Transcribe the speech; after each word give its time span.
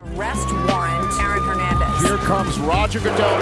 Arrest 0.00 0.48
warrant, 0.68 1.12
Aaron 1.20 1.42
Hernandez. 1.44 2.08
Here 2.08 2.18
comes 2.18 2.56
Roger 2.60 3.00
Goodell. 3.00 3.40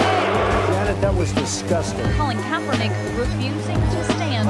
Janet, 0.71 0.99
that 1.01 1.15
was 1.15 1.31
disgusting. 1.33 2.03
Colin 2.17 2.37
Kaepernick 2.49 2.91
refusing 3.15 3.75
to 3.75 4.03
stand. 4.13 4.49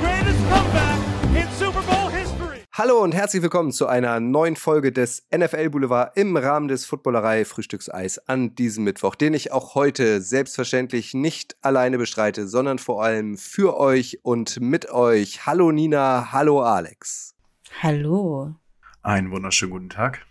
Greatest 0.00 0.38
comeback 0.48 0.98
in 1.34 1.48
Super 1.58 1.82
Bowl 1.82 2.08
history. 2.10 2.60
Hallo 2.72 3.02
und 3.02 3.12
herzlich 3.12 3.42
willkommen 3.42 3.72
zu 3.72 3.88
einer 3.88 4.20
neuen 4.20 4.54
Folge 4.54 4.92
des 4.92 5.26
NFL 5.36 5.70
Boulevard 5.70 6.16
im 6.16 6.36
Rahmen 6.36 6.68
des 6.68 6.84
Footballerei 6.84 7.44
Frühstückseis 7.44 8.28
an 8.28 8.54
diesem 8.54 8.84
Mittwoch, 8.84 9.16
den 9.16 9.34
ich 9.34 9.50
auch 9.50 9.74
heute 9.74 10.20
selbstverständlich 10.20 11.12
nicht 11.12 11.56
alleine 11.60 11.98
bestreite, 11.98 12.46
sondern 12.46 12.78
vor 12.78 13.02
allem 13.02 13.36
für 13.36 13.76
euch 13.80 14.20
und 14.22 14.60
mit 14.60 14.90
euch. 14.90 15.44
Hallo 15.46 15.72
Nina, 15.72 16.28
hallo 16.30 16.62
Alex. 16.62 17.34
Hallo. 17.82 18.54
Einen 19.02 19.30
wunderschönen 19.30 19.72
guten 19.72 19.88
Tag. 19.88 20.26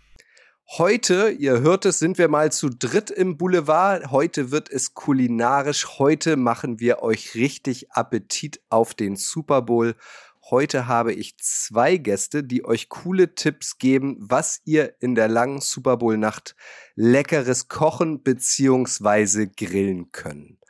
Heute, 0.78 1.30
ihr 1.30 1.60
hört 1.60 1.84
es, 1.86 1.98
sind 1.98 2.18
wir 2.18 2.28
mal 2.28 2.52
zu 2.52 2.68
dritt 2.68 3.10
im 3.10 3.36
Boulevard. 3.36 4.12
Heute 4.12 4.52
wird 4.52 4.70
es 4.70 4.94
kulinarisch. 4.94 5.98
Heute 5.98 6.36
machen 6.36 6.78
wir 6.78 7.02
euch 7.02 7.34
richtig 7.34 7.90
Appetit 7.90 8.60
auf 8.68 8.94
den 8.94 9.16
Super 9.16 9.62
Bowl. 9.62 9.96
Heute 10.48 10.86
habe 10.86 11.12
ich 11.12 11.36
zwei 11.38 11.96
Gäste, 11.96 12.44
die 12.44 12.64
euch 12.64 12.88
coole 12.88 13.34
Tipps 13.34 13.78
geben, 13.78 14.16
was 14.20 14.60
ihr 14.64 14.94
in 15.00 15.16
der 15.16 15.26
langen 15.26 15.60
Super 15.60 15.96
Bowl 15.96 16.16
Nacht 16.16 16.54
leckeres 16.94 17.66
kochen 17.66 18.22
beziehungsweise 18.22 19.48
grillen 19.48 20.12
können. 20.12 20.60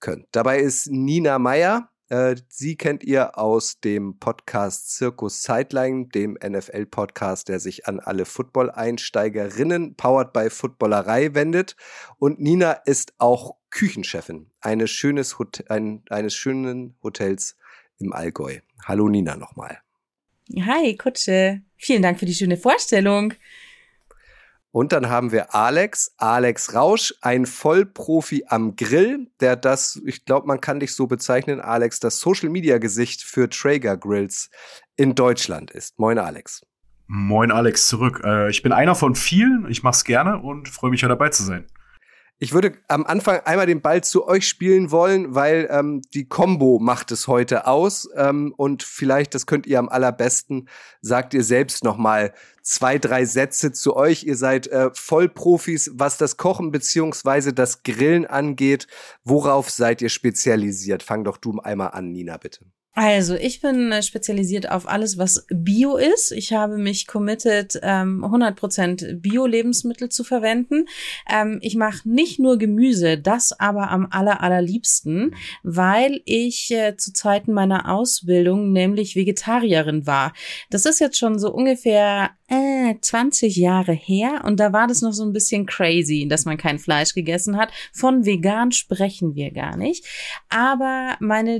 könnt. 0.00 0.26
Dabei 0.32 0.58
ist 0.58 0.88
Nina 0.90 1.38
Meyer. 1.38 1.88
Äh, 2.08 2.36
sie 2.48 2.76
kennt 2.76 3.04
ihr 3.04 3.38
aus 3.38 3.80
dem 3.80 4.18
Podcast 4.18 4.90
Circus 4.92 5.42
Sideline, 5.42 6.06
dem 6.06 6.38
NFL-Podcast, 6.42 7.48
der 7.48 7.60
sich 7.60 7.86
an 7.86 8.00
alle 8.00 8.24
Football-Einsteigerinnen, 8.24 9.94
powered 9.94 10.32
by 10.32 10.48
Footballerei, 10.48 11.34
wendet. 11.34 11.76
Und 12.18 12.40
Nina 12.40 12.72
ist 12.72 13.12
auch 13.18 13.56
Küchenchefin 13.70 14.50
eines, 14.60 14.90
schönes 14.90 15.38
Hot 15.38 15.64
ein, 15.68 16.02
eines 16.08 16.34
schönen 16.34 16.96
Hotels 17.02 17.56
im 17.98 18.12
Allgäu. 18.12 18.60
Hallo 18.84 19.08
Nina 19.08 19.36
nochmal. 19.36 19.78
Hi, 20.60 20.96
Kutsche. 20.96 21.60
Vielen 21.76 22.02
Dank 22.02 22.18
für 22.18 22.26
die 22.26 22.34
schöne 22.34 22.56
Vorstellung. 22.56 23.34
Und 24.70 24.92
dann 24.92 25.08
haben 25.08 25.32
wir 25.32 25.54
Alex, 25.54 26.14
Alex 26.18 26.74
Rausch, 26.74 27.14
ein 27.22 27.46
Vollprofi 27.46 28.44
am 28.48 28.76
Grill, 28.76 29.30
der 29.40 29.56
das, 29.56 30.00
ich 30.04 30.24
glaube, 30.24 30.46
man 30.46 30.60
kann 30.60 30.78
dich 30.78 30.94
so 30.94 31.06
bezeichnen, 31.06 31.60
Alex, 31.60 32.00
das 32.00 32.20
Social 32.20 32.50
Media 32.50 32.78
Gesicht 32.78 33.22
für 33.22 33.48
Traeger 33.48 33.96
Grills 33.96 34.50
in 34.96 35.14
Deutschland 35.14 35.70
ist. 35.70 35.98
Moin, 35.98 36.18
Alex. 36.18 36.66
Moin, 37.06 37.50
Alex, 37.50 37.88
zurück. 37.88 38.20
Äh, 38.22 38.50
ich 38.50 38.62
bin 38.62 38.72
einer 38.72 38.94
von 38.94 39.14
vielen. 39.14 39.66
Ich 39.70 39.82
mach's 39.82 40.04
gerne 40.04 40.38
und 40.38 40.68
freue 40.68 40.90
mich, 40.90 41.00
ja 41.00 41.08
dabei 41.08 41.30
zu 41.30 41.42
sein. 41.42 41.66
Ich 42.40 42.52
würde 42.52 42.74
am 42.86 43.04
Anfang 43.04 43.40
einmal 43.40 43.66
den 43.66 43.82
Ball 43.82 44.04
zu 44.04 44.28
euch 44.28 44.46
spielen 44.46 44.92
wollen, 44.92 45.34
weil 45.34 45.66
ähm, 45.72 46.02
die 46.14 46.28
Combo 46.28 46.78
macht 46.78 47.10
es 47.10 47.26
heute 47.26 47.66
aus. 47.66 48.08
Ähm, 48.14 48.54
und 48.56 48.84
vielleicht, 48.84 49.34
das 49.34 49.46
könnt 49.46 49.66
ihr 49.66 49.80
am 49.80 49.88
allerbesten, 49.88 50.68
sagt 51.00 51.34
ihr 51.34 51.42
selbst 51.42 51.82
noch 51.82 51.96
mal 51.96 52.32
zwei, 52.62 52.98
drei 52.98 53.24
Sätze 53.24 53.72
zu 53.72 53.96
euch. 53.96 54.22
Ihr 54.22 54.36
seid 54.36 54.68
äh, 54.68 54.90
Vollprofis, 54.94 55.90
was 55.94 56.16
das 56.16 56.36
Kochen 56.36 56.70
beziehungsweise 56.70 57.52
das 57.52 57.82
Grillen 57.82 58.24
angeht. 58.24 58.86
Worauf 59.24 59.68
seid 59.68 60.00
ihr 60.00 60.08
spezialisiert? 60.08 61.02
Fang 61.02 61.24
doch 61.24 61.38
du 61.38 61.58
einmal 61.58 61.90
an, 61.90 62.12
Nina, 62.12 62.36
bitte. 62.36 62.64
Also, 63.00 63.36
ich 63.36 63.60
bin 63.60 63.92
äh, 63.92 64.02
spezialisiert 64.02 64.72
auf 64.72 64.88
alles, 64.88 65.18
was 65.18 65.46
Bio 65.54 65.96
ist. 65.98 66.32
Ich 66.32 66.52
habe 66.52 66.78
mich 66.78 67.06
committed, 67.06 67.78
ähm, 67.84 68.24
100% 68.24 69.20
Bio-Lebensmittel 69.20 70.08
zu 70.08 70.24
verwenden. 70.24 70.86
Ähm, 71.30 71.60
ich 71.62 71.76
mache 71.76 72.08
nicht 72.08 72.40
nur 72.40 72.58
Gemüse, 72.58 73.16
das 73.16 73.52
aber 73.52 73.92
am 73.92 74.08
aller, 74.10 74.42
allerliebsten, 74.42 75.36
weil 75.62 76.22
ich 76.24 76.72
äh, 76.72 76.96
zu 76.96 77.12
Zeiten 77.12 77.52
meiner 77.52 77.88
Ausbildung 77.88 78.72
nämlich 78.72 79.14
Vegetarierin 79.14 80.08
war. 80.08 80.32
Das 80.70 80.84
ist 80.84 80.98
jetzt 80.98 81.18
schon 81.18 81.38
so 81.38 81.54
ungefähr 81.54 82.30
äh, 82.48 82.94
20 83.00 83.56
Jahre 83.56 83.92
her 83.92 84.42
und 84.44 84.58
da 84.58 84.72
war 84.72 84.86
das 84.86 85.02
noch 85.02 85.12
so 85.12 85.22
ein 85.22 85.32
bisschen 85.32 85.66
crazy, 85.66 86.26
dass 86.28 86.46
man 86.46 86.56
kein 86.56 86.78
Fleisch 86.78 87.14
gegessen 87.14 87.58
hat. 87.58 87.70
Von 87.92 88.24
vegan 88.24 88.72
sprechen 88.72 89.34
wir 89.34 89.52
gar 89.52 89.76
nicht. 89.76 90.04
Aber 90.48 91.16
meine 91.20 91.58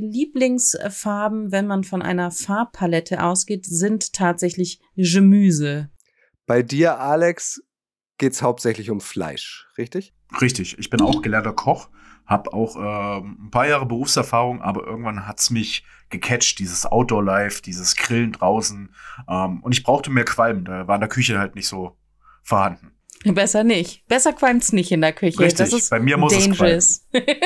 Lieblingsfarben, 1.28 1.53
wenn 1.53 1.66
man 1.66 1.84
von 1.84 2.03
einer 2.03 2.31
Farbpalette 2.31 3.22
ausgeht, 3.22 3.66
sind 3.66 4.12
tatsächlich 4.12 4.81
Gemüse. 4.97 5.91
Bei 6.47 6.62
dir, 6.62 6.99
Alex, 6.99 7.62
geht's 8.19 8.43
hauptsächlich 8.43 8.91
um 8.91 9.00
Fleisch, 9.00 9.69
richtig? 9.77 10.15
Richtig. 10.41 10.78
Ich 10.78 10.91
bin 10.91 11.00
auch 11.00 11.22
gelernter 11.22 11.53
Koch, 11.53 11.89
habe 12.27 12.53
auch 12.53 12.77
äh, 12.77 13.19
ein 13.25 13.50
paar 13.50 13.66
Jahre 13.66 13.87
Berufserfahrung, 13.87 14.61
aber 14.62 14.87
irgendwann 14.87 15.27
hat's 15.27 15.50
mich 15.50 15.84
gecatcht, 16.11 16.59
dieses 16.59 16.87
Outdoor-Life, 16.87 17.62
dieses 17.62 17.97
Grillen 17.97 18.33
draußen. 18.33 18.95
Ähm, 19.28 19.62
und 19.62 19.72
ich 19.72 19.83
brauchte 19.83 20.10
mehr 20.10 20.25
Qualm. 20.25 20.65
Da 20.65 20.87
war 20.87 20.97
in 20.97 21.00
der 21.00 21.09
Küche 21.09 21.39
halt 21.39 21.55
nicht 21.55 21.69
so 21.69 21.97
vorhanden. 22.43 22.93
Besser 23.25 23.65
nicht. 23.65 24.06
Besser 24.06 24.33
qualmt's 24.33 24.72
nicht 24.72 24.93
in 24.93 25.00
der 25.00 25.12
Küche. 25.12 25.41
Richtig. 25.41 25.59
Das 25.59 25.72
ist 25.72 25.91
Bei 25.91 25.99
mir 25.99 26.16
muss 26.16 26.33
dangerous. 26.33 27.06
es 27.10 27.10
qualmen. 27.10 27.41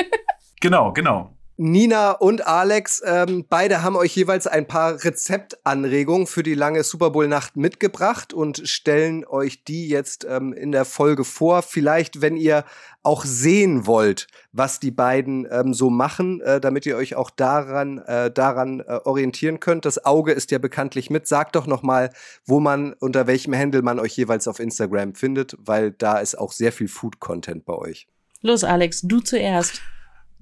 Genau, 0.61 0.93
genau. 0.93 1.37
Nina 1.55 2.13
und 2.13 2.47
Alex, 2.47 3.03
ähm, 3.05 3.45
beide 3.47 3.83
haben 3.83 3.95
euch 3.95 4.15
jeweils 4.15 4.47
ein 4.47 4.67
paar 4.67 5.03
Rezeptanregungen 5.03 6.25
für 6.25 6.41
die 6.41 6.55
lange 6.55 6.83
Super 6.83 7.11
Bowl-Nacht 7.11 7.57
mitgebracht 7.57 8.33
und 8.33 8.67
stellen 8.67 9.23
euch 9.23 9.63
die 9.63 9.87
jetzt 9.87 10.25
ähm, 10.27 10.51
in 10.51 10.71
der 10.71 10.83
Folge 10.83 11.23
vor. 11.23 11.61
Vielleicht, 11.61 12.21
wenn 12.21 12.37
ihr 12.37 12.65
auch 13.03 13.23
sehen 13.23 13.85
wollt, 13.85 14.25
was 14.51 14.79
die 14.79 14.89
beiden 14.89 15.47
ähm, 15.51 15.75
so 15.75 15.91
machen, 15.91 16.41
äh, 16.41 16.59
damit 16.59 16.87
ihr 16.87 16.97
euch 16.97 17.15
auch 17.15 17.29
daran, 17.29 17.99
äh, 17.99 18.31
daran 18.31 18.79
äh, 18.79 18.99
orientieren 19.03 19.59
könnt. 19.59 19.85
Das 19.85 20.03
Auge 20.03 20.31
ist 20.31 20.49
ja 20.49 20.57
bekanntlich 20.57 21.11
mit. 21.11 21.27
Sagt 21.27 21.55
doch 21.55 21.67
noch 21.67 21.83
mal, 21.83 22.09
wo 22.47 22.59
man, 22.59 22.93
unter 22.93 23.27
welchem 23.27 23.55
Handle 23.55 23.83
man 23.83 23.99
euch 23.99 24.17
jeweils 24.17 24.47
auf 24.47 24.59
Instagram 24.59 25.13
findet, 25.13 25.55
weil 25.59 25.91
da 25.91 26.17
ist 26.17 26.35
auch 26.35 26.51
sehr 26.51 26.71
viel 26.71 26.87
Food-Content 26.87 27.63
bei 27.63 27.75
euch. 27.75 28.07
Los, 28.41 28.63
Alex, 28.63 29.01
du 29.03 29.19
zuerst. 29.19 29.83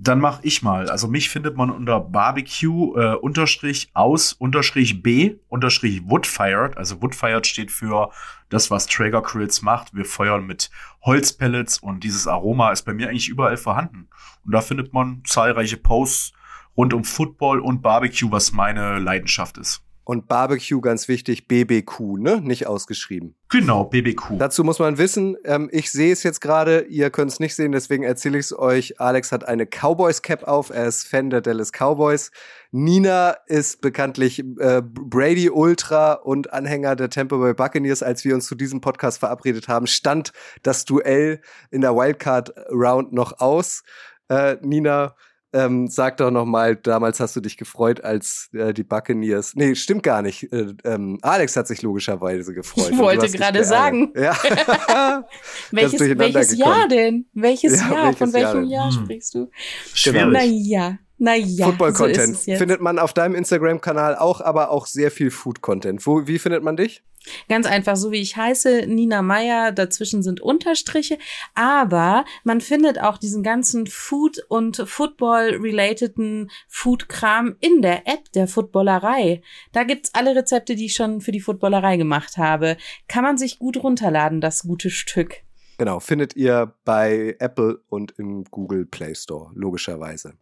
Dann 0.03 0.19
mach 0.19 0.39
ich 0.41 0.63
mal. 0.63 0.89
Also 0.89 1.07
mich 1.07 1.29
findet 1.29 1.55
man 1.55 1.69
unter 1.69 1.99
Barbecue 1.99 2.95
äh, 2.95 3.13
unterstrich 3.17 3.91
aus 3.93 4.33
unterstrich 4.33 5.03
B 5.03 5.35
unterstrich 5.47 6.01
Woodfired. 6.05 6.75
Also 6.75 7.03
Woodfired 7.03 7.45
steht 7.45 7.69
für 7.69 8.09
das, 8.49 8.71
was 8.71 8.87
Traeger 8.87 9.21
Grills 9.21 9.61
macht. 9.61 9.93
Wir 9.93 10.05
feuern 10.05 10.47
mit 10.47 10.71
Holzpellets 11.03 11.77
und 11.77 12.03
dieses 12.03 12.25
Aroma 12.25 12.71
ist 12.71 12.81
bei 12.81 12.95
mir 12.95 13.09
eigentlich 13.09 13.29
überall 13.29 13.57
vorhanden. 13.57 14.09
Und 14.43 14.53
da 14.53 14.61
findet 14.61 14.91
man 14.91 15.21
zahlreiche 15.23 15.77
Posts 15.77 16.33
rund 16.75 16.95
um 16.95 17.03
Football 17.03 17.59
und 17.59 17.83
Barbecue, 17.83 18.31
was 18.31 18.53
meine 18.53 18.97
Leidenschaft 18.97 19.59
ist. 19.59 19.83
Und 20.11 20.27
Barbecue, 20.27 20.81
ganz 20.81 21.07
wichtig, 21.07 21.47
BBQ, 21.47 22.19
ne? 22.19 22.41
Nicht 22.41 22.67
ausgeschrieben. 22.67 23.33
Genau, 23.47 23.85
BBQ. 23.85 24.37
Dazu 24.37 24.65
muss 24.65 24.77
man 24.77 24.97
wissen, 24.97 25.37
ähm, 25.45 25.69
ich 25.71 25.89
sehe 25.89 26.11
es 26.11 26.23
jetzt 26.23 26.41
gerade, 26.41 26.81
ihr 26.89 27.09
könnt 27.11 27.31
es 27.31 27.39
nicht 27.39 27.55
sehen, 27.55 27.71
deswegen 27.71 28.03
erzähle 28.03 28.37
ich 28.37 28.47
es 28.47 28.59
euch. 28.59 28.99
Alex 28.99 29.31
hat 29.31 29.47
eine 29.47 29.65
Cowboys-Cap 29.65 30.43
auf, 30.43 30.69
er 30.69 30.87
ist 30.87 31.07
Fan 31.07 31.29
der 31.29 31.39
Dallas 31.39 31.71
Cowboys. 31.71 32.31
Nina 32.71 33.37
ist 33.47 33.79
bekanntlich 33.79 34.39
äh, 34.59 34.81
Brady 34.83 35.49
Ultra 35.49 36.15
und 36.15 36.51
Anhänger 36.51 36.97
der 36.97 37.09
Tampa 37.09 37.37
Bay 37.37 37.53
Buccaneers. 37.53 38.03
Als 38.03 38.25
wir 38.25 38.35
uns 38.35 38.47
zu 38.47 38.55
diesem 38.55 38.81
Podcast 38.81 39.17
verabredet 39.17 39.69
haben, 39.69 39.87
stand 39.87 40.33
das 40.61 40.83
Duell 40.83 41.39
in 41.69 41.79
der 41.79 41.95
Wildcard 41.95 42.53
Round 42.69 43.13
noch 43.13 43.39
aus. 43.39 43.83
Äh, 44.27 44.57
Nina, 44.61 45.15
ähm, 45.53 45.87
sag 45.87 46.17
doch 46.17 46.31
noch 46.31 46.45
mal, 46.45 46.75
damals 46.75 47.19
hast 47.19 47.35
du 47.35 47.41
dich 47.41 47.57
gefreut, 47.57 48.03
als 48.03 48.49
äh, 48.53 48.73
die 48.73 48.83
Buccaneers. 48.83 49.53
Nee, 49.55 49.75
stimmt 49.75 50.03
gar 50.03 50.21
nicht. 50.21 50.51
Äh, 50.53 50.73
ähm, 50.83 51.19
Alex 51.21 51.55
hat 51.57 51.67
sich 51.67 51.81
logischerweise 51.81 52.53
gefreut. 52.53 52.89
Ich 52.91 52.97
wollte 52.97 53.29
gerade 53.29 53.63
sagen. 53.63 54.13
Ja. 54.15 54.35
Welches, 55.71 55.99
welches. 55.99 56.57
Jahr 56.57 56.87
denn? 56.87 57.25
Welches 57.33 57.79
Ja, 57.81 57.91
Jahr? 57.91 58.05
welches 58.05 58.17
Von 58.17 58.31
Jahr 58.31 58.53
welchem 58.53 58.61
denn? 58.61 58.71
Jahr 58.71 58.91
Hm. 58.91 59.03
sprichst 59.03 59.35
du? 59.35 59.49
Schwierig. 59.93 60.31
Naja, 60.31 60.97
naja. 61.21 61.67
Football-Content 61.67 62.35
So 62.35 62.55
findet 62.55 62.81
man 62.81 62.97
auf 62.97 63.13
deinem 63.13 63.35
Instagram-Kanal 63.35 64.15
auch, 64.15 64.41
aber 64.41 64.71
auch 64.71 64.87
sehr 64.87 65.11
viel 65.11 65.29
Food-Content. 65.29 66.05
Wo, 66.07 66.25
wie 66.25 66.39
findet 66.39 66.63
man 66.63 66.75
dich? 66.75 67.03
Ganz 67.47 67.67
einfach, 67.67 67.95
so 67.95 68.11
wie 68.11 68.19
ich 68.19 68.35
heiße, 68.35 68.87
Nina 68.87 69.21
Meyer, 69.21 69.71
dazwischen 69.71 70.23
sind 70.23 70.41
Unterstriche, 70.41 71.19
aber 71.53 72.25
man 72.43 72.59
findet 72.59 72.99
auch 72.99 73.19
diesen 73.19 73.43
ganzen 73.43 73.85
Food- 73.85 74.43
und 74.49 74.77
Football-relateden 74.77 76.49
Food-Kram 76.67 77.55
in 77.59 77.83
der 77.83 78.07
App 78.07 78.31
der 78.33 78.47
Footballerei. 78.47 79.43
Da 79.73 79.83
gibt's 79.83 80.15
alle 80.15 80.35
Rezepte, 80.35 80.73
die 80.73 80.87
ich 80.87 80.95
schon 80.95 81.21
für 81.21 81.31
die 81.31 81.39
Footballerei 81.39 81.97
gemacht 81.97 82.37
habe. 82.37 82.77
Kann 83.07 83.23
man 83.23 83.37
sich 83.37 83.59
gut 83.59 83.77
runterladen, 83.77 84.41
das 84.41 84.63
gute 84.63 84.89
Stück. 84.89 85.43
Genau, 85.77 85.99
findet 85.99 86.35
ihr 86.35 86.73
bei 86.83 87.35
Apple 87.37 87.79
und 87.89 88.15
im 88.17 88.45
Google 88.45 88.87
Play 88.87 89.13
Store, 89.13 89.51
logischerweise. 89.53 90.33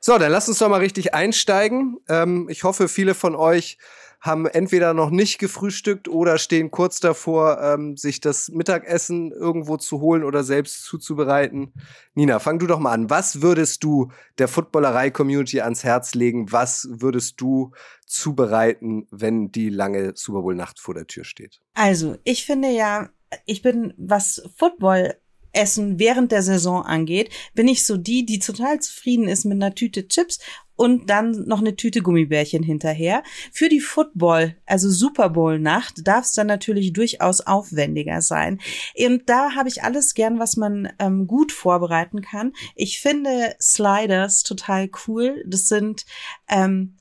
So, 0.00 0.18
dann 0.18 0.32
lasst 0.32 0.48
uns 0.48 0.58
doch 0.58 0.68
mal 0.68 0.80
richtig 0.80 1.14
einsteigen. 1.14 1.98
Ähm, 2.08 2.48
ich 2.48 2.64
hoffe, 2.64 2.88
viele 2.88 3.14
von 3.14 3.34
euch 3.34 3.78
haben 4.20 4.46
entweder 4.46 4.94
noch 4.94 5.10
nicht 5.10 5.38
gefrühstückt 5.38 6.08
oder 6.08 6.38
stehen 6.38 6.70
kurz 6.70 7.00
davor, 7.00 7.60
ähm, 7.62 7.96
sich 7.96 8.20
das 8.20 8.48
Mittagessen 8.48 9.30
irgendwo 9.30 9.76
zu 9.76 10.00
holen 10.00 10.24
oder 10.24 10.42
selbst 10.42 10.84
zuzubereiten. 10.84 11.72
Nina, 12.14 12.38
fang 12.38 12.58
du 12.58 12.66
doch 12.66 12.78
mal 12.78 12.92
an. 12.92 13.10
Was 13.10 13.42
würdest 13.42 13.84
du 13.84 14.10
der 14.38 14.48
Footballerei-Community 14.48 15.60
ans 15.60 15.84
Herz 15.84 16.14
legen? 16.14 16.50
Was 16.50 16.88
würdest 16.90 17.40
du 17.40 17.72
zubereiten, 18.06 19.06
wenn 19.10 19.52
die 19.52 19.68
lange 19.68 20.12
Super 20.16 20.42
Bowl-Nacht 20.42 20.80
vor 20.80 20.94
der 20.94 21.06
Tür 21.06 21.24
steht? 21.24 21.60
Also, 21.74 22.16
ich 22.24 22.46
finde 22.46 22.70
ja, 22.70 23.10
ich 23.44 23.62
bin, 23.62 23.94
was 23.96 24.42
Football 24.56 25.14
Essen 25.56 25.98
während 25.98 26.32
der 26.32 26.42
Saison 26.42 26.82
angeht, 26.82 27.30
bin 27.54 27.68
ich 27.68 27.84
so 27.84 27.96
die, 27.96 28.24
die 28.24 28.38
total 28.38 28.80
zufrieden 28.80 29.28
ist 29.28 29.44
mit 29.44 29.54
einer 29.54 29.74
Tüte 29.74 30.06
Chips 30.08 30.38
und 30.76 31.08
dann 31.08 31.46
noch 31.46 31.60
eine 31.60 31.74
Tüte 31.74 32.02
Gummibärchen 32.02 32.62
hinterher. 32.62 33.22
Für 33.50 33.68
die 33.68 33.80
Football, 33.80 34.56
also 34.66 34.90
Super 34.90 35.30
Bowl 35.30 35.58
Nacht, 35.58 36.06
darf 36.06 36.26
es 36.26 36.34
dann 36.34 36.46
natürlich 36.46 36.92
durchaus 36.92 37.40
aufwendiger 37.40 38.20
sein. 38.20 38.60
Und 38.96 39.28
da 39.28 39.54
habe 39.54 39.68
ich 39.68 39.82
alles 39.82 40.14
gern, 40.14 40.38
was 40.38 40.56
man 40.56 40.92
ähm, 40.98 41.26
gut 41.26 41.50
vorbereiten 41.50 42.20
kann. 42.20 42.52
Ich 42.74 43.00
finde 43.00 43.56
Sliders 43.60 44.42
total 44.42 44.90
cool. 45.06 45.42
Das 45.46 45.68
sind 45.68 46.04
ähm, 46.48 46.96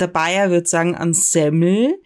der 0.00 0.06
Bayer 0.06 0.50
wird 0.50 0.66
sagen 0.66 0.94
an 0.94 1.12
Semmel 1.12 2.00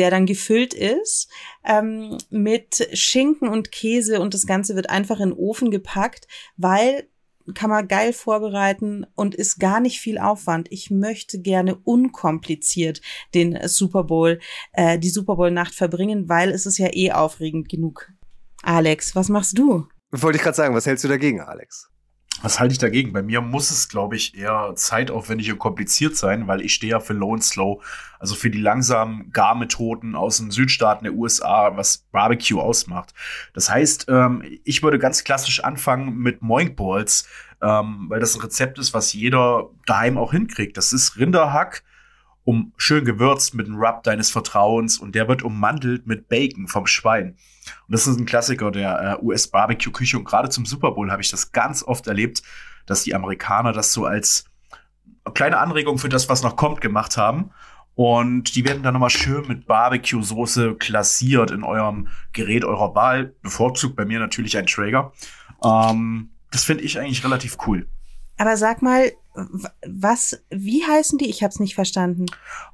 der 0.00 0.10
dann 0.10 0.24
gefüllt 0.24 0.72
ist 0.72 1.28
ähm, 1.62 2.16
mit 2.30 2.88
Schinken 2.94 3.50
und 3.50 3.70
Käse 3.70 4.18
und 4.18 4.32
das 4.32 4.46
Ganze 4.46 4.74
wird 4.74 4.88
einfach 4.88 5.20
in 5.20 5.28
den 5.28 5.38
Ofen 5.38 5.70
gepackt, 5.70 6.26
weil 6.56 7.06
kann 7.52 7.68
man 7.68 7.86
geil 7.86 8.14
vorbereiten 8.14 9.04
und 9.14 9.34
ist 9.34 9.58
gar 9.58 9.80
nicht 9.80 10.00
viel 10.00 10.16
Aufwand. 10.16 10.68
Ich 10.70 10.90
möchte 10.90 11.38
gerne 11.38 11.74
unkompliziert 11.74 13.02
den 13.34 13.58
Super 13.68 14.04
Bowl, 14.04 14.40
äh, 14.72 14.98
die 14.98 15.10
Super 15.10 15.36
Bowl 15.36 15.50
Nacht 15.50 15.74
verbringen, 15.74 16.30
weil 16.30 16.48
es 16.50 16.64
ist 16.64 16.78
ja 16.78 16.88
eh 16.94 17.12
aufregend 17.12 17.68
genug. 17.68 18.10
Alex, 18.62 19.14
was 19.14 19.28
machst 19.28 19.58
du? 19.58 19.86
Wollte 20.12 20.36
ich 20.36 20.42
gerade 20.42 20.56
sagen, 20.56 20.74
was 20.74 20.86
hältst 20.86 21.04
du 21.04 21.08
dagegen, 21.08 21.42
Alex? 21.42 21.90
Was 22.42 22.58
halte 22.58 22.72
ich 22.72 22.78
dagegen? 22.78 23.12
Bei 23.12 23.22
mir 23.22 23.42
muss 23.42 23.70
es, 23.70 23.88
glaube 23.88 24.16
ich, 24.16 24.34
eher 24.36 24.72
zeitaufwendig 24.74 25.52
und 25.52 25.58
kompliziert 25.58 26.16
sein, 26.16 26.46
weil 26.46 26.62
ich 26.62 26.72
stehe 26.72 26.92
ja 26.92 27.00
für 27.00 27.12
Low 27.12 27.34
and 27.34 27.44
Slow, 27.44 27.82
also 28.18 28.34
für 28.34 28.48
die 28.48 28.60
langsamen 28.60 29.30
Garmethoden 29.30 30.14
aus 30.14 30.38
den 30.38 30.50
Südstaaten 30.50 31.04
der 31.04 31.14
USA, 31.14 31.76
was 31.76 31.98
Barbecue 32.12 32.58
ausmacht. 32.58 33.12
Das 33.52 33.68
heißt, 33.68 34.06
ähm, 34.08 34.42
ich 34.64 34.82
würde 34.82 34.98
ganz 34.98 35.22
klassisch 35.22 35.62
anfangen 35.62 36.16
mit 36.16 36.40
Moink 36.40 36.76
Balls, 36.76 37.28
ähm, 37.60 38.06
weil 38.08 38.20
das 38.20 38.34
ein 38.34 38.40
Rezept 38.40 38.78
ist, 38.78 38.94
was 38.94 39.12
jeder 39.12 39.68
daheim 39.86 40.16
auch 40.16 40.32
hinkriegt. 40.32 40.78
Das 40.78 40.94
ist 40.94 41.18
Rinderhack, 41.18 41.82
um 42.44 42.72
schön 42.76 43.04
gewürzt 43.04 43.54
mit 43.54 43.66
einem 43.66 43.78
Rub 43.78 44.02
deines 44.02 44.30
Vertrauens 44.30 44.98
und 44.98 45.14
der 45.14 45.28
wird 45.28 45.42
ummantelt 45.42 46.06
mit 46.06 46.28
Bacon 46.28 46.68
vom 46.68 46.86
Schwein. 46.86 47.36
Und 47.86 47.92
das 47.92 48.06
ist 48.06 48.18
ein 48.18 48.26
Klassiker 48.26 48.70
der 48.70 49.18
äh, 49.20 49.24
US-Barbecue-Küche. 49.24 50.18
Und 50.18 50.24
gerade 50.24 50.48
zum 50.48 50.64
Super 50.64 50.92
Bowl 50.92 51.10
habe 51.10 51.22
ich 51.22 51.30
das 51.30 51.52
ganz 51.52 51.82
oft 51.82 52.06
erlebt, 52.06 52.42
dass 52.86 53.04
die 53.04 53.14
Amerikaner 53.14 53.72
das 53.72 53.92
so 53.92 54.06
als 54.06 54.44
kleine 55.34 55.58
Anregung 55.58 55.98
für 55.98 56.08
das, 56.08 56.28
was 56.28 56.42
noch 56.42 56.56
kommt, 56.56 56.80
gemacht 56.80 57.16
haben. 57.16 57.50
Und 57.94 58.54
die 58.54 58.64
werden 58.64 58.82
dann 58.82 58.94
nochmal 58.94 59.10
schön 59.10 59.46
mit 59.46 59.66
Barbecue-Soße 59.66 60.76
klassiert 60.76 61.50
in 61.50 61.62
eurem 61.62 62.08
Gerät 62.32 62.64
eurer 62.64 62.94
Wahl. 62.94 63.34
Bevorzugt 63.42 63.94
bei 63.94 64.06
mir 64.06 64.18
natürlich 64.18 64.56
ein 64.56 64.66
Traeger. 64.66 65.12
Ähm, 65.62 66.30
das 66.50 66.64
finde 66.64 66.84
ich 66.84 66.98
eigentlich 66.98 67.22
relativ 67.24 67.58
cool. 67.66 67.86
Aber 68.40 68.56
sag 68.56 68.80
mal, 68.80 69.12
was, 69.86 70.42
wie 70.50 70.82
heißen 70.84 71.18
die? 71.18 71.28
Ich 71.28 71.42
habe 71.42 71.50
es 71.50 71.60
nicht 71.60 71.74
verstanden. 71.74 72.24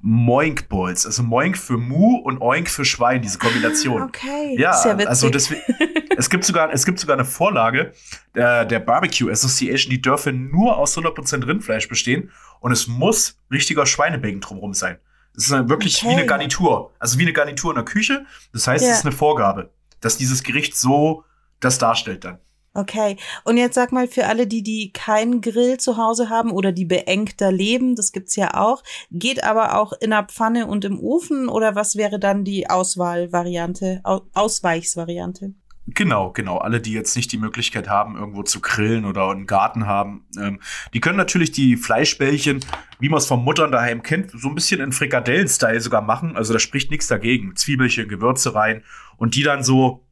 Moink 0.00 0.68
Balls, 0.68 1.04
also 1.04 1.22
Moink 1.24 1.58
für 1.58 1.76
Mu 1.76 2.18
und 2.18 2.40
Oink 2.40 2.70
für 2.70 2.84
Schwein, 2.84 3.20
diese 3.20 3.38
Kombination. 3.38 4.02
Okay, 4.02 4.56
ja, 4.58 4.72
Sehr 4.74 4.94
witzig. 4.96 5.08
also 5.08 5.28
das, 5.28 5.50
es 6.16 6.30
gibt 6.30 6.44
sogar, 6.44 6.72
es 6.72 6.86
gibt 6.86 7.00
sogar 7.00 7.14
eine 7.16 7.24
Vorlage 7.24 7.92
der, 8.34 8.64
der 8.64 8.78
Barbecue 8.78 9.28
Association, 9.30 9.90
die 9.90 10.00
dürfe 10.00 10.32
nur 10.32 10.76
aus 10.78 10.96
100% 10.96 11.46
Rindfleisch 11.46 11.88
bestehen 11.88 12.30
und 12.60 12.70
es 12.70 12.86
muss 12.86 13.38
richtiger 13.50 13.84
Schweinebacon 13.84 14.40
drumherum 14.40 14.72
sein. 14.72 14.98
Das 15.34 15.44
ist 15.44 15.52
dann 15.52 15.68
wirklich 15.68 15.96
Okay. 16.02 16.08
wie 16.10 16.12
eine 16.18 16.26
Garnitur, 16.26 16.92
also 17.00 17.18
wie 17.18 17.22
eine 17.22 17.32
Garnitur 17.32 17.72
in 17.72 17.74
der 17.76 17.84
Küche. 17.84 18.24
Das 18.52 18.66
heißt, 18.68 18.84
Ja. 18.84 18.92
es 18.92 18.98
ist 18.98 19.04
eine 19.04 19.12
Vorgabe, 19.12 19.70
dass 20.00 20.16
dieses 20.16 20.42
Gericht 20.44 20.76
so 20.76 21.24
das 21.60 21.78
darstellt 21.78 22.24
dann. 22.24 22.38
Okay. 22.76 23.16
Und 23.44 23.56
jetzt 23.56 23.74
sag 23.74 23.90
mal 23.90 24.06
für 24.06 24.26
alle, 24.26 24.46
die, 24.46 24.62
die 24.62 24.92
keinen 24.92 25.40
Grill 25.40 25.78
zu 25.78 25.96
Hause 25.96 26.28
haben 26.28 26.50
oder 26.50 26.72
die 26.72 26.84
beengter 26.84 27.50
leben, 27.50 27.96
das 27.96 28.12
gibt's 28.12 28.36
ja 28.36 28.52
auch, 28.52 28.82
geht 29.10 29.42
aber 29.42 29.80
auch 29.80 29.94
in 29.94 30.10
der 30.10 30.24
Pfanne 30.24 30.66
und 30.66 30.84
im 30.84 31.00
Ofen 31.00 31.48
oder 31.48 31.74
was 31.74 31.96
wäre 31.96 32.18
dann 32.18 32.44
die 32.44 32.68
Auswahlvariante, 32.68 34.02
Au 34.04 34.20
Ausweichsvariante? 34.34 35.54
Genau, 35.86 36.32
genau. 36.32 36.58
Alle, 36.58 36.80
die 36.80 36.92
jetzt 36.92 37.16
nicht 37.16 37.32
die 37.32 37.38
Möglichkeit 37.38 37.88
haben, 37.88 38.16
irgendwo 38.16 38.42
zu 38.42 38.60
grillen 38.60 39.06
oder 39.06 39.30
einen 39.30 39.46
Garten 39.46 39.86
haben, 39.86 40.26
ähm, 40.38 40.60
die 40.92 41.00
können 41.00 41.16
natürlich 41.16 41.52
die 41.52 41.76
Fleischbällchen, 41.76 42.60
wie 42.98 43.08
man 43.08 43.18
es 43.18 43.26
von 43.26 43.42
Muttern 43.42 43.72
daheim 43.72 44.02
kennt, 44.02 44.32
so 44.32 44.48
ein 44.48 44.54
bisschen 44.54 44.80
in 44.80 44.92
Frikadellen-Style 44.92 45.80
sogar 45.80 46.02
machen. 46.02 46.36
Also 46.36 46.52
da 46.52 46.58
spricht 46.58 46.90
nichts 46.90 47.06
dagegen. 47.06 47.56
Zwiebelchen, 47.56 48.08
Gewürze 48.08 48.54
rein 48.54 48.82
und 49.16 49.34
die 49.34 49.44
dann 49.44 49.62
so 49.62 50.05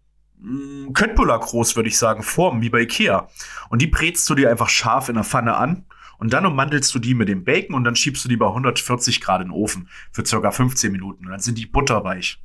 Köttbullar 0.93 1.41
groß, 1.41 1.77
würde 1.77 1.89
ich 1.89 1.99
sagen, 1.99 2.23
formen, 2.23 2.61
wie 2.63 2.71
bei 2.71 2.81
Ikea. 2.81 3.29
Und 3.71 3.81
die 3.81 3.87
brätst 3.87 4.29
du 4.29 4.35
dir 4.35 4.51
einfach 4.51 4.69
scharf 4.69 5.09
in 5.09 5.15
der 5.15 5.25
Pfanne 5.25 5.57
an. 5.57 5.87
Und 6.19 6.33
dann 6.33 6.47
ummantelst 6.47 6.95
du 6.95 6.99
die 6.99 7.15
mit 7.15 7.29
dem 7.29 7.45
Bacon 7.45 7.75
und 7.75 7.85
dann 7.85 7.97
schiebst 7.97 8.25
du 8.25 8.29
die 8.29 8.37
bei 8.37 8.47
140 8.47 9.21
Grad 9.21 9.43
in 9.43 9.49
den 9.49 9.53
Ofen 9.53 9.89
für 10.13 10.25
circa 10.25 10.51
15 10.51 10.93
Minuten. 10.93 11.27
Und 11.27 11.33
dann 11.33 11.41
sind 11.41 11.59
die 11.59 11.67
butterweich. 11.67 12.39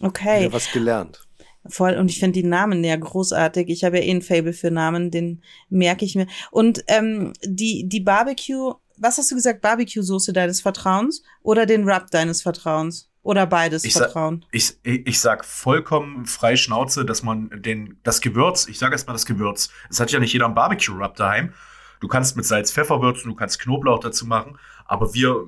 Okay. 0.00 0.44
Ja, 0.44 0.52
was 0.52 0.70
gelernt. 0.70 1.26
Voll, 1.66 1.94
und 1.94 2.10
ich 2.10 2.18
finde 2.18 2.40
die 2.40 2.46
Namen 2.46 2.82
ja 2.82 2.96
großartig. 2.96 3.68
Ich 3.68 3.84
habe 3.84 3.98
ja 3.98 4.04
eh 4.04 4.10
ein 4.10 4.22
Fable 4.22 4.52
für 4.52 4.70
Namen, 4.70 5.10
den 5.10 5.42
merke 5.68 6.04
ich 6.04 6.14
mir. 6.14 6.26
Und 6.50 6.82
ähm, 6.86 7.34
die, 7.44 7.86
die 7.86 8.00
Barbecue, 8.00 8.74
was 8.96 9.18
hast 9.18 9.30
du 9.30 9.34
gesagt, 9.34 9.60
Barbecue-Soße 9.60 10.32
deines 10.32 10.62
Vertrauens 10.62 11.22
oder 11.42 11.66
den 11.66 11.88
Rub 11.88 12.10
deines 12.10 12.40
Vertrauens? 12.40 13.09
Oder 13.22 13.46
beides 13.46 13.84
Ich 13.84 13.92
sa- 13.94 14.04
Vertrauen? 14.04 14.44
Ich, 14.50 14.74
ich, 14.82 15.06
ich 15.06 15.20
sag 15.20 15.44
vollkommen 15.44 16.24
frei 16.26 16.56
Schnauze, 16.56 17.04
dass 17.04 17.22
man 17.22 17.50
den, 17.62 17.98
das 18.02 18.20
Gewürz, 18.20 18.66
ich 18.66 18.78
sage 18.78 18.92
erstmal 18.92 19.14
das 19.14 19.26
Gewürz, 19.26 19.70
es 19.90 20.00
hat 20.00 20.10
ja 20.10 20.18
nicht 20.20 20.32
jeder 20.32 20.46
einen 20.46 20.54
Barbecue-Rub 20.54 21.16
daheim. 21.16 21.52
Du 22.00 22.08
kannst 22.08 22.34
mit 22.36 22.46
Salz, 22.46 22.72
Pfeffer 22.72 23.02
würzen, 23.02 23.28
du 23.28 23.34
kannst 23.36 23.60
Knoblauch 23.60 24.00
dazu 24.00 24.26
machen, 24.26 24.58
aber 24.86 25.12
wir 25.12 25.44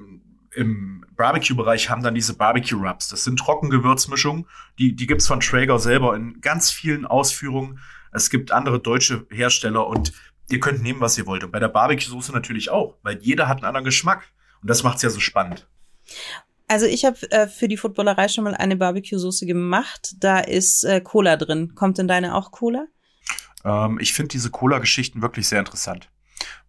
im 0.54 1.02
Barbecue-Bereich 1.16 1.88
haben 1.88 2.02
dann 2.02 2.14
diese 2.14 2.34
Barbecue-Rubs. 2.36 3.08
Das 3.08 3.24
sind 3.24 3.38
Trockengewürzmischungen, 3.38 4.46
die, 4.78 4.94
die 4.94 5.06
gibt's 5.06 5.26
von 5.26 5.40
Traeger 5.40 5.78
selber 5.78 6.14
in 6.14 6.42
ganz 6.42 6.70
vielen 6.70 7.06
Ausführungen. 7.06 7.78
Es 8.12 8.28
gibt 8.28 8.52
andere 8.52 8.80
deutsche 8.80 9.26
Hersteller 9.30 9.86
und 9.86 10.12
ihr 10.50 10.60
könnt 10.60 10.82
nehmen, 10.82 11.00
was 11.00 11.16
ihr 11.16 11.24
wollt. 11.26 11.42
Und 11.42 11.52
bei 11.52 11.58
der 11.58 11.68
Barbecue-Soße 11.68 12.32
natürlich 12.32 12.68
auch, 12.68 12.98
weil 13.02 13.16
jeder 13.22 13.48
hat 13.48 13.58
einen 13.58 13.64
anderen 13.64 13.84
Geschmack. 13.86 14.24
Und 14.60 14.68
das 14.68 14.82
macht's 14.82 15.00
ja 15.00 15.08
so 15.08 15.20
spannend. 15.20 15.66
Also 16.72 16.86
ich 16.86 17.04
habe 17.04 17.30
äh, 17.30 17.46
für 17.48 17.68
die 17.68 17.76
Footballerei 17.76 18.28
schon 18.28 18.44
mal 18.44 18.54
eine 18.54 18.76
Barbecue-Soße 18.76 19.44
gemacht. 19.44 20.14
Da 20.20 20.38
ist 20.38 20.84
äh, 20.84 21.02
Cola 21.02 21.36
drin. 21.36 21.74
Kommt 21.74 21.98
in 21.98 22.08
deine 22.08 22.34
auch 22.34 22.50
Cola? 22.50 22.86
Ähm, 23.62 23.98
ich 24.00 24.14
finde 24.14 24.28
diese 24.28 24.48
Cola-Geschichten 24.50 25.20
wirklich 25.20 25.48
sehr 25.48 25.58
interessant. 25.58 26.08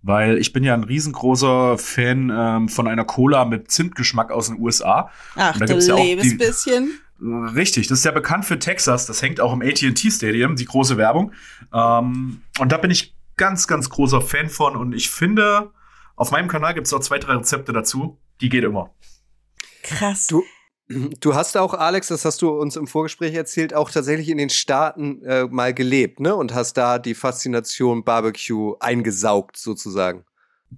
Weil 0.02 0.38
ich 0.40 0.52
bin 0.52 0.66
ja 0.66 0.74
ein 0.74 0.84
riesengroßer 0.84 1.78
Fan 1.78 2.30
ähm, 2.36 2.68
von 2.68 2.90
einer 2.90 3.06
Cola 3.06 3.46
mit 3.46 3.72
Zimtgeschmack 3.72 4.30
aus 4.30 4.48
den 4.48 4.60
USA. 4.60 5.10
Ach, 5.36 5.58
da 5.58 5.66
du 5.66 5.72
gibt's 5.74 5.88
ja 5.88 5.94
auch 5.96 6.04
lebes 6.04 6.28
die- 6.28 6.36
bisschen. 6.36 7.00
Richtig, 7.22 7.88
das 7.88 8.00
ist 8.00 8.06
ja 8.06 8.12
bekannt 8.12 8.44
für 8.44 8.60
Texas. 8.60 9.06
Das 9.06 9.22
hängt 9.22 9.40
auch 9.40 9.54
im 9.54 9.62
AT&T 9.62 10.12
Stadium, 10.12 10.58
die 10.58 10.66
große 10.66 10.98
Werbung. 10.98 11.32
Ähm, 11.74 12.42
und 12.60 12.72
da 12.74 12.78
bin 12.78 12.92
ich 12.92 13.16
ganz, 13.38 13.66
ganz 13.68 13.90
großer 13.90 14.20
Fan 14.20 14.50
von. 14.50 14.76
Und 14.76 14.94
ich 14.94 15.10
finde, 15.10 15.72
auf 16.18 16.32
meinem 16.32 16.50
Kanal 16.50 16.74
gibt 16.74 16.88
es 16.88 16.94
auch 16.94 17.00
zwei, 17.00 17.20
drei 17.20 17.36
Rezepte 17.36 17.72
dazu. 17.72 18.18
Die 18.42 18.50
geht 18.50 18.66
immer. 18.66 18.90
Krass. 19.84 20.28
Du, 20.28 20.44
du 21.20 21.36
hast 21.36 21.58
auch, 21.58 21.74
Alex, 21.74 22.08
das 22.08 22.26
hast 22.26 22.42
du 22.42 22.50
uns 22.50 22.76
im 22.76 22.88
Vorgespräch 22.88 23.34
erzählt, 23.34 23.74
auch 23.74 23.92
tatsächlich 23.92 24.30
in 24.30 24.38
den 24.38 24.50
Staaten 24.50 25.24
äh, 25.24 25.46
mal 25.46 25.74
gelebt, 25.74 26.20
ne? 26.20 26.36
Und 26.36 26.54
hast 26.54 26.78
da 26.78 27.00
die 27.00 27.14
Faszination 27.14 28.04
Barbecue 28.04 28.76
eingesaugt, 28.80 29.58
sozusagen. 29.58 30.26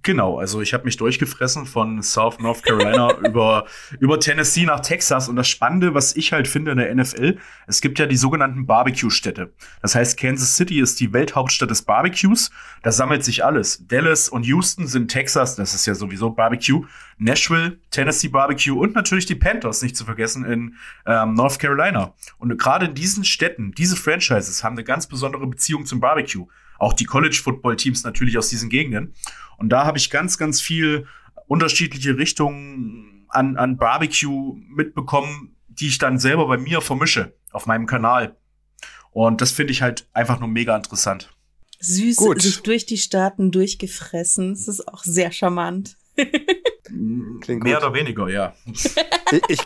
Genau, 0.02 0.38
also 0.38 0.60
ich 0.60 0.74
habe 0.74 0.84
mich 0.84 0.96
durchgefressen 0.96 1.66
von 1.66 2.02
South 2.02 2.38
North 2.38 2.62
Carolina 2.62 3.16
über, 3.26 3.66
über 4.00 4.18
Tennessee 4.18 4.64
nach 4.64 4.80
Texas. 4.80 5.28
Und 5.28 5.36
das 5.36 5.48
Spannende, 5.48 5.94
was 5.94 6.16
ich 6.16 6.32
halt 6.32 6.48
finde 6.48 6.72
in 6.72 6.78
der 6.78 6.94
NFL, 6.94 7.38
es 7.66 7.80
gibt 7.80 7.98
ja 7.98 8.06
die 8.06 8.16
sogenannten 8.16 8.66
Barbecue-Städte. 8.66 9.52
Das 9.82 9.94
heißt, 9.94 10.18
Kansas 10.18 10.56
City 10.56 10.80
ist 10.80 10.98
die 11.00 11.12
Welthauptstadt 11.12 11.70
des 11.70 11.82
Barbecues. 11.82 12.50
Da 12.82 12.92
sammelt 12.92 13.24
sich 13.24 13.44
alles. 13.44 13.86
Dallas 13.86 14.28
und 14.28 14.44
Houston 14.46 14.86
sind 14.86 15.08
Texas, 15.08 15.56
das 15.56 15.74
ist 15.74 15.86
ja 15.86 15.94
sowieso 15.94 16.30
Barbecue. 16.30 16.84
Nashville, 17.18 17.78
Tennessee 17.90 18.28
Barbecue 18.28 18.78
und 18.78 18.94
natürlich 18.94 19.26
die 19.26 19.34
Panthers, 19.34 19.82
nicht 19.82 19.96
zu 19.96 20.04
vergessen, 20.04 20.44
in 20.44 20.74
ähm, 21.06 21.34
North 21.34 21.58
Carolina. 21.58 22.14
Und 22.38 22.56
gerade 22.58 22.86
in 22.86 22.94
diesen 22.94 23.24
Städten, 23.24 23.72
diese 23.72 23.96
Franchises 23.96 24.62
haben 24.62 24.74
eine 24.74 24.84
ganz 24.84 25.06
besondere 25.06 25.46
Beziehung 25.46 25.86
zum 25.86 26.00
Barbecue. 26.00 26.46
Auch 26.78 26.92
die 26.92 27.04
College-Football-Teams 27.04 28.04
natürlich 28.04 28.38
aus 28.38 28.48
diesen 28.48 28.68
Gegenden. 28.68 29.14
Und 29.58 29.70
da 29.70 29.84
habe 29.84 29.98
ich 29.98 30.10
ganz, 30.10 30.38
ganz 30.38 30.60
viel 30.60 31.06
unterschiedliche 31.46 32.18
Richtungen 32.18 33.26
an, 33.28 33.56
an 33.56 33.76
Barbecue 33.76 34.56
mitbekommen, 34.68 35.56
die 35.68 35.88
ich 35.88 35.98
dann 35.98 36.18
selber 36.18 36.46
bei 36.46 36.56
mir 36.56 36.80
vermische 36.80 37.34
auf 37.52 37.66
meinem 37.66 37.86
Kanal. 37.86 38.36
Und 39.10 39.40
das 39.40 39.52
finde 39.52 39.72
ich 39.72 39.82
halt 39.82 40.08
einfach 40.12 40.40
nur 40.40 40.48
mega 40.48 40.76
interessant. 40.76 41.34
Süß, 41.78 42.16
Gut. 42.16 42.42
sich 42.42 42.62
durch 42.62 42.86
die 42.86 42.98
Staaten 42.98 43.50
durchgefressen. 43.50 44.54
Das 44.54 44.68
ist 44.68 44.88
auch 44.88 45.04
sehr 45.04 45.30
charmant. 45.32 45.96
Klingt 46.86 47.64
Mehr 47.64 47.76
gut. 47.76 47.84
oder 47.84 47.94
weniger, 47.94 48.28
ja. 48.28 48.54
ich, 49.48 49.60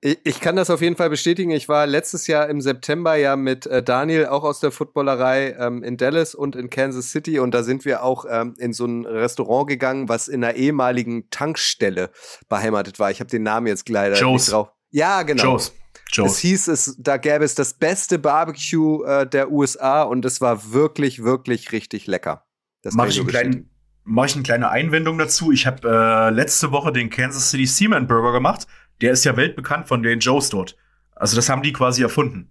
ich, 0.00 0.40
kann 0.40 0.56
das 0.56 0.70
auf 0.70 0.82
jeden 0.82 0.96
Fall 0.96 1.10
bestätigen. 1.10 1.50
Ich 1.50 1.68
war 1.68 1.86
letztes 1.86 2.26
Jahr 2.26 2.48
im 2.48 2.60
September 2.60 3.16
ja 3.16 3.34
mit 3.34 3.66
äh, 3.66 3.82
Daniel, 3.82 4.26
auch 4.26 4.44
aus 4.44 4.60
der 4.60 4.70
Footballerei, 4.70 5.56
ähm, 5.58 5.82
in 5.82 5.96
Dallas 5.96 6.34
und 6.34 6.54
in 6.54 6.70
Kansas 6.70 7.10
City. 7.10 7.38
Und 7.38 7.52
da 7.52 7.62
sind 7.62 7.84
wir 7.84 8.02
auch 8.02 8.26
ähm, 8.28 8.54
in 8.58 8.72
so 8.72 8.84
ein 8.84 9.06
Restaurant 9.06 9.68
gegangen, 9.68 10.08
was 10.08 10.28
in 10.28 10.44
einer 10.44 10.54
ehemaligen 10.54 11.30
Tankstelle 11.30 12.10
beheimatet 12.48 12.98
war. 12.98 13.10
Ich 13.10 13.20
habe 13.20 13.30
den 13.30 13.42
Namen 13.42 13.66
jetzt 13.66 13.88
leider 13.88 14.16
Joe's. 14.16 14.42
nicht 14.42 14.52
drauf. 14.52 14.70
Ja, 14.90 15.22
genau. 15.22 15.42
Joe's. 15.42 15.72
Es 16.10 16.16
Joe's. 16.16 16.38
hieß 16.38 16.68
es, 16.68 16.96
da 16.98 17.16
gäbe 17.16 17.44
es 17.44 17.54
das 17.54 17.74
beste 17.74 18.18
Barbecue 18.18 19.02
äh, 19.04 19.26
der 19.26 19.50
USA 19.50 20.02
und 20.02 20.24
es 20.24 20.40
war 20.40 20.72
wirklich, 20.72 21.24
wirklich 21.24 21.72
richtig 21.72 22.06
lecker. 22.06 22.44
Das 22.82 22.94
Mach 22.94 23.06
ich, 23.06 23.18
einen 23.18 23.26
kleinen, 23.26 23.50
bestätigen. 23.50 23.70
mach 24.04 24.26
ich 24.26 24.34
eine 24.34 24.42
kleine 24.44 24.68
Einwendung 24.70 25.18
dazu. 25.18 25.50
Ich 25.50 25.66
habe 25.66 25.88
äh, 25.88 26.30
letzte 26.30 26.70
Woche 26.70 26.92
den 26.92 27.10
Kansas 27.10 27.50
City 27.50 27.66
Seaman 27.66 28.06
Burger 28.06 28.32
gemacht. 28.32 28.66
Der 29.00 29.12
ist 29.12 29.24
ja 29.24 29.36
weltbekannt 29.36 29.88
von 29.88 30.02
den 30.02 30.20
Joes 30.20 30.50
dort. 30.50 30.76
Also 31.14 31.36
das 31.36 31.48
haben 31.48 31.62
die 31.62 31.72
quasi 31.72 32.02
erfunden. 32.02 32.50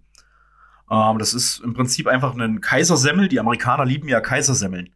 Ähm, 0.90 1.18
das 1.18 1.34
ist 1.34 1.60
im 1.60 1.74
Prinzip 1.74 2.06
einfach 2.06 2.36
ein 2.36 2.60
Kaisersemmel. 2.60 3.28
Die 3.28 3.40
Amerikaner 3.40 3.84
lieben 3.84 4.08
ja 4.08 4.20
Kaisersemmeln. 4.20 4.94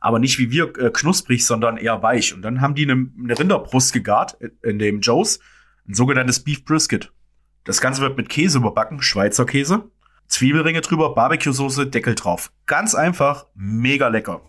Aber 0.00 0.18
nicht 0.18 0.38
wie 0.38 0.50
wir 0.50 0.72
äh, 0.78 0.90
knusprig, 0.90 1.44
sondern 1.44 1.76
eher 1.76 2.02
weich. 2.02 2.34
Und 2.34 2.42
dann 2.42 2.60
haben 2.60 2.74
die 2.74 2.90
eine, 2.90 3.10
eine 3.18 3.38
Rinderbrust 3.38 3.92
gegart 3.92 4.36
in 4.62 4.78
dem 4.78 5.00
Joes. 5.00 5.40
Ein 5.86 5.94
sogenanntes 5.94 6.40
Beef 6.40 6.64
Brisket. 6.64 7.12
Das 7.64 7.80
Ganze 7.80 8.00
wird 8.00 8.16
mit 8.16 8.28
Käse 8.28 8.58
überbacken, 8.58 9.02
Schweizer 9.02 9.44
Käse. 9.44 9.90
Zwiebelringe 10.28 10.80
drüber, 10.80 11.14
Barbecue-Soße, 11.14 11.88
Deckel 11.88 12.14
drauf. 12.14 12.52
Ganz 12.66 12.94
einfach, 12.94 13.46
mega 13.54 14.08
lecker. 14.08 14.40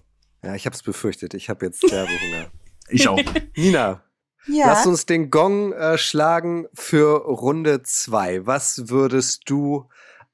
Ja, 0.43 0.55
ich 0.55 0.65
habe 0.65 0.75
es 0.75 0.83
befürchtet. 0.83 1.33
Ich 1.33 1.49
habe 1.49 1.65
jetzt 1.65 1.83
Werbehunger. 1.91 2.51
Ich 2.87 3.07
auch. 3.07 3.19
Nina, 3.55 4.03
Ja. 4.47 4.67
Lass 4.67 4.87
uns 4.87 5.05
den 5.05 5.29
Gong 5.29 5.73
äh, 5.73 5.97
schlagen 5.97 6.67
für 6.73 7.17
Runde 7.25 7.83
zwei. 7.83 8.45
Was 8.45 8.89
würdest 8.89 9.43
du 9.49 9.87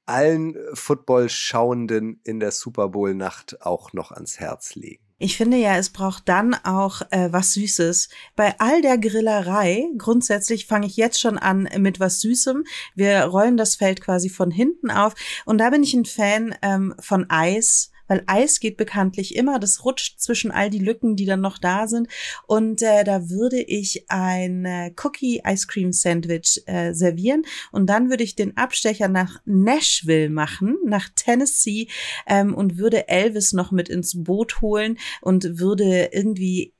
allen 0.06 0.56
Football-Schauenden 0.72 2.20
in 2.24 2.40
der 2.40 2.50
Super 2.50 2.88
Bowl-Nacht 2.88 3.60
auch 3.60 3.92
noch 3.92 4.10
ans 4.10 4.40
Herz 4.40 4.74
legen? 4.74 5.02
Ich 5.20 5.36
finde 5.36 5.56
ja, 5.56 5.76
es 5.76 5.90
braucht 5.90 6.28
dann 6.28 6.54
auch 6.54 7.02
äh, 7.10 7.32
was 7.32 7.52
Süßes. 7.52 8.08
Bei 8.36 8.54
all 8.60 8.80
der 8.82 8.98
Grillerei, 8.98 9.84
grundsätzlich 9.98 10.66
fange 10.66 10.86
ich 10.86 10.96
jetzt 10.96 11.20
schon 11.20 11.38
an 11.38 11.68
mit 11.78 11.98
was 11.98 12.20
Süßem. 12.20 12.64
Wir 12.94 13.24
rollen 13.24 13.56
das 13.56 13.74
Feld 13.74 14.00
quasi 14.00 14.28
von 14.28 14.52
hinten 14.52 14.92
auf. 14.92 15.14
Und 15.44 15.58
da 15.58 15.70
bin 15.70 15.82
ich 15.82 15.92
ein 15.92 16.04
Fan 16.04 16.54
ähm, 16.62 16.94
von 17.00 17.28
Eis, 17.30 17.90
weil 18.08 18.24
Eis 18.26 18.58
geht 18.58 18.76
bekanntlich 18.76 19.36
immer. 19.36 19.58
Das 19.58 19.84
rutscht 19.84 20.20
zwischen 20.20 20.50
all 20.50 20.70
die 20.70 20.78
Lücken, 20.78 21.14
die 21.14 21.26
dann 21.26 21.40
noch 21.40 21.58
da 21.58 21.86
sind. 21.86 22.08
Und 22.46 22.82
äh, 22.82 23.04
da 23.04 23.30
würde 23.30 23.60
ich 23.60 24.06
ein 24.08 24.64
äh, 24.64 24.92
Cookie 25.02 25.42
Ice 25.46 25.66
Cream 25.68 25.92
Sandwich 25.92 26.62
äh, 26.66 26.92
servieren. 26.92 27.44
Und 27.70 27.86
dann 27.86 28.10
würde 28.10 28.24
ich 28.24 28.34
den 28.34 28.56
Abstecher 28.56 29.08
nach 29.08 29.40
Nashville 29.44 30.30
machen, 30.30 30.76
nach 30.84 31.08
Tennessee, 31.14 31.88
ähm, 32.26 32.54
und 32.54 32.78
würde 32.78 33.08
Elvis 33.08 33.52
noch 33.52 33.70
mit 33.70 33.88
ins 33.88 34.24
Boot 34.24 34.60
holen 34.60 34.98
und 35.20 35.58
würde 35.58 36.10
irgendwie 36.12 36.74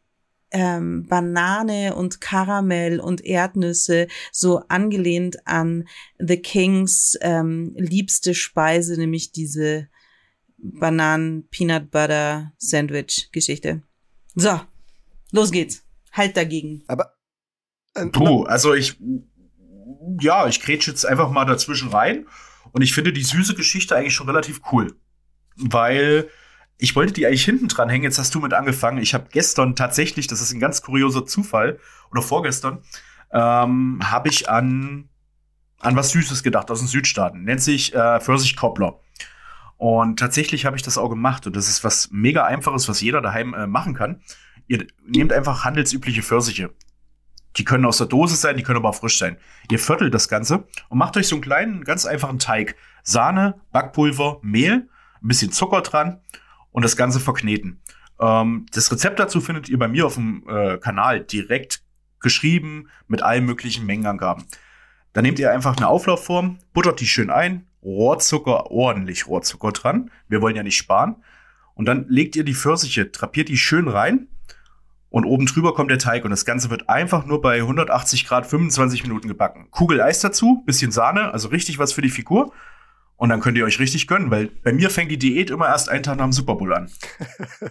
ähm, 0.50 1.06
Banane 1.06 1.94
und 1.94 2.20
Karamell 2.20 3.00
und 3.00 3.24
Erdnüsse 3.24 4.08
so 4.32 4.62
angelehnt 4.68 5.46
an 5.46 5.86
The 6.18 6.38
Kings 6.38 7.18
ähm, 7.20 7.74
liebste 7.76 8.34
Speise, 8.34 8.98
nämlich 8.98 9.32
diese 9.32 9.88
Bananen 10.58 11.48
Peanut 11.48 11.90
Butter 11.90 12.52
Sandwich 12.58 13.30
Geschichte. 13.32 13.82
So, 14.34 14.60
los 15.32 15.50
geht's. 15.50 15.84
Halt 16.12 16.36
dagegen. 16.36 16.82
Aber 16.88 17.14
äh, 17.94 18.06
Puh, 18.06 18.44
also 18.44 18.74
ich, 18.74 18.96
ja, 20.20 20.46
ich 20.46 20.60
grätsch 20.60 20.88
jetzt 20.88 21.06
einfach 21.06 21.30
mal 21.30 21.44
dazwischen 21.44 21.88
rein 21.88 22.26
und 22.72 22.82
ich 22.82 22.92
finde 22.92 23.12
die 23.12 23.22
süße 23.22 23.54
Geschichte 23.54 23.96
eigentlich 23.96 24.14
schon 24.14 24.28
relativ 24.28 24.60
cool. 24.72 24.96
Weil 25.56 26.28
ich 26.78 26.94
wollte 26.94 27.12
die 27.12 27.26
eigentlich 27.26 27.44
hinten 27.44 27.68
dran 27.68 27.88
hängen, 27.88 28.04
jetzt 28.04 28.18
hast 28.18 28.34
du 28.34 28.40
mit 28.40 28.54
angefangen. 28.54 28.98
Ich 28.98 29.14
habe 29.14 29.28
gestern 29.30 29.74
tatsächlich, 29.74 30.28
das 30.28 30.40
ist 30.40 30.52
ein 30.52 30.60
ganz 30.60 30.82
kurioser 30.82 31.26
Zufall, 31.26 31.78
oder 32.10 32.22
vorgestern, 32.22 32.82
ähm, 33.32 34.00
habe 34.02 34.28
ich 34.28 34.48
an, 34.48 35.08
an 35.80 35.96
was 35.96 36.10
Süßes 36.10 36.42
gedacht 36.42 36.70
aus 36.70 36.78
den 36.78 36.88
Südstaaten. 36.88 37.42
Nennt 37.42 37.62
sich 37.62 37.94
äh, 37.94 38.20
Pfirsich-Koppler. 38.20 39.00
Und 39.78 40.18
tatsächlich 40.18 40.66
habe 40.66 40.76
ich 40.76 40.82
das 40.82 40.98
auch 40.98 41.08
gemacht. 41.08 41.46
Und 41.46 41.56
das 41.56 41.68
ist 41.68 41.84
was 41.84 42.10
mega 42.10 42.44
einfaches, 42.44 42.88
was 42.88 43.00
jeder 43.00 43.22
daheim 43.22 43.54
äh, 43.54 43.66
machen 43.66 43.94
kann. 43.94 44.20
Ihr 44.66 44.86
nehmt 45.06 45.32
einfach 45.32 45.64
handelsübliche 45.64 46.22
Pfirsiche. 46.22 46.74
Die 47.56 47.64
können 47.64 47.86
aus 47.86 47.98
der 47.98 48.08
Dose 48.08 48.36
sein, 48.36 48.56
die 48.56 48.62
können 48.62 48.78
aber 48.78 48.90
auch 48.90 48.94
frisch 48.94 49.18
sein. 49.18 49.38
Ihr 49.70 49.78
viertelt 49.78 50.12
das 50.12 50.28
Ganze 50.28 50.64
und 50.88 50.98
macht 50.98 51.16
euch 51.16 51.26
so 51.26 51.36
einen 51.36 51.42
kleinen, 51.42 51.84
ganz 51.84 52.04
einfachen 52.04 52.38
Teig. 52.38 52.76
Sahne, 53.02 53.60
Backpulver, 53.72 54.38
Mehl, 54.42 54.88
ein 55.22 55.28
bisschen 55.28 55.52
Zucker 55.52 55.80
dran 55.80 56.20
und 56.72 56.84
das 56.84 56.96
Ganze 56.96 57.20
verkneten. 57.20 57.80
Ähm, 58.20 58.66
das 58.72 58.92
Rezept 58.92 59.18
dazu 59.18 59.40
findet 59.40 59.68
ihr 59.68 59.78
bei 59.78 59.88
mir 59.88 60.06
auf 60.06 60.14
dem 60.14 60.44
äh, 60.48 60.78
Kanal 60.78 61.20
direkt 61.20 61.82
geschrieben 62.20 62.88
mit 63.06 63.22
allen 63.22 63.46
möglichen 63.46 63.86
Mengenangaben. 63.86 64.44
Dann 65.12 65.22
nehmt 65.22 65.38
ihr 65.38 65.52
einfach 65.52 65.76
eine 65.76 65.88
Auflaufform, 65.88 66.58
buttert 66.72 67.00
die 67.00 67.06
schön 67.06 67.30
ein, 67.30 67.67
Rohrzucker, 67.82 68.70
ordentlich 68.70 69.26
Rohrzucker 69.26 69.72
dran. 69.72 70.10
Wir 70.28 70.42
wollen 70.42 70.56
ja 70.56 70.62
nicht 70.62 70.76
sparen. 70.76 71.16
Und 71.74 71.86
dann 71.86 72.06
legt 72.08 72.34
ihr 72.36 72.44
die 72.44 72.54
Pfirsiche, 72.54 73.06
drapiert 73.06 73.48
die 73.48 73.56
schön 73.56 73.88
rein 73.88 74.26
und 75.10 75.24
oben 75.24 75.46
drüber 75.46 75.74
kommt 75.74 75.90
der 75.90 75.98
Teig 75.98 76.24
und 76.24 76.30
das 76.30 76.44
Ganze 76.44 76.70
wird 76.70 76.88
einfach 76.88 77.24
nur 77.24 77.40
bei 77.40 77.58
180 77.58 78.26
Grad 78.26 78.46
25 78.46 79.04
Minuten 79.04 79.28
gebacken. 79.28 79.68
Kugel 79.70 80.00
Eis 80.00 80.20
dazu, 80.20 80.62
bisschen 80.66 80.90
Sahne, 80.90 81.32
also 81.32 81.48
richtig 81.48 81.78
was 81.78 81.92
für 81.92 82.02
die 82.02 82.10
Figur. 82.10 82.52
Und 83.16 83.30
dann 83.30 83.40
könnt 83.40 83.58
ihr 83.58 83.64
euch 83.64 83.80
richtig 83.80 84.06
gönnen, 84.06 84.30
weil 84.30 84.48
bei 84.62 84.72
mir 84.72 84.90
fängt 84.90 85.10
die 85.10 85.18
Diät 85.18 85.50
immer 85.50 85.66
erst 85.66 85.88
einen 85.88 86.04
Tag 86.04 86.18
nach 86.18 86.24
dem 86.24 86.32
Super 86.32 86.54
Bowl 86.54 86.72
an. 86.72 86.90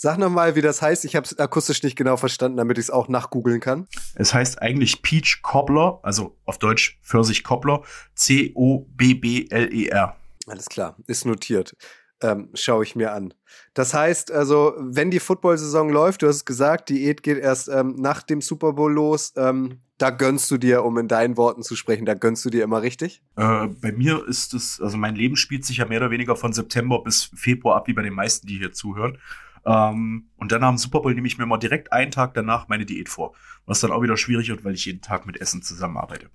sag 0.00 0.16
noch 0.16 0.30
mal, 0.30 0.56
wie 0.56 0.62
das 0.62 0.80
heißt. 0.80 1.04
Ich 1.04 1.14
habe 1.14 1.26
es 1.26 1.38
akustisch 1.38 1.82
nicht 1.82 1.94
genau 1.94 2.16
verstanden, 2.16 2.56
damit 2.56 2.78
ich 2.78 2.84
es 2.84 2.90
auch 2.90 3.08
nachgoogeln 3.08 3.60
kann. 3.60 3.86
Es 4.14 4.32
heißt 4.32 4.62
eigentlich 4.62 5.02
Peach 5.02 5.40
Cobbler, 5.42 6.00
also 6.02 6.36
auf 6.46 6.58
Deutsch 6.58 6.98
Pfirsich 7.02 7.44
Cobbler, 7.44 7.82
C-O-B-B-L-E-R. 8.14 10.16
Alles 10.46 10.66
klar, 10.66 10.96
ist 11.06 11.26
notiert. 11.26 11.76
Ähm, 12.22 12.48
Schaue 12.54 12.84
ich 12.84 12.96
mir 12.96 13.12
an. 13.12 13.34
Das 13.74 13.92
heißt 13.92 14.32
also, 14.32 14.72
wenn 14.78 15.10
die 15.10 15.20
Football-Saison 15.20 15.90
läuft, 15.90 16.22
du 16.22 16.28
hast 16.28 16.36
es 16.36 16.44
gesagt, 16.46 16.88
Diät 16.88 17.22
geht 17.22 17.36
erst 17.36 17.68
ähm, 17.68 17.96
nach 17.98 18.22
dem 18.22 18.40
Super 18.40 18.72
Bowl 18.72 18.92
los. 18.92 19.34
Ähm, 19.36 19.80
da 19.98 20.08
gönnst 20.08 20.50
du 20.50 20.56
dir, 20.56 20.82
um 20.82 20.96
in 20.96 21.08
deinen 21.08 21.36
Worten 21.36 21.62
zu 21.62 21.76
sprechen, 21.76 22.06
da 22.06 22.14
gönnst 22.14 22.42
du 22.46 22.48
dir 22.48 22.64
immer 22.64 22.80
richtig? 22.80 23.22
Äh, 23.36 23.66
bei 23.66 23.92
mir 23.92 24.26
ist 24.26 24.54
es, 24.54 24.80
also 24.80 24.96
mein 24.96 25.14
Leben 25.14 25.36
spielt 25.36 25.66
sich 25.66 25.76
ja 25.76 25.84
mehr 25.84 25.98
oder 25.98 26.10
weniger 26.10 26.36
von 26.36 26.54
September 26.54 27.02
bis 27.02 27.30
Februar 27.34 27.76
ab, 27.76 27.86
wie 27.86 27.92
bei 27.92 28.02
den 28.02 28.14
meisten, 28.14 28.46
die 28.46 28.56
hier 28.56 28.72
zuhören. 28.72 29.18
Ähm, 29.64 30.30
und 30.36 30.52
dann 30.52 30.62
am 30.64 30.78
Super 30.78 31.00
Bowl 31.00 31.14
nehme 31.14 31.26
ich 31.26 31.38
mir 31.38 31.46
mal 31.46 31.58
direkt 31.58 31.92
einen 31.92 32.10
Tag 32.10 32.34
danach 32.34 32.68
meine 32.68 32.86
Diät 32.86 33.08
vor. 33.08 33.34
Was 33.66 33.80
dann 33.80 33.92
auch 33.92 34.02
wieder 34.02 34.16
schwierig 34.16 34.48
wird, 34.48 34.64
weil 34.64 34.74
ich 34.74 34.84
jeden 34.86 35.02
Tag 35.02 35.26
mit 35.26 35.40
Essen 35.40 35.62
zusammenarbeite. 35.62 36.30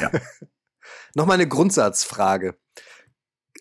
Ja. 0.00 0.10
Nochmal 1.14 1.34
eine 1.34 1.48
Grundsatzfrage. 1.48 2.56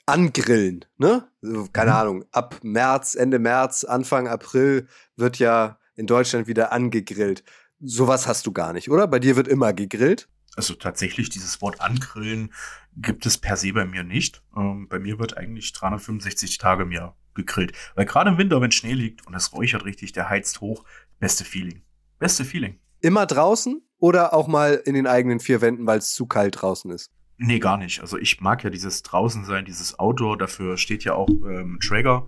Angrillen, 0.05 0.85
ne? 0.97 1.27
Also, 1.43 1.67
keine 1.71 1.91
Mhm. 1.91 1.97
Ahnung, 1.97 2.25
ab 2.31 2.59
März, 2.63 3.15
Ende 3.15 3.39
März, 3.39 3.83
Anfang 3.83 4.27
April 4.27 4.87
wird 5.15 5.37
ja 5.39 5.77
in 5.95 6.07
Deutschland 6.07 6.47
wieder 6.47 6.71
angegrillt. 6.71 7.43
Sowas 7.79 8.27
hast 8.27 8.45
du 8.47 8.51
gar 8.51 8.73
nicht, 8.73 8.89
oder? 8.89 9.07
Bei 9.07 9.19
dir 9.19 9.35
wird 9.35 9.47
immer 9.47 9.73
gegrillt. 9.73 10.27
Also 10.55 10.73
tatsächlich, 10.73 11.29
dieses 11.29 11.61
Wort 11.61 11.79
angrillen 11.81 12.53
gibt 12.95 13.25
es 13.25 13.37
per 13.37 13.55
se 13.55 13.71
bei 13.73 13.85
mir 13.85 14.03
nicht. 14.03 14.43
Ähm, 14.55 14.87
bei 14.89 14.99
mir 14.99 15.17
wird 15.19 15.37
eigentlich 15.37 15.71
365 15.73 16.57
Tage 16.57 16.83
im 16.83 16.91
Jahr 16.91 17.15
gegrillt. 17.35 17.73
Weil 17.95 18.05
gerade 18.05 18.31
im 18.31 18.37
Winter, 18.37 18.61
wenn 18.61 18.71
Schnee 18.71 18.93
liegt 18.93 19.25
und 19.27 19.33
es 19.33 19.53
räuchert 19.53 19.85
richtig, 19.85 20.11
der 20.13 20.29
heizt 20.29 20.61
hoch, 20.61 20.83
beste 21.19 21.45
Feeling. 21.45 21.81
Beste 22.19 22.45
Feeling. 22.45 22.79
Immer 22.99 23.25
draußen 23.25 23.81
oder 23.97 24.33
auch 24.33 24.47
mal 24.47 24.81
in 24.85 24.93
den 24.93 25.07
eigenen 25.07 25.39
vier 25.39 25.61
Wänden, 25.61 25.85
weil 25.87 25.99
es 25.99 26.13
zu 26.13 26.25
kalt 26.25 26.61
draußen 26.61 26.91
ist? 26.91 27.11
Nee, 27.37 27.59
gar 27.59 27.77
nicht. 27.77 28.01
Also 28.01 28.17
ich 28.17 28.39
mag 28.41 28.63
ja 28.63 28.69
dieses 28.69 29.01
draußen 29.01 29.45
sein, 29.45 29.65
dieses 29.65 29.97
Outdoor, 29.97 30.37
dafür 30.37 30.77
steht 30.77 31.03
ja 31.03 31.15
auch 31.15 31.29
ähm, 31.29 31.79
Traeger, 31.81 32.27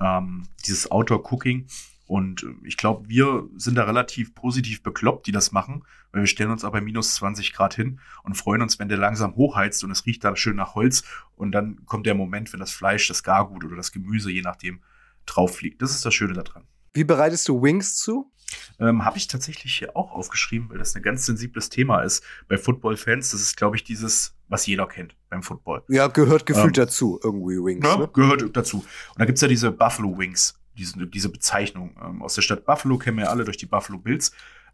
ähm, 0.00 0.46
dieses 0.64 0.90
Outdoor-Cooking. 0.90 1.66
Und 2.06 2.42
äh, 2.42 2.54
ich 2.64 2.76
glaube, 2.76 3.08
wir 3.08 3.48
sind 3.56 3.76
da 3.76 3.84
relativ 3.84 4.34
positiv 4.34 4.82
bekloppt, 4.82 5.26
die 5.26 5.32
das 5.32 5.52
machen, 5.52 5.84
weil 6.12 6.22
wir 6.22 6.26
stellen 6.26 6.50
uns 6.50 6.64
aber 6.64 6.78
bei 6.78 6.80
minus 6.84 7.14
20 7.16 7.52
Grad 7.52 7.74
hin 7.74 8.00
und 8.22 8.36
freuen 8.36 8.62
uns, 8.62 8.78
wenn 8.78 8.88
der 8.88 8.98
langsam 8.98 9.34
hochheizt 9.36 9.82
und 9.84 9.90
es 9.90 10.04
riecht 10.06 10.22
da 10.24 10.36
schön 10.36 10.56
nach 10.56 10.74
Holz. 10.74 11.02
Und 11.36 11.52
dann 11.52 11.84
kommt 11.86 12.06
der 12.06 12.14
Moment, 12.14 12.52
wenn 12.52 12.60
das 12.60 12.70
Fleisch, 12.72 13.08
das 13.08 13.22
Gargut 13.22 13.64
oder 13.64 13.76
das 13.76 13.90
Gemüse, 13.92 14.30
je 14.30 14.42
nachdem, 14.42 14.80
drauf 15.26 15.56
fliegt. 15.56 15.80
Das 15.80 15.90
ist 15.92 16.04
das 16.04 16.12
Schöne 16.14 16.34
daran. 16.34 16.64
Wie 16.92 17.04
bereitest 17.04 17.48
du 17.48 17.60
Wings 17.62 17.96
zu? 17.96 18.30
Ähm, 18.78 19.04
Habe 19.04 19.16
ich 19.16 19.26
tatsächlich 19.26 19.74
hier 19.74 19.96
auch 19.96 20.12
aufgeschrieben, 20.12 20.68
weil 20.70 20.78
das 20.78 20.94
ein 20.94 21.02
ganz 21.02 21.26
sensibles 21.26 21.70
Thema 21.70 22.02
ist 22.02 22.22
bei 22.48 22.56
Football-Fans. 22.58 23.30
Das 23.30 23.40
ist, 23.40 23.56
glaube 23.56 23.74
ich, 23.76 23.82
dieses, 23.82 24.36
was 24.48 24.66
jeder 24.66 24.86
kennt 24.86 25.16
beim 25.30 25.42
Football. 25.42 25.82
Ja, 25.88 26.06
gehört 26.06 26.46
gefühlt 26.46 26.76
Ähm, 26.78 26.84
dazu, 26.84 27.18
irgendwie 27.24 27.56
Wings. 27.56 27.84
Ja, 27.84 27.96
Ne? 27.96 28.08
gehört 28.12 28.56
dazu. 28.56 28.78
Und 28.78 29.18
da 29.18 29.24
gibt's 29.24 29.40
ja 29.40 29.48
diese 29.48 29.72
Buffalo 29.72 30.16
Wings, 30.16 30.60
diese, 30.76 31.06
diese 31.06 31.28
Bezeichnung. 31.28 31.96
Ähm, 32.02 32.22
aus 32.22 32.34
der 32.34 32.42
Stadt 32.42 32.64
Buffalo 32.64 32.98
kennen 32.98 33.18
wir 33.18 33.30
alle 33.30 33.44
durch 33.44 33.56
die 33.56 33.66
Buffalo 33.66 33.98
Bills. 33.98 34.32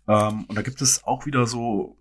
Ähm, 0.09 0.45
und 0.45 0.57
da 0.57 0.63
gibt 0.63 0.81
es 0.83 1.05
auch 1.05 1.27
wieder 1.27 1.47
so 1.47 1.97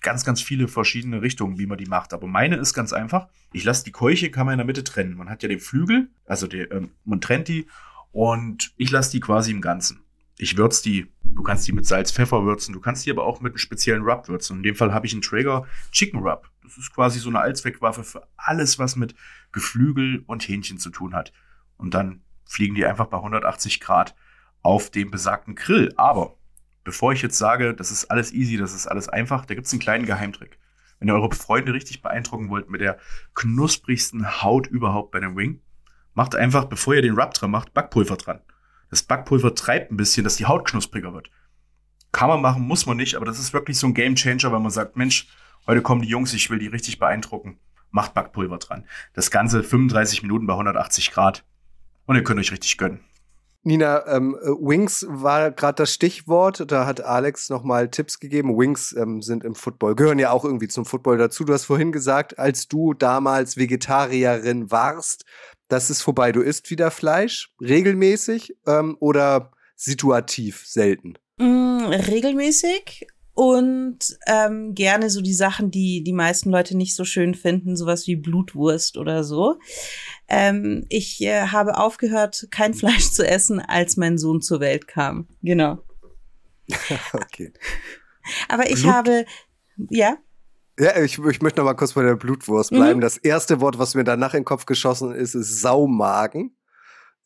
ganz, 0.00 0.24
ganz 0.24 0.40
viele 0.40 0.68
verschiedene 0.68 1.22
Richtungen, 1.22 1.58
wie 1.58 1.66
man 1.66 1.78
die 1.78 1.86
macht. 1.86 2.12
Aber 2.12 2.26
meine 2.26 2.56
ist 2.56 2.74
ganz 2.74 2.92
einfach. 2.92 3.28
Ich 3.52 3.64
lasse 3.64 3.84
die 3.84 3.92
Keuche, 3.92 4.30
kann 4.30 4.46
man 4.46 4.54
in 4.54 4.58
der 4.58 4.66
Mitte 4.66 4.84
trennen. 4.84 5.16
Man 5.16 5.28
hat 5.28 5.42
ja 5.42 5.48
den 5.48 5.60
Flügel, 5.60 6.08
also 6.26 6.46
die, 6.46 6.60
ähm, 6.60 6.90
man 7.04 7.20
trennt 7.20 7.48
die 7.48 7.66
und 8.12 8.72
ich 8.76 8.90
lasse 8.90 9.12
die 9.12 9.20
quasi 9.20 9.50
im 9.50 9.60
Ganzen. 9.60 10.00
Ich 10.38 10.56
würze 10.56 10.82
die, 10.82 11.12
du 11.22 11.42
kannst 11.42 11.68
die 11.68 11.72
mit 11.72 11.86
Salz, 11.86 12.12
Pfeffer 12.12 12.44
würzen, 12.44 12.72
du 12.72 12.80
kannst 12.80 13.04
die 13.04 13.10
aber 13.10 13.24
auch 13.24 13.42
mit 13.42 13.52
einem 13.52 13.58
speziellen 13.58 14.02
Rub 14.02 14.26
würzen. 14.28 14.58
In 14.58 14.62
dem 14.62 14.74
Fall 14.74 14.94
habe 14.94 15.06
ich 15.06 15.12
einen 15.12 15.20
Traeger 15.20 15.66
Chicken 15.92 16.20
Rub. 16.20 16.48
Das 16.62 16.78
ist 16.78 16.94
quasi 16.94 17.18
so 17.18 17.28
eine 17.28 17.40
Allzweckwaffe 17.40 18.04
für 18.04 18.26
alles, 18.36 18.78
was 18.78 18.96
mit 18.96 19.14
Geflügel 19.52 20.22
und 20.26 20.48
Hähnchen 20.48 20.78
zu 20.78 20.88
tun 20.88 21.14
hat. 21.14 21.32
Und 21.76 21.92
dann 21.92 22.22
fliegen 22.50 22.74
die 22.74 22.84
einfach 22.84 23.06
bei 23.06 23.16
180 23.16 23.80
Grad 23.80 24.16
auf 24.62 24.90
dem 24.90 25.10
besagten 25.10 25.54
Grill. 25.54 25.92
Aber 25.96 26.36
bevor 26.82 27.12
ich 27.12 27.22
jetzt 27.22 27.38
sage, 27.38 27.74
das 27.74 27.92
ist 27.92 28.10
alles 28.10 28.32
easy, 28.32 28.56
das 28.56 28.74
ist 28.74 28.88
alles 28.88 29.08
einfach, 29.08 29.46
da 29.46 29.54
gibt's 29.54 29.72
einen 29.72 29.80
kleinen 29.80 30.04
Geheimtrick. 30.04 30.58
Wenn 30.98 31.08
ihr 31.08 31.14
eure 31.14 31.32
Freunde 31.32 31.72
richtig 31.72 32.02
beeindrucken 32.02 32.50
wollt 32.50 32.68
mit 32.68 32.80
der 32.80 32.98
knusprigsten 33.34 34.42
Haut 34.42 34.66
überhaupt 34.66 35.12
bei 35.12 35.18
einem 35.18 35.36
Wing, 35.36 35.62
macht 36.12 36.34
einfach, 36.34 36.64
bevor 36.64 36.94
ihr 36.94 37.02
den 37.02 37.18
Rub 37.18 37.32
dran 37.34 37.52
macht, 37.52 37.72
Backpulver 37.72 38.16
dran. 38.16 38.40
Das 38.90 39.04
Backpulver 39.04 39.54
treibt 39.54 39.92
ein 39.92 39.96
bisschen, 39.96 40.24
dass 40.24 40.36
die 40.36 40.46
Haut 40.46 40.66
knuspriger 40.66 41.14
wird. 41.14 41.30
Kann 42.10 42.28
man 42.28 42.42
machen, 42.42 42.66
muss 42.66 42.84
man 42.84 42.96
nicht, 42.96 43.14
aber 43.14 43.26
das 43.26 43.38
ist 43.38 43.52
wirklich 43.52 43.78
so 43.78 43.86
ein 43.86 43.94
Game 43.94 44.16
Changer, 44.16 44.50
weil 44.50 44.58
man 44.58 44.72
sagt, 44.72 44.96
Mensch, 44.96 45.28
heute 45.68 45.82
kommen 45.82 46.02
die 46.02 46.08
Jungs, 46.08 46.34
ich 46.34 46.50
will 46.50 46.58
die 46.58 46.66
richtig 46.66 46.98
beeindrucken. 46.98 47.60
Macht 47.92 48.14
Backpulver 48.14 48.58
dran. 48.58 48.84
Das 49.14 49.30
Ganze 49.30 49.62
35 49.62 50.22
Minuten 50.22 50.46
bei 50.46 50.54
180 50.54 51.12
Grad. 51.12 51.44
Und 52.10 52.16
ihr 52.16 52.24
könnt 52.24 52.40
euch 52.40 52.50
richtig 52.50 52.76
gönnen. 52.76 53.04
Nina, 53.62 54.04
ähm, 54.08 54.36
äh, 54.42 54.48
Wings 54.48 55.06
war 55.08 55.52
gerade 55.52 55.76
das 55.76 55.94
Stichwort. 55.94 56.64
Da 56.66 56.84
hat 56.84 57.00
Alex 57.00 57.50
nochmal 57.50 57.88
Tipps 57.88 58.18
gegeben. 58.18 58.58
Wings 58.58 58.92
ähm, 58.98 59.22
sind 59.22 59.44
im 59.44 59.54
Football, 59.54 59.94
gehören 59.94 60.18
ja 60.18 60.32
auch 60.32 60.44
irgendwie 60.44 60.66
zum 60.66 60.84
Football 60.84 61.18
dazu. 61.18 61.44
Du 61.44 61.52
hast 61.52 61.66
vorhin 61.66 61.92
gesagt, 61.92 62.36
als 62.36 62.66
du 62.66 62.94
damals 62.94 63.56
Vegetarierin 63.56 64.72
warst, 64.72 65.24
das 65.68 65.88
ist 65.88 66.02
vorbei. 66.02 66.32
Du 66.32 66.40
isst 66.40 66.68
wieder 66.72 66.90
Fleisch, 66.90 67.52
regelmäßig 67.60 68.56
ähm, 68.66 68.96
oder 68.98 69.52
situativ, 69.76 70.64
selten. 70.66 71.14
Mm, 71.38 71.84
regelmäßig 71.92 73.06
und 73.40 73.98
ähm, 74.26 74.74
gerne 74.74 75.08
so 75.08 75.22
die 75.22 75.32
Sachen, 75.32 75.70
die 75.70 76.04
die 76.04 76.12
meisten 76.12 76.50
Leute 76.50 76.76
nicht 76.76 76.94
so 76.94 77.06
schön 77.06 77.34
finden, 77.34 77.74
sowas 77.74 78.06
wie 78.06 78.16
Blutwurst 78.16 78.98
oder 78.98 79.24
so. 79.24 79.58
Ähm, 80.28 80.84
ich 80.90 81.22
äh, 81.22 81.46
habe 81.46 81.78
aufgehört, 81.78 82.48
kein 82.50 82.74
Fleisch 82.80 83.10
zu 83.10 83.26
essen, 83.26 83.58
als 83.58 83.96
mein 83.96 84.18
Sohn 84.18 84.42
zur 84.42 84.60
Welt 84.60 84.86
kam. 84.86 85.26
Genau. 85.42 85.78
Okay. 87.14 87.52
Aber 88.48 88.68
ich 88.70 88.82
Blut- 88.82 88.92
habe, 88.92 89.24
ja, 89.88 90.18
Ja, 90.78 91.00
ich, 91.02 91.18
ich 91.18 91.40
möchte 91.40 91.60
noch 91.60 91.64
mal 91.64 91.74
kurz 91.74 91.94
bei 91.94 92.02
der 92.02 92.16
Blutwurst 92.16 92.72
Mhm. 92.72 92.76
bleiben. 92.76 93.00
Das 93.00 93.16
erste 93.16 93.60
Wort, 93.62 93.78
was 93.78 93.94
mir 93.94 94.04
danach 94.04 94.34
in 94.34 94.40
den 94.40 94.44
Kopf 94.44 94.66
geschossen 94.66 95.12
ist, 95.12 95.34
ist 95.34 95.60
Saumagen. 95.62 96.54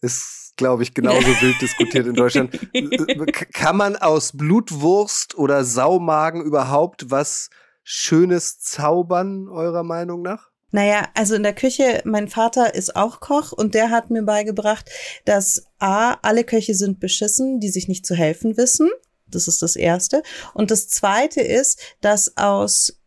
Ist, 0.04 0.52
glaube 0.56 0.82
ich, 0.82 0.94
genauso 0.94 1.26
wild 1.40 1.60
diskutiert 1.60 2.06
in 2.06 2.14
Deutschland. 2.14 2.52
K- 2.52 3.44
Kann 3.52 3.76
man 3.76 3.96
aus 3.96 4.32
Blutwurst 4.36 5.36
oder 5.36 5.64
Saumagen 5.64 6.42
überhaupt 6.42 7.10
was 7.10 7.50
Schönes 7.82 8.60
zaubern, 8.60 9.48
eurer 9.48 9.82
Meinung 9.82 10.22
nach? 10.22 10.50
Naja, 10.70 11.08
also 11.14 11.34
in 11.36 11.42
der 11.44 11.54
Küche, 11.54 12.02
mein 12.04 12.28
Vater 12.28 12.74
ist 12.74 12.96
auch 12.96 13.20
Koch 13.20 13.52
und 13.52 13.74
der 13.74 13.90
hat 13.90 14.10
mir 14.10 14.22
beigebracht, 14.24 14.90
dass 15.24 15.64
A, 15.78 16.14
alle 16.22 16.42
Köche 16.44 16.74
sind 16.74 16.98
beschissen, 16.98 17.60
die 17.60 17.68
sich 17.68 17.86
nicht 17.86 18.04
zu 18.04 18.14
helfen 18.16 18.56
wissen. 18.56 18.90
Das 19.28 19.46
ist 19.48 19.62
das 19.62 19.76
Erste. 19.76 20.22
Und 20.52 20.70
das 20.72 20.88
Zweite 20.88 21.40
ist, 21.40 21.80
dass 22.00 22.36
aus 22.36 22.98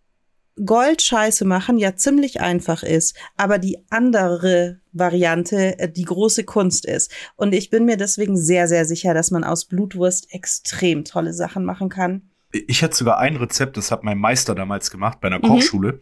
Gold 0.65 1.01
Scheiße 1.01 1.43
machen 1.45 1.77
ja 1.77 1.95
ziemlich 1.95 2.39
einfach 2.41 2.83
ist, 2.83 3.15
aber 3.35 3.59
die 3.59 3.85
andere 3.89 4.79
Variante 4.99 5.79
äh, 5.79 5.91
die 5.91 6.05
große 6.05 6.43
Kunst 6.43 6.85
ist. 6.85 7.11
Und 7.35 7.53
ich 7.53 7.69
bin 7.69 7.85
mir 7.85 7.97
deswegen 7.97 8.37
sehr, 8.37 8.67
sehr 8.67 8.85
sicher, 8.85 9.13
dass 9.13 9.31
man 9.31 9.43
aus 9.43 9.65
Blutwurst 9.65 10.33
extrem 10.33 11.03
tolle 11.03 11.33
Sachen 11.33 11.65
machen 11.65 11.89
kann. 11.89 12.29
Ich 12.51 12.81
hatte 12.81 12.95
sogar 12.95 13.17
ein 13.19 13.35
Rezept, 13.35 13.77
das 13.77 13.91
hat 13.91 14.03
mein 14.03 14.17
Meister 14.17 14.55
damals 14.55 14.89
gemacht 14.89 15.19
bei 15.19 15.27
einer 15.27 15.39
Mhm. 15.39 15.43
Kochschule. 15.49 15.99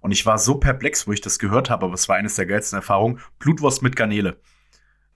Und 0.00 0.10
ich 0.12 0.26
war 0.26 0.38
so 0.38 0.56
perplex, 0.56 1.06
wo 1.06 1.12
ich 1.12 1.20
das 1.20 1.38
gehört 1.38 1.70
habe, 1.70 1.86
aber 1.86 1.94
es 1.94 2.08
war 2.08 2.16
eines 2.16 2.34
der 2.34 2.46
geilsten 2.46 2.76
Erfahrungen. 2.76 3.20
Blutwurst 3.38 3.80
mit 3.82 3.96
Garnele. 3.96 4.36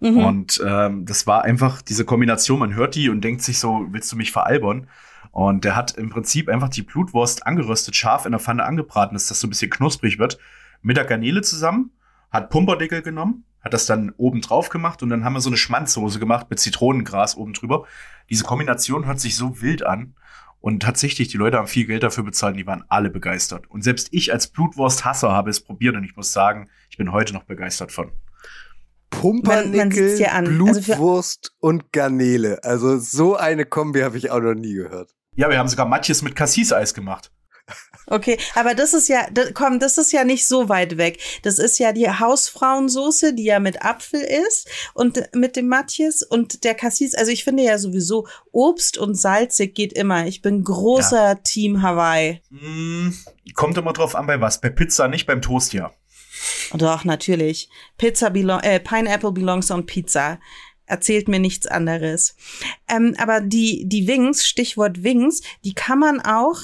Mhm. 0.01 0.19
Und 0.19 0.63
ähm, 0.65 1.05
das 1.05 1.27
war 1.27 1.43
einfach 1.45 1.83
diese 1.83 2.05
Kombination, 2.05 2.61
man 2.61 2.75
hört 2.75 2.95
die 2.95 3.09
und 3.11 3.23
denkt 3.23 3.43
sich 3.43 3.59
so, 3.59 3.87
willst 3.91 4.11
du 4.13 4.17
mich 4.17 4.31
veralbern? 4.31 4.89
Und 5.33 5.65
der 5.65 5.77
hat 5.77 5.97
im 5.99 6.09
Prinzip 6.09 6.49
einfach 6.49 6.69
die 6.69 6.83
Blutwurst 6.83 7.47
angeröstet, 7.47 7.97
scharf 7.97 8.25
in 8.25 8.33
der 8.33 8.39
Pfanne 8.41 8.65
angebraten, 8.65 9.15
dass 9.15 9.27
das 9.27 9.41
so 9.41 9.47
ein 9.47 9.51
bisschen 9.51 9.71
knusprig 9.71 10.19
wird, 10.19 10.39
mit 10.81 10.97
der 10.97 11.05
Garnele 11.05 11.43
zusammen, 11.43 11.91
hat 12.31 12.51
Pumperdeckel 12.51 13.03
genommen, 13.03 13.45
hat 13.61 13.75
das 13.75 13.87
dann 13.87 14.13
oben 14.17 14.41
drauf 14.41 14.69
gemacht 14.69 15.03
und 15.03 15.09
dann 15.11 15.25
haben 15.25 15.33
wir 15.35 15.41
so 15.41 15.51
eine 15.51 15.57
Schmanzsoße 15.57 16.19
gemacht 16.19 16.47
mit 16.51 16.59
Zitronengras 16.61 17.37
oben 17.37 17.53
drüber. 17.55 17.85
Diese 18.31 18.45
Kombination 18.45 19.07
hört 19.07 19.21
sich 19.21 19.37
so 19.37 19.61
wild 19.63 19.85
an. 19.85 20.15
Und 20.61 20.83
tatsächlich, 20.83 21.29
die 21.29 21.37
Leute 21.37 21.57
haben 21.57 21.69
viel 21.69 21.87
Geld 21.87 22.03
dafür 22.03 22.25
bezahlt, 22.25 22.57
die 22.57 22.67
waren 22.67 22.83
alle 22.89 23.11
begeistert. 23.11 23.71
Und 23.71 23.85
selbst 23.85 24.09
ich 24.11 24.33
als 24.33 24.49
Blutwursthasser 24.49 25.31
habe 25.31 25.51
es 25.51 25.61
probiert 25.61 25.95
und 25.95 26.03
ich 26.03 26.17
muss 26.17 26.33
sagen, 26.33 26.69
ich 26.91 26.97
bin 26.97 27.13
heute 27.13 27.33
noch 27.33 27.45
begeistert 27.45 27.93
von. 27.93 28.11
Pumpernickel, 29.11 29.71
Man- 29.79 29.89
man 29.89 29.91
sieht's 29.93 30.17
dir 30.17 30.33
an. 30.35 30.47
Also 30.47 30.81
Blutwurst 30.83 31.53
und 31.61 31.93
Garnele. 31.93 32.59
Also 32.65 32.99
so 32.99 33.37
eine 33.37 33.65
Kombi 33.65 34.01
habe 34.01 34.17
ich 34.19 34.31
auch 34.31 34.41
noch 34.41 34.55
nie 34.55 34.75
gehört. 34.75 35.15
Ja, 35.37 35.49
wir 35.49 35.59
haben 35.59 35.69
sogar 35.69 35.87
Matjes 35.87 36.23
mit 36.23 36.35
Cassis-Eis 36.37 36.93
gemacht. 36.93 37.31
Okay, 38.11 38.39
aber 38.55 38.75
das 38.75 38.95
ist 38.95 39.09
ja, 39.09 39.27
da, 39.31 39.53
komm, 39.53 39.79
das 39.79 39.99
ist 39.99 40.13
ja 40.13 40.25
nicht 40.25 40.49
so 40.49 40.69
weit 40.69 40.97
weg. 40.97 41.19
Das 41.43 41.59
ist 41.59 41.79
ja 41.79 41.93
die 41.93 42.09
Hausfrauensoße, 42.09 43.35
die 43.35 43.45
ja 43.45 43.61
mit 43.61 43.83
Apfel 43.85 44.21
ist 44.21 44.69
und 44.95 45.23
mit 45.35 45.57
dem 45.57 45.69
Matjes 45.69 46.23
und 46.23 46.65
der 46.65 46.75
Cassis. 46.75 47.15
Also 47.15 47.31
ich 47.31 47.45
finde 47.45 47.65
ja 47.65 47.79
sowieso 47.79 48.27
Obst 48.51 48.97
und 48.97 49.15
salzig 49.15 49.75
geht 49.75 49.93
immer. 49.93 50.27
Ich 50.27 50.41
bin 50.41 50.65
großer 50.65 51.43
Team 51.43 51.83
Hawaii. 51.83 52.41
Mm, 52.51 53.11
kommt 53.55 53.77
immer 53.77 53.93
drauf 53.93 54.15
an, 54.15 54.27
bei 54.27 54.41
was. 54.41 54.61
Bei 54.61 54.71
Pizza 54.71 55.09
nicht, 55.09 55.27
beim 55.27 55.43
Toast 55.43 55.75
ja. 55.75 55.93
Doch, 56.73 57.05
natürlich. 57.05 57.69
Pizza 57.97 58.31
belong, 58.31 58.61
äh, 58.61 58.81
Pineapple 58.81 59.33
belongs 59.33 59.71
on 59.71 59.87
Pizza. 59.87 60.39
Erzählt 60.89 61.29
mir 61.29 61.39
nichts 61.39 61.67
anderes. 61.67 62.35
Ähm, 62.89 63.15
aber 63.19 63.41
die, 63.41 63.87
die 63.87 64.09
Wings, 64.09 64.47
Stichwort 64.47 65.03
Wings, 65.03 65.43
die 65.65 65.75
kann 65.75 65.99
man 65.99 66.21
auch, 66.21 66.63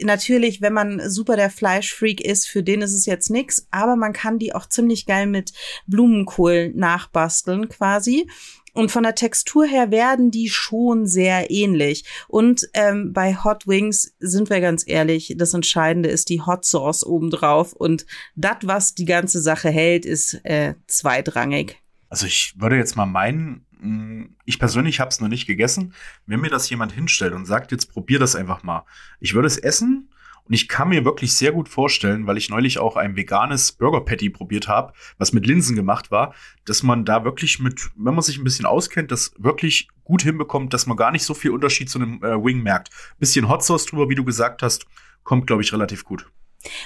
natürlich, 0.00 0.60
wenn 0.62 0.72
man 0.72 1.10
super 1.10 1.36
der 1.36 1.50
Fleischfreak 1.50 2.20
ist, 2.20 2.48
für 2.48 2.62
den 2.62 2.82
ist 2.82 2.94
es 2.94 3.04
jetzt 3.04 3.30
nix, 3.30 3.66
aber 3.72 3.96
man 3.96 4.12
kann 4.12 4.38
die 4.38 4.54
auch 4.54 4.66
ziemlich 4.66 5.06
geil 5.06 5.26
mit 5.26 5.52
Blumenkohl 5.86 6.72
nachbasteln 6.74 7.68
quasi. 7.68 8.28
Und 8.74 8.92
von 8.92 9.02
der 9.02 9.16
Textur 9.16 9.66
her 9.66 9.90
werden 9.90 10.30
die 10.30 10.48
schon 10.48 11.04
sehr 11.04 11.50
ähnlich. 11.50 12.04
Und 12.28 12.68
ähm, 12.74 13.12
bei 13.12 13.34
Hot 13.34 13.66
Wings 13.66 14.14
sind 14.20 14.50
wir 14.50 14.60
ganz 14.60 14.84
ehrlich, 14.86 15.34
das 15.36 15.52
Entscheidende 15.52 16.08
ist 16.08 16.28
die 16.28 16.42
Hot 16.42 16.64
Sauce 16.64 17.04
obendrauf. 17.04 17.72
Und 17.72 18.06
das, 18.36 18.58
was 18.62 18.94
die 18.94 19.04
ganze 19.04 19.40
Sache 19.40 19.68
hält, 19.68 20.06
ist 20.06 20.34
äh, 20.44 20.74
zweitrangig. 20.86 21.76
Also 22.08 22.26
ich 22.26 22.54
würde 22.58 22.76
jetzt 22.76 22.96
mal 22.96 23.06
meinen, 23.06 23.66
mh, 23.80 24.28
ich 24.44 24.58
persönlich 24.58 25.00
habe 25.00 25.10
es 25.10 25.20
noch 25.20 25.28
nicht 25.28 25.46
gegessen. 25.46 25.94
Wenn 26.26 26.40
mir 26.40 26.50
das 26.50 26.68
jemand 26.70 26.92
hinstellt 26.92 27.34
und 27.34 27.46
sagt, 27.46 27.72
jetzt 27.72 27.92
probier 27.92 28.18
das 28.18 28.36
einfach 28.36 28.62
mal. 28.62 28.84
Ich 29.20 29.34
würde 29.34 29.46
es 29.46 29.58
essen 29.58 30.10
und 30.48 30.54
ich 30.54 30.66
kann 30.66 30.88
mir 30.88 31.04
wirklich 31.04 31.34
sehr 31.34 31.52
gut 31.52 31.68
vorstellen, 31.68 32.26
weil 32.26 32.38
ich 32.38 32.48
neulich 32.48 32.78
auch 32.78 32.96
ein 32.96 33.16
veganes 33.16 33.72
Burger 33.72 34.00
Patty 34.00 34.30
probiert 34.30 34.66
habe, 34.66 34.94
was 35.18 35.34
mit 35.34 35.46
Linsen 35.46 35.76
gemacht 35.76 36.10
war, 36.10 36.34
dass 36.64 36.82
man 36.82 37.04
da 37.04 37.24
wirklich 37.24 37.58
mit, 37.58 37.90
wenn 37.96 38.14
man 38.14 38.22
sich 38.22 38.38
ein 38.38 38.44
bisschen 38.44 38.64
auskennt, 38.64 39.12
das 39.12 39.32
wirklich 39.36 39.88
gut 40.04 40.22
hinbekommt, 40.22 40.72
dass 40.72 40.86
man 40.86 40.96
gar 40.96 41.10
nicht 41.10 41.24
so 41.24 41.34
viel 41.34 41.50
Unterschied 41.50 41.90
zu 41.90 41.98
einem 41.98 42.22
äh, 42.22 42.42
Wing 42.42 42.62
merkt. 42.62 42.88
Bisschen 43.18 43.48
Hot 43.48 43.62
Sauce 43.62 43.84
drüber, 43.84 44.08
wie 44.08 44.14
du 44.14 44.24
gesagt 44.24 44.62
hast, 44.62 44.86
kommt, 45.22 45.46
glaube 45.46 45.62
ich, 45.62 45.74
relativ 45.74 46.04
gut. 46.04 46.30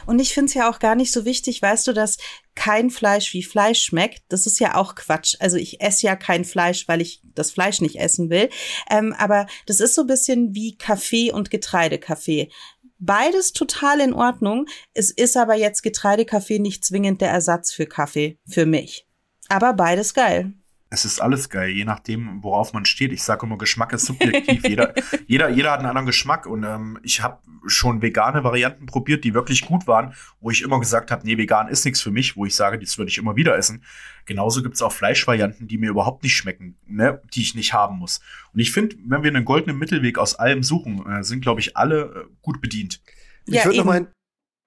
Und 0.06 0.18
ich 0.18 0.34
finde 0.34 0.48
es 0.48 0.54
ja 0.54 0.70
auch 0.70 0.78
gar 0.78 0.94
nicht 0.94 1.12
so 1.12 1.24
wichtig, 1.24 1.62
weißt 1.62 1.86
du, 1.86 1.92
dass 1.92 2.18
kein 2.54 2.90
Fleisch 2.90 3.32
wie 3.32 3.42
Fleisch 3.42 3.82
schmeckt. 3.82 4.22
Das 4.28 4.46
ist 4.46 4.60
ja 4.60 4.74
auch 4.74 4.94
Quatsch. 4.94 5.36
Also 5.40 5.56
ich 5.56 5.80
esse 5.80 6.06
ja 6.06 6.16
kein 6.16 6.44
Fleisch, 6.44 6.86
weil 6.88 7.00
ich 7.00 7.22
das 7.34 7.50
Fleisch 7.50 7.80
nicht 7.80 7.96
essen 7.96 8.30
will. 8.30 8.50
Ähm, 8.90 9.14
aber 9.18 9.46
das 9.66 9.80
ist 9.80 9.94
so 9.94 10.02
ein 10.02 10.06
bisschen 10.06 10.54
wie 10.54 10.76
Kaffee 10.76 11.32
und 11.32 11.50
Getreidekaffee. 11.50 12.50
Beides 12.98 13.52
total 13.52 14.00
in 14.00 14.12
Ordnung. 14.12 14.66
Es 14.94 15.10
ist 15.10 15.36
aber 15.36 15.54
jetzt 15.56 15.82
Getreidekaffee 15.82 16.58
nicht 16.58 16.84
zwingend 16.84 17.20
der 17.20 17.30
Ersatz 17.30 17.72
für 17.72 17.86
Kaffee, 17.86 18.38
für 18.46 18.66
mich. 18.66 19.08
Aber 19.48 19.72
beides 19.72 20.14
geil. 20.14 20.52
Es 20.94 21.06
ist 21.06 21.22
alles 21.22 21.48
geil, 21.48 21.70
je 21.70 21.86
nachdem, 21.86 22.42
worauf 22.42 22.74
man 22.74 22.84
steht. 22.84 23.12
Ich 23.12 23.22
sage 23.22 23.46
immer, 23.46 23.56
Geschmack 23.56 23.94
ist 23.94 24.04
subjektiv. 24.04 24.62
jeder, 24.68 24.92
jeder, 25.26 25.48
jeder 25.48 25.70
hat 25.72 25.78
einen 25.78 25.88
anderen 25.88 26.04
Geschmack. 26.04 26.44
Und 26.44 26.64
ähm, 26.64 26.98
ich 27.02 27.22
habe 27.22 27.38
schon 27.66 28.02
vegane 28.02 28.44
Varianten 28.44 28.84
probiert, 28.84 29.24
die 29.24 29.32
wirklich 29.32 29.64
gut 29.64 29.86
waren, 29.86 30.12
wo 30.42 30.50
ich 30.50 30.60
immer 30.60 30.78
gesagt 30.78 31.10
habe, 31.10 31.24
nee, 31.24 31.38
vegan 31.38 31.68
ist 31.68 31.86
nichts 31.86 32.02
für 32.02 32.10
mich, 32.10 32.36
wo 32.36 32.44
ich 32.44 32.54
sage, 32.54 32.78
das 32.78 32.98
würde 32.98 33.10
ich 33.10 33.16
immer 33.16 33.36
wieder 33.36 33.56
essen. 33.56 33.82
Genauso 34.26 34.62
gibt 34.62 34.74
es 34.74 34.82
auch 34.82 34.92
Fleischvarianten, 34.92 35.66
die 35.66 35.78
mir 35.78 35.88
überhaupt 35.88 36.24
nicht 36.24 36.36
schmecken, 36.36 36.76
ne, 36.86 37.22
die 37.32 37.40
ich 37.40 37.54
nicht 37.54 37.72
haben 37.72 37.96
muss. 37.96 38.20
Und 38.52 38.60
ich 38.60 38.70
finde, 38.70 38.94
wenn 39.06 39.22
wir 39.22 39.30
einen 39.30 39.46
goldenen 39.46 39.78
Mittelweg 39.78 40.18
aus 40.18 40.34
allem 40.34 40.62
suchen, 40.62 41.06
äh, 41.06 41.24
sind, 41.24 41.40
glaube 41.40 41.60
ich, 41.60 41.74
alle 41.74 42.26
äh, 42.28 42.34
gut 42.42 42.60
bedient. 42.60 43.00
Ich 43.46 43.54
Ja, 43.54 43.64
würde 43.64 43.78
noch 43.78 43.94
eben. 43.94 44.04
mal. 44.04 44.12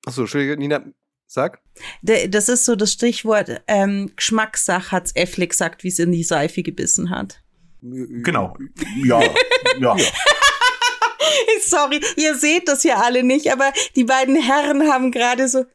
Achso, 0.08 0.22
Entschuldige, 0.22 0.58
Nina, 0.58 0.84
sag. 1.28 1.62
Das 2.02 2.50
ist 2.50 2.66
so 2.66 2.76
das 2.76 2.92
Stichwort 2.92 3.62
ähm, 3.68 4.12
Geschmackssache, 4.16 4.92
hat's 4.92 5.16
Effle 5.16 5.48
gesagt, 5.48 5.84
wie 5.84 5.90
es 5.90 6.00
in 6.00 6.12
die 6.12 6.24
Seife 6.24 6.64
gebissen 6.64 7.10
hat. 7.10 7.42
Genau. 7.82 8.58
Ja, 9.04 9.22
ja. 9.80 9.96
Sorry, 11.66 12.02
ihr 12.18 12.36
seht 12.36 12.68
das 12.68 12.84
ja 12.84 13.02
alle 13.02 13.24
nicht, 13.24 13.52
aber 13.52 13.72
die 13.96 14.04
beiden 14.04 14.36
Herren 14.36 14.90
haben 14.90 15.12
gerade 15.12 15.48
so, 15.48 15.66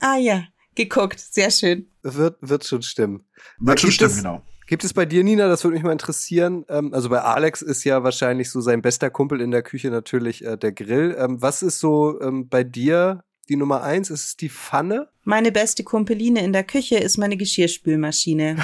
ah 0.00 0.16
ja, 0.16 0.44
geguckt. 0.74 1.20
Sehr 1.20 1.50
schön. 1.50 1.88
Wird, 2.02 2.36
wird 2.40 2.64
schon 2.64 2.82
stimmen. 2.82 3.24
Wird 3.58 3.80
schon 3.80 3.90
Gibt 3.90 3.94
stimmen, 3.96 4.16
genau. 4.16 4.42
Gibt 4.66 4.84
es 4.84 4.94
bei 4.94 5.04
dir, 5.04 5.22
Nina, 5.22 5.48
das 5.48 5.64
würde 5.64 5.74
mich 5.74 5.84
mal 5.84 5.92
interessieren. 5.92 6.64
Ähm, 6.68 6.94
also 6.94 7.10
bei 7.10 7.20
Alex 7.20 7.62
ist 7.62 7.84
ja 7.84 8.02
wahrscheinlich 8.04 8.50
so 8.50 8.60
sein 8.60 8.80
bester 8.80 9.10
Kumpel 9.10 9.40
in 9.40 9.50
der 9.50 9.62
Küche 9.62 9.90
natürlich 9.90 10.44
äh, 10.44 10.56
der 10.56 10.72
Grill. 10.72 11.14
Ähm, 11.18 11.42
was 11.42 11.62
ist 11.62 11.78
so 11.78 12.20
ähm, 12.20 12.48
bei 12.48 12.64
dir 12.64 13.22
die 13.52 13.56
Nummer 13.56 13.82
eins? 13.82 14.08
Ist 14.10 14.26
es 14.26 14.36
die 14.36 14.48
Pfanne? 14.48 15.08
Meine 15.24 15.52
beste 15.52 15.84
Kumpeline 15.84 16.42
in 16.42 16.52
der 16.52 16.64
Küche 16.64 16.96
ist 16.96 17.18
meine 17.18 17.36
Geschirrspülmaschine. 17.36 18.56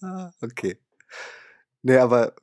okay. 0.42 0.78
Nee, 1.82 1.96
aber 1.98 2.34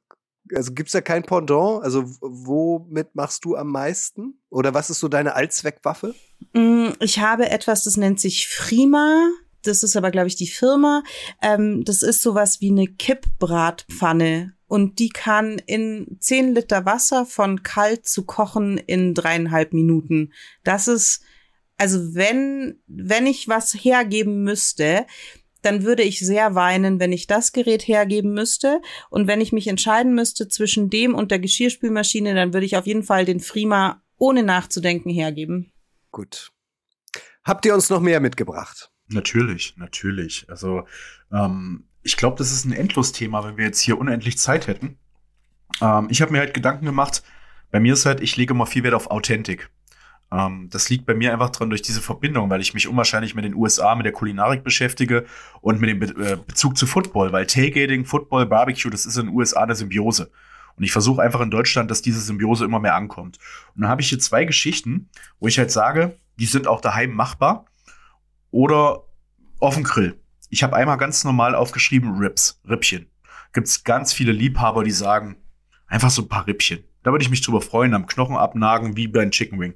also 0.54 0.74
gibt's 0.74 0.94
da 0.94 1.02
kein 1.02 1.24
Pendant? 1.24 1.84
Also 1.84 2.06
womit 2.22 3.16
machst 3.16 3.44
du 3.44 3.56
am 3.56 3.70
meisten? 3.72 4.40
Oder 4.50 4.74
was 4.74 4.90
ist 4.90 5.00
so 5.00 5.08
deine 5.08 5.34
Allzweckwaffe? 5.36 6.14
Mm, 6.54 6.90
Ich 7.00 7.20
habe 7.20 7.50
etwas, 7.50 7.84
das 7.84 7.98
nennt 7.98 8.20
sich 8.20 8.48
Frima. 8.48 9.30
Das 9.64 9.82
ist 9.84 9.98
aber, 9.98 10.12
glaube 10.12 10.28
ich, 10.28 10.36
die 10.36 10.48
Firma. 10.48 11.04
Ähm, 11.42 11.84
das 11.84 12.04
ist 12.04 12.22
sowas 12.22 12.62
wie 12.62 12.70
eine 12.70 12.88
Kippbratpfanne. 12.88 14.54
Und 14.68 15.00
die 15.00 15.10
kann 15.10 15.60
in 15.66 16.18
10 16.20 16.54
Liter 16.54 16.86
Wasser 16.86 17.26
von 17.26 17.64
kalt 17.64 18.08
zu 18.08 18.26
kochen 18.26 18.78
in 18.78 19.14
dreieinhalb 19.14 19.74
Minuten. 19.74 20.34
Das 20.64 20.88
ist, 20.88 21.24
also 21.78 22.16
wenn, 22.16 22.82
wenn 22.88 23.26
ich 23.26 23.48
was 23.48 23.74
hergeben 23.74 24.44
müsste, 24.44 25.06
dann 25.62 25.84
würde 25.84 26.04
ich 26.04 26.20
sehr 26.20 26.56
weinen, 26.56 27.00
wenn 27.00 27.12
ich 27.12 27.28
das 27.28 27.52
Gerät 27.52 27.88
hergeben 27.88 28.34
müsste. 28.34 28.82
Und 29.10 29.28
wenn 29.28 29.42
ich 29.42 29.52
mich 29.52 29.68
entscheiden 29.68 30.14
müsste 30.14 30.48
zwischen 30.48 30.90
dem 30.90 31.16
und 31.16 31.32
der 31.32 31.40
Geschirrspülmaschine, 31.40 32.36
dann 32.36 32.54
würde 32.54 32.66
ich 32.66 32.78
auf 32.78 32.88
jeden 32.88 33.04
Fall 33.04 33.26
den 33.26 33.40
Frima 33.40 34.02
ohne 34.18 34.44
nachzudenken 34.44 35.10
hergeben. 35.10 35.72
Gut. 36.12 36.52
Habt 37.44 37.66
ihr 37.66 37.74
uns 37.74 37.90
noch 37.90 38.02
mehr 38.02 38.20
mitgebracht? 38.20 38.92
Natürlich, 39.08 39.76
natürlich. 39.78 40.46
Also 40.50 40.84
ähm, 41.32 41.87
ich 42.04 42.18
glaube, 42.18 42.38
das 42.38 42.52
ist 42.52 42.66
ein 42.66 42.74
Endlos-Thema, 42.74 43.44
wenn 43.44 43.58
wir 43.58 43.66
jetzt 43.66 43.82
hier 43.82 43.98
unendlich 43.98 44.38
Zeit 44.38 44.68
hätten. 44.68 44.98
Ähm, 45.82 46.08
ich 46.10 46.22
habe 46.22 46.32
mir 46.32 46.40
halt 46.40 46.54
Gedanken 46.54 46.86
gemacht. 46.86 47.24
Bei 47.72 47.80
mir 47.80 47.94
ist 47.94 48.06
halt, 48.06 48.22
ich 48.22 48.38
lege 48.38 48.54
immer 48.54 48.66
viel 48.66 48.84
Wert 48.84 48.94
auf 48.94 49.12
Authentik. 49.12 49.70
Ähm, 50.32 50.70
das 50.72 50.90
liegt 50.90 51.06
bei 51.06 51.14
mir 51.14 51.32
einfach 51.32 51.50
dran 51.50 51.70
durch 51.70 51.82
diese 51.82 52.02
Verbindung, 52.02 52.50
weil 52.50 52.62
ich 52.62 52.74
mich 52.74 52.88
unwahrscheinlich 52.88 53.36
mit 53.36 53.46
den 53.46 53.56
USA, 53.56 53.96
mit 53.96 54.06
der 54.06 54.14
Kulinarik 54.14 54.64
beschäftige 54.64 55.26
und 55.62 55.80
mit 55.80 55.90
dem 55.90 56.00
Be 56.00 56.08
äh, 56.08 56.38
Bezug 56.38 56.78
zu 56.78 56.86
Football, 56.86 57.32
weil 57.32 57.46
Tailgating, 57.46 58.06
Football, 58.06 58.46
Barbecue, 58.46 58.90
das 58.90 59.06
ist 59.06 59.18
in 59.18 59.28
den 59.28 59.36
USA 59.36 59.64
eine 59.64 59.76
Symbiose. 59.76 60.32
Und 60.76 60.84
ich 60.84 60.92
versuche 60.92 61.22
einfach 61.22 61.42
in 61.42 61.50
Deutschland, 61.50 61.90
dass 61.90 62.02
diese 62.02 62.22
Symbiose 62.22 62.66
immer 62.66 62.80
mehr 62.80 62.96
ankommt. 62.96 63.40
Und 63.74 63.82
dann 63.82 63.90
habe 63.90 64.02
ich 64.02 64.10
hier 64.10 64.20
zwei 64.20 64.46
Geschichten, 64.46 65.10
wo 65.40 65.48
ich 65.48 65.58
halt 65.58 65.72
sage, 65.72 66.18
die 66.40 66.46
sind 66.46 66.68
auch 66.68 66.82
daheim 66.82 67.12
machbar 67.12 67.66
oder 68.52 69.04
auf 69.60 69.74
dem 69.74 69.84
Grill. 69.84 70.20
Ich 70.50 70.64
habe 70.64 70.76
einmal 70.76 70.98
ganz 70.98 71.24
normal 71.24 71.56
aufgeschrieben 71.56 72.18
Rips, 72.18 72.62
Rippchen. 72.68 73.08
Gibt's 73.54 73.84
ganz 73.84 74.14
viele 74.14 74.32
Liebhaber, 74.32 74.84
die 74.84 74.92
sagen, 74.92 75.38
einfach 75.88 76.10
so 76.10 76.24
ein 76.24 76.30
paar 76.30 76.48
Rippchen. 76.48 76.84
Da 77.04 77.12
würde 77.12 77.24
ich 77.24 77.30
mich 77.30 77.42
drüber 77.42 77.62
freuen, 77.62 77.94
am 77.94 78.08
Knochen 78.08 78.36
abnagen, 78.36 78.98
wie 78.98 79.08
beim 79.08 79.32
Chicken 79.32 79.60
Wing. 79.60 79.76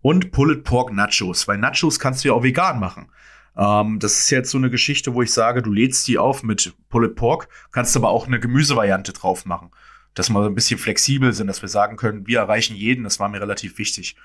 Und 0.00 0.32
Pulled 0.32 0.64
Pork 0.64 0.92
Nachos, 0.92 1.46
weil 1.46 1.58
Nachos 1.58 1.98
kannst 1.98 2.24
du 2.24 2.28
ja 2.28 2.34
auch 2.34 2.42
vegan 2.42 2.80
machen. 2.80 3.10
Ähm, 3.56 3.98
das 3.98 4.18
ist 4.18 4.30
jetzt 4.30 4.50
so 4.50 4.58
eine 4.58 4.70
Geschichte, 4.70 5.14
wo 5.14 5.22
ich 5.22 5.32
sage, 5.32 5.62
du 5.62 5.70
lädst 5.70 6.06
die 6.08 6.18
auf 6.18 6.42
mit 6.42 6.74
Pulled 6.88 7.16
Pork, 7.16 7.48
kannst 7.70 7.96
aber 7.96 8.10
auch 8.10 8.26
eine 8.26 8.40
Gemüsevariante 8.40 9.12
drauf 9.12 9.44
machen. 9.44 9.70
Dass 10.14 10.28
wir 10.28 10.42
so 10.42 10.48
ein 10.48 10.54
bisschen 10.54 10.78
flexibel 10.78 11.32
sind, 11.32 11.46
dass 11.46 11.62
wir 11.62 11.68
sagen 11.68 11.96
können, 11.96 12.26
wir 12.26 12.40
erreichen 12.40 12.76
jeden, 12.76 13.04
das 13.04 13.20
war 13.20 13.28
mir 13.28 13.40
relativ 13.40 13.78
wichtig. 13.78 14.16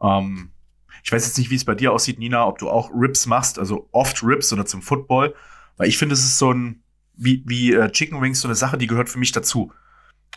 Ähm, 0.00 0.50
ich 1.06 1.12
weiß 1.12 1.24
jetzt 1.24 1.38
nicht, 1.38 1.50
wie 1.50 1.54
es 1.54 1.64
bei 1.64 1.76
dir 1.76 1.92
aussieht, 1.92 2.18
Nina, 2.18 2.48
ob 2.48 2.58
du 2.58 2.68
auch 2.68 2.90
Rips 2.92 3.26
machst, 3.26 3.60
also 3.60 3.88
oft 3.92 4.24
Rips 4.24 4.52
oder 4.52 4.66
zum 4.66 4.82
Football, 4.82 5.36
weil 5.76 5.88
ich 5.88 5.98
finde, 5.98 6.14
es 6.14 6.24
ist 6.24 6.36
so 6.36 6.52
ein, 6.52 6.82
wie, 7.14 7.44
wie 7.46 7.72
äh, 7.72 7.88
Chicken 7.92 8.20
Wings, 8.20 8.40
so 8.40 8.48
eine 8.48 8.56
Sache, 8.56 8.76
die 8.76 8.88
gehört 8.88 9.08
für 9.08 9.20
mich 9.20 9.30
dazu. 9.30 9.72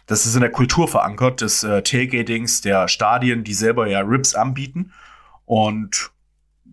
Das 0.05 0.27
ist 0.27 0.35
in 0.35 0.41
der 0.41 0.51
Kultur 0.51 0.87
verankert, 0.87 1.41
des 1.41 1.63
äh, 1.63 1.81
Tailgatings, 1.81 2.61
der 2.61 2.87
Stadien, 2.87 3.43
die 3.43 3.55
selber 3.55 3.87
ja 3.87 4.01
Rips 4.01 4.35
anbieten. 4.35 4.93
Und 5.45 6.11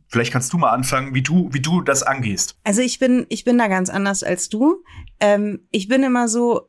vielleicht 0.08 0.30
kannst 0.30 0.52
du 0.52 0.58
mal 0.58 0.72
anfangen, 0.72 1.14
wie 1.14 1.22
du, 1.22 1.48
wie 1.54 1.60
du 1.60 1.80
das 1.80 2.02
angehst. 2.02 2.58
Also 2.64 2.82
ich 2.82 2.98
bin, 2.98 3.24
ich 3.30 3.44
bin 3.44 3.56
da 3.56 3.66
ganz 3.66 3.88
anders 3.88 4.22
als 4.22 4.50
du. 4.50 4.84
Ähm, 5.20 5.66
ich 5.70 5.88
bin 5.88 6.02
immer 6.02 6.28
so, 6.28 6.68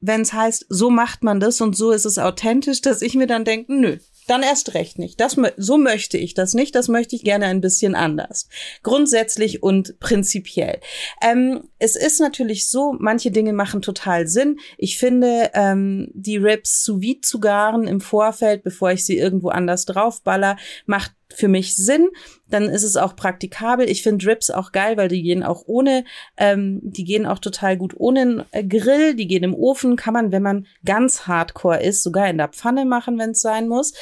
wenn 0.00 0.20
es 0.20 0.34
heißt, 0.34 0.66
so 0.68 0.90
macht 0.90 1.24
man 1.24 1.40
das 1.40 1.62
und 1.62 1.74
so 1.74 1.90
ist 1.90 2.04
es 2.04 2.18
authentisch, 2.18 2.82
dass 2.82 3.00
ich 3.00 3.14
mir 3.14 3.26
dann 3.26 3.46
denke, 3.46 3.72
nö, 3.74 3.96
dann 4.26 4.42
erst 4.42 4.74
recht 4.74 4.98
nicht. 4.98 5.20
Das, 5.20 5.36
so 5.56 5.78
möchte 5.78 6.18
ich 6.18 6.34
das 6.34 6.54
nicht. 6.54 6.74
Das 6.74 6.88
möchte 6.88 7.16
ich 7.16 7.22
gerne 7.22 7.46
ein 7.46 7.60
bisschen 7.60 7.94
anders. 7.94 8.48
Grundsätzlich 8.82 9.62
und 9.62 9.98
prinzipiell. 10.00 10.80
Ähm, 11.22 11.68
es 11.78 11.96
ist 11.96 12.20
natürlich 12.20 12.68
so, 12.68 12.94
manche 12.98 13.30
Dinge 13.30 13.52
machen 13.52 13.82
total 13.82 14.26
Sinn. 14.26 14.58
Ich 14.78 14.98
finde, 14.98 15.50
ähm, 15.54 16.10
die 16.14 16.36
Rips 16.36 16.84
sous 16.84 17.00
vide 17.00 17.20
zu 17.20 17.40
garen 17.40 17.86
im 17.86 18.00
Vorfeld, 18.00 18.62
bevor 18.62 18.90
ich 18.90 19.04
sie 19.04 19.16
irgendwo 19.16 19.48
anders 19.48 19.84
draufballer, 19.84 20.56
macht 20.86 21.12
für 21.34 21.48
mich 21.48 21.76
Sinn. 21.76 22.08
Dann 22.48 22.64
ist 22.64 22.82
es 22.82 22.96
auch 22.96 23.16
praktikabel. 23.16 23.88
Ich 23.88 24.02
finde 24.02 24.26
Rips 24.26 24.50
auch 24.50 24.72
geil, 24.72 24.96
weil 24.96 25.08
die 25.08 25.22
gehen 25.22 25.42
auch 25.42 25.64
ohne, 25.66 26.04
ähm, 26.36 26.80
die 26.82 27.04
gehen 27.04 27.26
auch 27.26 27.38
total 27.38 27.76
gut 27.76 27.94
ohne 27.96 28.46
äh, 28.52 28.64
Grill. 28.64 29.14
Die 29.14 29.26
gehen 29.26 29.42
im 29.42 29.54
Ofen, 29.54 29.96
kann 29.96 30.14
man, 30.14 30.32
wenn 30.32 30.42
man 30.42 30.66
ganz 30.84 31.26
hardcore 31.26 31.82
ist, 31.82 32.02
sogar 32.02 32.28
in 32.28 32.38
der 32.38 32.48
Pfanne 32.48 32.84
machen, 32.84 33.18
wenn 33.18 33.30
es 33.30 33.40
sein 33.40 33.68
muss. 33.68 33.92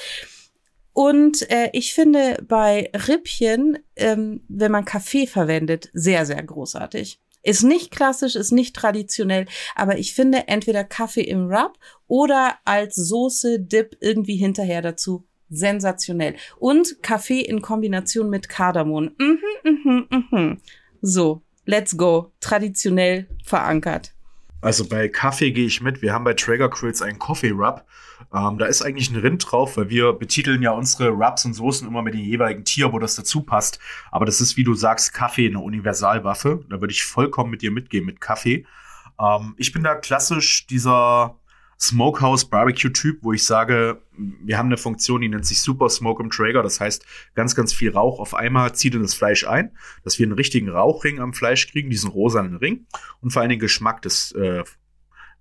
Und 0.92 1.50
äh, 1.50 1.70
ich 1.72 1.92
finde 1.92 2.38
bei 2.46 2.90
Rippchen, 3.08 3.78
ähm, 3.96 4.44
wenn 4.48 4.70
man 4.70 4.84
Kaffee 4.84 5.26
verwendet, 5.26 5.90
sehr, 5.92 6.24
sehr 6.24 6.42
großartig. 6.42 7.20
Ist 7.42 7.62
nicht 7.62 7.90
klassisch, 7.90 8.36
ist 8.36 8.52
nicht 8.52 8.74
traditionell, 8.74 9.46
aber 9.74 9.98
ich 9.98 10.14
finde 10.14 10.48
entweder 10.48 10.82
Kaffee 10.82 11.22
im 11.22 11.48
Rub 11.48 11.78
oder 12.06 12.54
als 12.64 12.94
Soße, 12.94 13.60
Dip 13.60 13.98
irgendwie 14.00 14.36
hinterher 14.36 14.80
dazu 14.80 15.26
sensationell. 15.56 16.36
Und 16.58 17.02
Kaffee 17.02 17.40
in 17.40 17.62
Kombination 17.62 18.30
mit 18.30 18.48
Kardamom. 18.48 19.10
Mhm, 19.18 19.38
mhm, 19.64 20.06
mhm. 20.30 20.60
So, 21.00 21.42
let's 21.64 21.96
go. 21.96 22.32
Traditionell 22.40 23.28
verankert. 23.44 24.14
Also 24.60 24.88
bei 24.88 25.08
Kaffee 25.08 25.52
gehe 25.52 25.66
ich 25.66 25.82
mit. 25.82 26.00
Wir 26.00 26.14
haben 26.14 26.24
bei 26.24 26.32
Traeger 26.32 26.70
Grills 26.70 27.02
einen 27.02 27.18
Coffee 27.18 27.50
Rub. 27.50 27.84
Ähm, 28.34 28.56
da 28.56 28.64
ist 28.64 28.80
eigentlich 28.80 29.10
ein 29.10 29.16
Rind 29.16 29.44
drauf, 29.50 29.76
weil 29.76 29.90
wir 29.90 30.14
betiteln 30.14 30.62
ja 30.62 30.70
unsere 30.70 31.10
Rubs 31.10 31.44
und 31.44 31.52
Soßen 31.52 31.86
immer 31.86 32.00
mit 32.00 32.14
dem 32.14 32.22
jeweiligen 32.22 32.64
Tier, 32.64 32.90
wo 32.92 32.98
das 32.98 33.14
dazu 33.14 33.42
passt. 33.42 33.78
Aber 34.10 34.24
das 34.24 34.40
ist, 34.40 34.56
wie 34.56 34.64
du 34.64 34.72
sagst, 34.74 35.12
Kaffee 35.12 35.48
eine 35.48 35.60
Universalwaffe. 35.60 36.64
Da 36.70 36.80
würde 36.80 36.92
ich 36.92 37.04
vollkommen 37.04 37.50
mit 37.50 37.60
dir 37.60 37.70
mitgehen 37.70 38.06
mit 38.06 38.22
Kaffee. 38.22 38.64
Ähm, 39.20 39.54
ich 39.58 39.72
bin 39.72 39.82
da 39.82 39.94
klassisch 39.94 40.66
dieser 40.66 41.38
Smokehouse 41.88 42.44
Barbecue 42.46 42.90
Typ, 42.90 43.18
wo 43.22 43.32
ich 43.32 43.44
sage, 43.44 44.02
wir 44.16 44.58
haben 44.58 44.66
eine 44.66 44.76
Funktion, 44.76 45.20
die 45.20 45.28
nennt 45.28 45.46
sich 45.46 45.60
Super 45.60 45.88
Smoke 45.88 46.22
im 46.22 46.30
Traeger. 46.30 46.62
Das 46.62 46.80
heißt, 46.80 47.04
ganz, 47.34 47.54
ganz 47.54 47.72
viel 47.72 47.90
Rauch 47.90 48.20
auf 48.20 48.34
einmal 48.34 48.74
zieht 48.74 48.94
in 48.94 49.02
das 49.02 49.14
Fleisch 49.14 49.46
ein, 49.46 49.72
dass 50.02 50.18
wir 50.18 50.26
einen 50.26 50.34
richtigen 50.34 50.68
Rauchring 50.68 51.20
am 51.20 51.34
Fleisch 51.34 51.70
kriegen, 51.70 51.90
diesen 51.90 52.10
rosanen 52.10 52.56
Ring 52.56 52.86
und 53.20 53.30
vor 53.30 53.42
allen 53.42 53.50
Dingen 53.50 53.60
Geschmack 53.60 54.02
des 54.02 54.32
äh, 54.32 54.64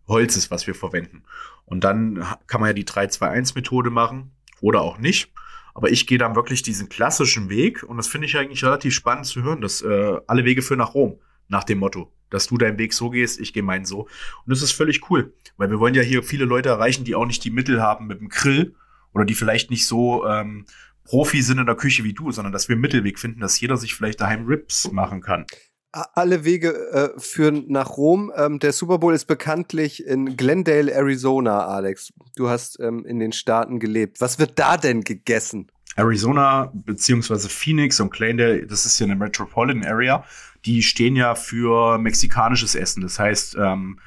Holzes, 0.08 0.52
was 0.52 0.68
wir 0.68 0.76
verwenden. 0.76 1.24
Und 1.66 1.84
dann 1.84 2.26
kann 2.48 2.62
man 2.62 2.70
ja 2.70 2.74
die 2.74 2.86
3-2-1-Methode 2.86 3.90
machen 3.90 4.32
oder 4.62 4.82
auch 4.82 4.98
nicht. 4.98 5.32
Aber 5.74 5.90
ich 5.90 6.06
gehe 6.06 6.18
dann 6.18 6.36
wirklich 6.36 6.62
diesen 6.62 6.88
klassischen 6.88 7.50
Weg 7.50 7.84
und 7.84 7.98
das 7.98 8.08
finde 8.08 8.28
ich 8.28 8.38
eigentlich 8.38 8.64
relativ 8.64 8.94
spannend 8.94 9.26
zu 9.26 9.42
hören, 9.42 9.62
dass 9.62 9.82
äh, 9.82 10.20
alle 10.28 10.46
Wege 10.46 10.62
führen 10.62 10.80
nach 10.80 10.94
Rom, 10.94 11.20
nach 11.48 11.64
dem 11.64 11.80
Motto, 11.80 12.13
dass 12.34 12.48
du 12.48 12.58
deinen 12.58 12.78
Weg 12.78 12.94
so 12.94 13.10
gehst, 13.10 13.40
ich 13.40 13.54
gehe 13.54 13.64
meinen 13.64 13.86
so. 13.86 14.02
Und 14.02 14.10
das 14.48 14.62
ist 14.62 14.72
völlig 14.72 15.10
cool, 15.10 15.34
weil 15.58 15.70
wir 15.70 15.80
wollen 15.80 15.94
ja 15.94 16.02
hier 16.02 16.24
viele 16.24 16.46
Leute 16.46 16.70
erreichen, 16.70 17.04
die 17.04 17.16
auch 17.16 17.26
nicht 17.26 17.44
die 17.44 17.52
Mittel 17.52 17.82
haben 17.82 18.08
mit 18.08 18.20
dem 18.20 18.30
Grill 18.30 18.76
oder 19.14 19.26
die 19.26 19.36
vielleicht 19.36 19.70
nicht 19.70 19.88
so 19.88 20.26
ähm, 20.26 20.66
Profi 21.06 21.42
sind 21.42 21.60
in 21.60 21.66
der 21.66 21.76
Küche 21.76 22.04
wie 22.04 22.14
du, 22.14 22.32
sondern 22.32 22.54
dass 22.54 22.70
wir 22.70 22.74
einen 22.74 22.82
Mittelweg 22.82 23.20
finden, 23.20 23.42
dass 23.42 23.60
jeder 23.60 23.78
sich 23.78 23.94
vielleicht 23.94 24.22
daheim 24.22 24.46
Rips 24.46 24.92
machen 24.92 25.22
kann. 25.22 25.46
alle 25.92 26.44
Wege 26.44 26.74
äh, 26.92 27.20
führen 27.20 27.66
nach 27.68 27.98
Rom. 27.98 28.32
Ähm, 28.36 28.60
der 28.60 28.74
Super 28.74 28.98
Bowl 28.98 29.14
ist 29.14 29.26
bekanntlich 29.26 30.06
in 30.06 30.38
Glendale, 30.38 30.92
Arizona, 30.92 31.68
Alex. 31.68 32.12
Du 32.36 32.50
hast 32.50 32.80
ähm, 32.80 33.06
in 33.06 33.20
den 33.20 33.32
Staaten 33.32 33.80
gelebt. 33.80 34.20
Was 34.22 34.40
wird 34.40 34.58
da 34.58 34.78
denn 34.78 35.04
gegessen? 35.04 35.68
Arizona 35.96 36.72
beziehungsweise 36.74 37.50
Phoenix 37.50 38.00
und 38.00 38.12
Glendale, 38.12 38.66
das 38.66 38.86
ist 38.86 39.00
ja 39.00 39.06
eine 39.06 39.16
Metropolitan 39.16 39.86
Area, 39.86 40.26
die 40.66 40.84
stehen 40.84 41.16
ja 41.16 41.36
für 41.36 41.98
mexikanisches 41.98 42.76
Essen. 42.76 43.02
Das 43.02 43.20
heißt, 43.20 43.58
ähm, 43.60 44.00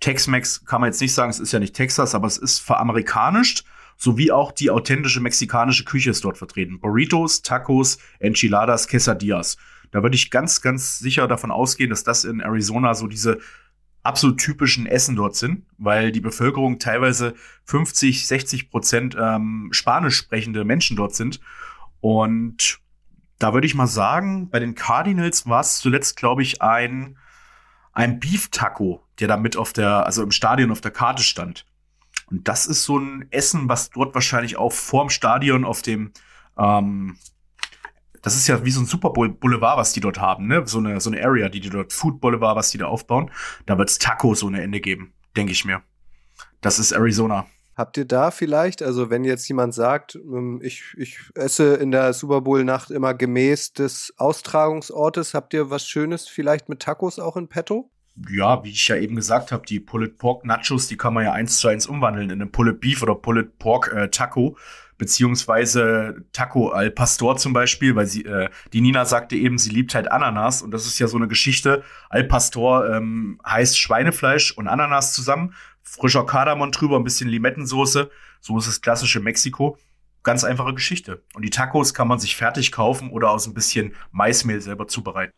Tex-Mex 0.00 0.64
kann 0.64 0.80
man 0.80 0.88
jetzt 0.88 1.00
nicht 1.00 1.14
sagen, 1.14 1.30
es 1.30 1.40
ist 1.40 1.52
ja 1.52 1.58
nicht 1.58 1.74
Texas, 1.74 2.14
aber 2.14 2.26
es 2.26 2.36
ist 2.36 2.58
veramerikanischt, 2.60 3.64
sowie 3.96 4.30
auch 4.30 4.52
die 4.52 4.70
authentische 4.70 5.20
mexikanische 5.20 5.84
Küche 5.84 6.10
ist 6.10 6.24
dort 6.24 6.36
vertreten. 6.36 6.80
Burritos, 6.80 7.42
Tacos, 7.42 7.98
Enchiladas, 8.18 8.88
Quesadillas. 8.88 9.56
Da 9.90 10.02
würde 10.02 10.16
ich 10.16 10.30
ganz, 10.30 10.60
ganz 10.60 10.98
sicher 10.98 11.26
davon 11.28 11.50
ausgehen, 11.50 11.90
dass 11.90 12.04
das 12.04 12.24
in 12.24 12.40
Arizona 12.40 12.94
so 12.94 13.06
diese 13.06 13.38
absolut 14.02 14.38
typischen 14.38 14.86
Essen 14.86 15.16
dort 15.16 15.34
sind, 15.34 15.64
weil 15.78 16.12
die 16.12 16.20
Bevölkerung 16.20 16.78
teilweise 16.78 17.34
50, 17.64 18.26
60 18.26 18.70
Prozent 18.70 19.16
ähm, 19.18 19.68
spanisch 19.72 20.16
sprechende 20.16 20.64
Menschen 20.64 20.96
dort 20.96 21.14
sind. 21.14 21.40
Und 22.00 22.78
da 23.38 23.52
würde 23.52 23.66
ich 23.66 23.74
mal 23.74 23.86
sagen, 23.86 24.48
bei 24.48 24.58
den 24.58 24.74
Cardinals 24.74 25.46
war 25.46 25.60
es 25.60 25.78
zuletzt, 25.78 26.16
glaube 26.16 26.42
ich, 26.42 26.62
ein, 26.62 27.18
ein 27.92 28.18
Beef 28.18 28.48
Taco, 28.50 29.02
der 29.20 29.28
da 29.28 29.36
mit 29.36 29.56
auf 29.56 29.72
der, 29.72 30.06
also 30.06 30.22
im 30.22 30.30
Stadion 30.30 30.70
auf 30.70 30.80
der 30.80 30.90
Karte 30.90 31.22
stand. 31.22 31.66
Und 32.30 32.48
das 32.48 32.66
ist 32.66 32.84
so 32.84 32.98
ein 32.98 33.26
Essen, 33.30 33.68
was 33.68 33.90
dort 33.90 34.14
wahrscheinlich 34.14 34.56
auch 34.56 34.72
vorm 34.72 35.10
Stadion 35.10 35.64
auf 35.64 35.82
dem, 35.82 36.12
ähm, 36.58 37.18
das 38.22 38.34
ist 38.34 38.48
ja 38.48 38.64
wie 38.64 38.70
so 38.70 38.80
ein 38.80 38.86
Super 38.86 39.10
Boulevard, 39.10 39.78
was 39.78 39.92
die 39.92 40.00
dort 40.00 40.18
haben, 40.18 40.48
ne? 40.48 40.66
So 40.66 40.78
eine, 40.78 41.00
so 41.00 41.10
eine 41.10 41.24
Area, 41.24 41.48
die 41.48 41.60
die 41.60 41.70
dort, 41.70 41.92
Food 41.92 42.20
Boulevard, 42.20 42.56
was 42.56 42.70
die 42.70 42.78
da 42.78 42.86
aufbauen. 42.86 43.30
Da 43.66 43.78
wird's 43.78 43.98
Tacos 43.98 44.42
ohne 44.42 44.62
Ende 44.62 44.80
geben, 44.80 45.12
denke 45.36 45.52
ich 45.52 45.64
mir. 45.64 45.82
Das 46.60 46.80
ist 46.80 46.90
Arizona. 46.90 47.46
Habt 47.76 47.98
ihr 47.98 48.06
da 48.06 48.30
vielleicht, 48.30 48.82
also 48.82 49.10
wenn 49.10 49.22
jetzt 49.24 49.46
jemand 49.48 49.74
sagt, 49.74 50.14
ähm, 50.14 50.60
ich, 50.62 50.94
ich 50.96 51.18
esse 51.34 51.74
in 51.74 51.90
der 51.90 52.14
Super 52.14 52.40
Bowl-Nacht 52.40 52.90
immer 52.90 53.12
gemäß 53.12 53.74
des 53.74 54.14
Austragungsortes, 54.16 55.34
habt 55.34 55.52
ihr 55.52 55.68
was 55.68 55.86
Schönes 55.86 56.26
vielleicht 56.26 56.70
mit 56.70 56.80
Tacos 56.80 57.18
auch 57.18 57.36
in 57.36 57.48
petto? 57.48 57.90
Ja, 58.30 58.64
wie 58.64 58.70
ich 58.70 58.88
ja 58.88 58.96
eben 58.96 59.14
gesagt 59.14 59.52
habe, 59.52 59.66
die 59.66 59.78
Pulled 59.78 60.16
Pork 60.16 60.46
Nachos, 60.46 60.88
die 60.88 60.96
kann 60.96 61.12
man 61.12 61.24
ja 61.24 61.32
eins 61.32 61.58
zu 61.58 61.68
eins 61.68 61.86
umwandeln 61.86 62.30
in 62.30 62.40
einen 62.40 62.50
Pulled 62.50 62.80
Beef 62.80 63.02
oder 63.02 63.14
Pulled 63.14 63.58
Pork 63.58 63.92
äh, 63.92 64.08
Taco 64.08 64.56
beziehungsweise 64.98 66.24
Taco 66.32 66.70
al 66.70 66.90
Pastor 66.90 67.36
zum 67.36 67.52
Beispiel, 67.52 67.94
weil 67.94 68.06
sie, 68.06 68.24
äh, 68.24 68.48
die 68.72 68.80
Nina 68.80 69.04
sagte 69.04 69.36
eben, 69.36 69.58
sie 69.58 69.70
liebt 69.70 69.94
halt 69.94 70.10
Ananas 70.10 70.62
und 70.62 70.70
das 70.70 70.86
ist 70.86 70.98
ja 70.98 71.06
so 71.06 71.16
eine 71.16 71.28
Geschichte. 71.28 71.82
Al 72.08 72.24
Pastor 72.24 72.88
ähm, 72.90 73.38
heißt 73.46 73.78
Schweinefleisch 73.78 74.52
und 74.56 74.68
Ananas 74.68 75.12
zusammen, 75.12 75.54
frischer 75.86 76.26
Kardamom 76.26 76.72
drüber, 76.72 76.96
ein 76.96 77.04
bisschen 77.04 77.28
Limettensoße, 77.28 78.10
so 78.40 78.58
ist 78.58 78.68
das 78.68 78.80
klassische 78.80 79.20
Mexiko. 79.20 79.78
Ganz 80.22 80.42
einfache 80.42 80.74
Geschichte. 80.74 81.22
Und 81.34 81.42
die 81.42 81.50
Tacos 81.50 81.94
kann 81.94 82.08
man 82.08 82.18
sich 82.18 82.34
fertig 82.34 82.72
kaufen 82.72 83.10
oder 83.10 83.30
aus 83.30 83.46
ein 83.46 83.54
bisschen 83.54 83.94
Maismehl 84.10 84.60
selber 84.60 84.88
zubereiten. 84.88 85.32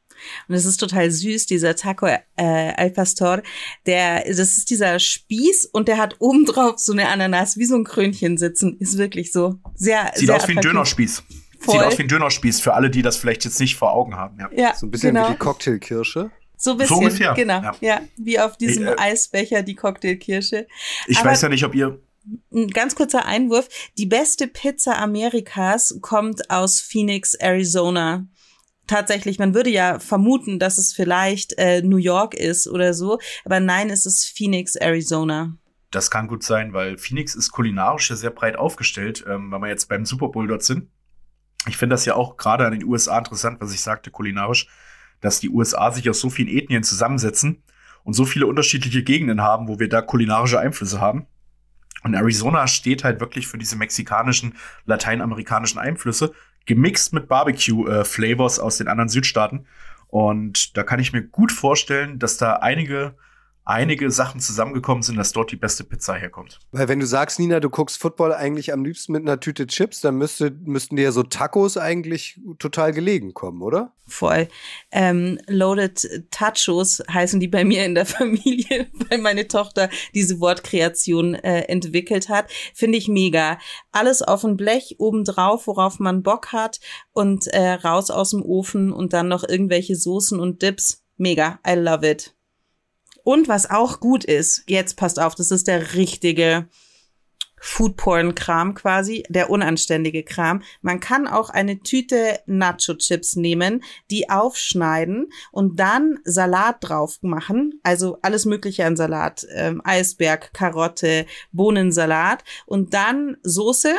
Und 0.49 0.55
es 0.55 0.65
ist 0.65 0.79
total 0.79 1.11
süß, 1.11 1.45
dieser 1.45 1.77
Taco 1.77 2.07
äh, 2.07 2.23
al 2.37 2.91
Pastor. 2.91 3.43
Der, 3.85 4.25
das 4.25 4.57
ist 4.57 4.71
dieser 4.71 4.99
Spieß 4.99 5.67
und 5.67 5.89
der 5.89 5.99
hat 5.99 6.17
oben 6.21 6.47
drauf 6.47 6.79
so 6.79 6.93
eine 6.93 7.09
Ananas 7.09 7.59
wie 7.59 7.67
so 7.67 7.77
ein 7.77 7.85
Krönchen 7.85 8.39
sitzen. 8.39 8.79
Ist 8.79 8.97
wirklich 8.97 9.31
so 9.31 9.61
sehr, 9.75 10.11
Sieht 10.15 10.29
sehr 10.29 10.37
aus 10.37 10.49
wie 10.49 10.57
ein 10.57 10.63
Dönerspieß. 10.63 11.23
Voll. 11.61 11.75
Sieht 11.75 11.83
aus 11.83 11.99
wie 11.99 12.03
ein 12.05 12.09
Dönerspieß 12.09 12.61
für 12.61 12.73
alle, 12.73 12.89
die 12.89 13.03
das 13.03 13.19
vielleicht 13.19 13.45
jetzt 13.45 13.61
nicht 13.61 13.77
vor 13.77 13.93
Augen 13.93 14.17
haben. 14.17 14.39
Ja, 14.41 14.49
ja 14.53 14.75
so 14.75 14.87
ein 14.87 14.91
bisschen 14.91 15.15
genau. 15.15 15.29
wie 15.29 15.33
die 15.33 15.39
Cocktailkirsche. 15.39 16.31
So 16.59 16.73
ein 16.73 16.77
bisschen, 16.77 16.97
so 16.97 17.03
ungefähr. 17.03 17.35
genau. 17.35 17.63
Ja. 17.63 17.75
ja. 17.81 18.01
wie 18.17 18.39
auf 18.39 18.57
diesem 18.57 18.85
ich, 18.85 18.91
äh, 18.91 18.99
Eisbecher 18.99 19.63
die 19.63 19.75
Cocktailkirsche. 19.75 20.67
Ich 21.07 21.19
Aber 21.19 21.31
weiß 21.31 21.43
ja 21.43 21.49
nicht, 21.49 21.65
ob 21.65 21.75
ihr 21.75 22.01
ein 22.53 22.69
ganz 22.69 22.95
kurzer 22.95 23.25
Einwurf. 23.25 23.69
Die 23.97 24.05
beste 24.05 24.49
Pizza 24.49 24.99
Amerikas 24.99 25.99
kommt 26.03 26.51
aus 26.51 26.81
Phoenix, 26.81 27.35
Arizona 27.35 28.27
tatsächlich, 28.89 29.39
man 29.39 29.55
würde 29.55 29.71
ja 29.71 30.01
vermuten, 30.01 30.59
dass 30.59 30.79
es 30.79 30.93
vielleicht 30.93 31.57
äh, 31.59 31.83
New 31.83 31.99
York 31.99 32.35
ist 32.35 32.67
oder 32.67 32.95
so, 32.95 33.21
aber 33.45 33.61
nein, 33.61 33.91
es 33.91 34.07
ist 34.07 34.27
Phoenix, 34.27 34.75
Arizona. 34.75 35.57
Das 35.91 36.11
kann 36.11 36.27
gut 36.27 36.43
sein, 36.43 36.73
weil 36.73 36.99
Phoenix 36.99 37.35
ist 37.35 37.53
kulinarisch 37.53 38.11
ja 38.11 38.17
sehr 38.17 38.31
breit 38.31 38.57
aufgestellt, 38.57 39.25
ähm, 39.29 39.53
wenn 39.53 39.61
wir 39.61 39.69
jetzt 39.69 39.89
beim 39.89 40.05
Super 40.05 40.29
Bowl 40.29 40.49
dort 40.49 40.63
sind. 40.63 40.91
Ich 41.67 41.77
finde 41.77 41.95
das 41.95 42.05
ja 42.05 42.15
auch 42.15 42.37
gerade 42.37 42.67
an 42.67 42.73
den 42.73 42.85
USA 42.85 43.19
interessant, 43.19 43.61
was 43.61 43.73
ich 43.73 43.81
sagte, 43.81 44.11
kulinarisch, 44.11 44.69
dass 45.21 45.41
die 45.41 45.51
USA 45.51 45.91
sich 45.91 46.09
aus 46.09 46.21
so 46.21 46.31
vielen 46.31 46.49
Ethnien 46.49 46.83
zusammensetzen 46.83 47.63
und 48.05 48.15
so 48.15 48.25
viele 48.25 48.47
unterschiedliche 48.47 49.03
Gegenden 49.03 49.43
haben, 49.43 49.69
wo 49.69 49.79
wir 49.79 49.89
da 49.89 50.01
kulinarische 50.01 50.59
Einflüsse 50.59 51.01
haben. 51.01 51.27
Und 52.05 52.15
Arizona 52.15 52.67
steht 52.67 53.05
halt 53.05 53.21
wirklich 53.21 53.49
für 53.49 53.59
diese 53.59 53.77
mexikanischen, 53.77 54.55
lateinamerikanischen 54.87 55.81
Einflüsse, 55.81 56.33
gemixt 56.67 57.13
mit 57.13 57.29
Barbecue-Flavors 57.29 58.59
äh, 58.59 58.61
aus 58.61 58.79
den 58.79 58.89
anderen 58.89 59.09
Südstaaten. 59.09 59.67
Und 60.07 60.77
da 60.77 60.85
kann 60.85 61.01
ich 61.01 61.13
mir 61.13 61.23
gut 61.23 61.53
vorstellen, 61.53 62.19
dass 62.19 62.37
da 62.37 62.55
einige 62.55 63.15
einige 63.69 64.11
Sachen 64.11 64.41
zusammengekommen 64.41 65.03
sind, 65.03 65.17
dass 65.17 65.33
dort 65.33 65.53
die 65.53 65.57
beste 65.57 65.85
Pizza 65.85 66.15
herkommt. 66.15 66.59
Weil 66.73 66.89
wenn 66.89 67.01
du 67.01 67.07
sagst, 67.07 67.39
Nina, 67.39 67.61
du 67.61 67.69
guckst 67.69 68.01
Football 68.01 68.33
eigentlich 68.33 68.73
am 68.73 68.83
liebsten 68.83 69.13
mit 69.13 69.23
einer 69.23 69.41
Tüte 69.41 69.67
Chips, 69.67 70.01
dann 70.01 70.17
müsste, 70.17 70.51
müssten 70.51 70.97
dir 70.97 71.03
ja 71.03 71.13
so 71.13 71.23
Tacos 71.23 71.77
eigentlich 71.77 72.41
total 72.59 72.93
gelegen 72.93 73.35
kommen, 73.35 73.61
oder? 73.61 73.93
Voll. 74.07 74.49
Ähm, 74.91 75.39
Loaded 75.47 76.31
Tachos 76.31 77.03
heißen 77.13 77.41
die 77.41 77.49
bei 77.49 77.65
mir 77.65 77.85
in 77.85 77.95
der 77.95 78.07
Familie, 78.07 78.87
weil 79.09 79.19
meine 79.19 79.49
Tochter 79.49 79.91
diese 80.15 80.41
Wortkreation 80.41 81.35
äh, 81.35 81.61
entwickelt 81.63 82.31
hat. 82.31 82.51
Finde 82.75 82.97
ich 82.97 83.09
mega. 83.09 83.59
Alles 83.93 84.23
auf 84.23 84.45
ein 84.45 84.57
Blech 84.57 84.97
obendrauf, 84.99 85.67
worauf 85.67 85.99
man 85.99 86.23
Bock 86.23 86.53
hat 86.53 86.81
und 87.13 87.47
äh, 87.49 87.73
raus 87.73 88.11
aus 88.11 88.31
dem 88.31 88.43
Ofen 88.43 88.93
und 88.93 89.13
dann 89.13 89.29
noch 89.29 89.47
irgendwelche 89.47 89.95
Soßen 89.95 90.41
und 90.41 90.63
Dips. 90.63 91.05
Mega. 91.19 91.61
I 91.69 91.75
love 91.75 92.09
it. 92.09 92.38
Und 93.29 93.47
was 93.47 93.69
auch 93.69 94.01
gut 94.01 94.25
ist, 94.25 94.65
jetzt 94.69 94.97
passt 94.97 95.21
auf, 95.21 95.35
das 95.35 95.51
ist 95.51 95.69
der 95.69 95.93
richtige 95.93 96.67
Foodporn-Kram 97.61 98.73
quasi, 98.73 99.23
der 99.29 99.51
unanständige 99.51 100.23
Kram. 100.23 100.63
Man 100.81 100.99
kann 100.99 101.27
auch 101.27 101.51
eine 101.51 101.81
Tüte 101.81 102.41
Nacho-Chips 102.47 103.37
nehmen, 103.37 103.85
die 104.11 104.31
aufschneiden 104.31 105.31
und 105.53 105.79
dann 105.79 106.21
Salat 106.25 106.77
drauf 106.81 107.19
machen. 107.21 107.79
Also 107.83 108.17
alles 108.23 108.47
Mögliche 108.47 108.87
an 108.87 108.97
Salat. 108.97 109.47
Ähm, 109.55 109.83
Eisberg, 109.85 110.55
Karotte, 110.55 111.27
Bohnensalat 111.53 112.45
und 112.65 112.95
dann 112.95 113.37
Soße 113.43 113.95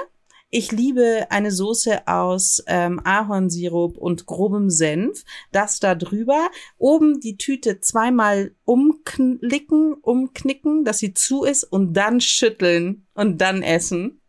ich 0.52 0.72
liebe 0.72 1.28
eine 1.30 1.52
Soße 1.52 2.08
aus 2.08 2.64
ähm, 2.68 3.00
Ahornsirup 3.04 3.98
und 3.98 4.26
grobem 4.26 4.70
Senf. 4.70 5.24
Das 5.52 5.80
da 5.80 5.96
drüber. 5.96 6.50
Oben 6.78 7.20
die 7.20 7.38
Tüte 7.38 7.82
zweimal 7.82 8.56
umknicken, 8.66 9.94
umknicken, 9.94 10.86
dass 10.86 11.00
sie 11.00 11.14
zu 11.14 11.44
ist 11.44 11.64
und 11.64 11.94
dann 11.94 12.20
schütteln 12.20 13.06
und 13.14 13.40
dann 13.42 13.62
essen. 13.62 14.22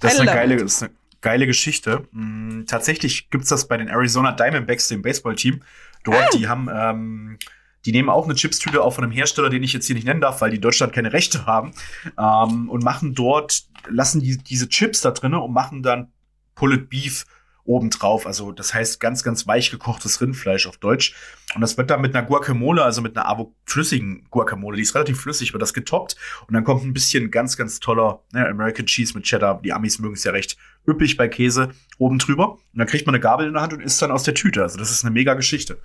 Das 0.00 0.14
ist 0.14 0.20
eine 0.20 0.30
geile, 0.30 0.54
ist 0.54 0.82
eine 0.82 0.92
geile 1.20 1.46
Geschichte. 1.46 2.06
Hm, 2.12 2.64
tatsächlich 2.66 3.28
gibt's 3.30 3.48
das 3.48 3.68
bei 3.68 3.76
den 3.76 3.88
Arizona 3.88 4.32
Diamondbacks, 4.32 4.88
dem 4.88 5.02
Baseballteam. 5.02 5.62
Dort, 6.04 6.22
ah. 6.22 6.36
die 6.36 6.48
haben 6.48 6.70
ähm, 6.72 7.38
die 7.84 7.92
nehmen 7.92 8.10
auch 8.10 8.24
eine 8.24 8.34
Chipstüte 8.34 8.82
auch 8.82 8.90
von 8.90 9.04
einem 9.04 9.12
Hersteller, 9.12 9.50
den 9.50 9.62
ich 9.62 9.72
jetzt 9.72 9.86
hier 9.86 9.94
nicht 9.94 10.04
nennen 10.04 10.20
darf, 10.20 10.40
weil 10.40 10.50
die 10.50 10.56
in 10.56 10.62
Deutschland 10.62 10.92
keine 10.92 11.12
Rechte 11.12 11.46
haben, 11.46 11.72
ähm, 12.18 12.68
und 12.68 12.82
machen 12.82 13.14
dort, 13.14 13.64
lassen 13.88 14.20
die, 14.20 14.38
diese 14.38 14.68
Chips 14.68 15.00
da 15.00 15.10
drinnen 15.10 15.40
und 15.40 15.52
machen 15.52 15.82
dann 15.82 16.12
Pulled 16.54 16.90
Beef 16.90 17.24
obendrauf. 17.68 18.26
Also 18.26 18.50
das 18.50 18.72
heißt 18.72 18.98
ganz, 18.98 19.22
ganz 19.22 19.46
weich 19.46 19.70
gekochtes 19.70 20.20
Rindfleisch 20.20 20.66
auf 20.66 20.78
Deutsch. 20.78 21.14
Und 21.54 21.60
das 21.60 21.76
wird 21.76 21.90
dann 21.90 22.00
mit 22.00 22.16
einer 22.16 22.26
Guacamole, 22.26 22.82
also 22.82 23.02
mit 23.02 23.16
einer 23.16 23.46
flüssigen 23.66 24.26
Guacamole, 24.30 24.76
die 24.76 24.82
ist 24.82 24.94
relativ 24.94 25.20
flüssig, 25.20 25.52
wird 25.52 25.62
das 25.62 25.74
getoppt. 25.74 26.16
Und 26.46 26.54
dann 26.54 26.64
kommt 26.64 26.84
ein 26.84 26.94
bisschen 26.94 27.30
ganz, 27.30 27.56
ganz 27.56 27.78
toller 27.78 28.22
ne, 28.32 28.48
American 28.48 28.86
Cheese 28.86 29.14
mit 29.14 29.24
Cheddar. 29.24 29.60
Die 29.62 29.72
Amis 29.72 29.98
mögen 29.98 30.14
es 30.14 30.24
ja 30.24 30.32
recht 30.32 30.56
üppig 30.86 31.16
bei 31.18 31.28
Käse 31.28 31.68
oben 31.98 32.18
drüber. 32.18 32.52
Und 32.52 32.60
dann 32.72 32.86
kriegt 32.86 33.06
man 33.06 33.14
eine 33.14 33.20
Gabel 33.20 33.46
in 33.46 33.52
der 33.52 33.62
Hand 33.62 33.74
und 33.74 33.80
isst 33.80 34.00
dann 34.00 34.10
aus 34.10 34.22
der 34.22 34.34
Tüte. 34.34 34.62
Also 34.62 34.78
das 34.78 34.90
ist 34.90 35.04
eine 35.04 35.12
mega 35.12 35.34
Geschichte. 35.34 35.78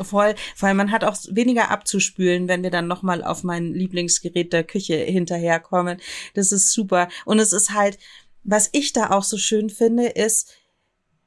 Voll, 0.00 0.34
vor 0.54 0.68
allem 0.68 0.76
man 0.76 0.92
hat 0.92 1.04
auch 1.04 1.16
weniger 1.30 1.70
abzuspülen, 1.70 2.48
wenn 2.48 2.62
wir 2.62 2.70
dann 2.70 2.86
nochmal 2.86 3.24
auf 3.24 3.42
mein 3.42 3.74
Lieblingsgerät 3.74 4.52
der 4.52 4.64
Küche 4.64 4.96
hinterherkommen. 4.96 5.98
Das 6.34 6.52
ist 6.52 6.72
super. 6.72 7.08
Und 7.24 7.38
es 7.38 7.52
ist 7.52 7.70
halt, 7.72 7.98
was 8.44 8.68
ich 8.72 8.92
da 8.92 9.10
auch 9.10 9.24
so 9.24 9.36
schön 9.36 9.70
finde, 9.70 10.06
ist, 10.06 10.52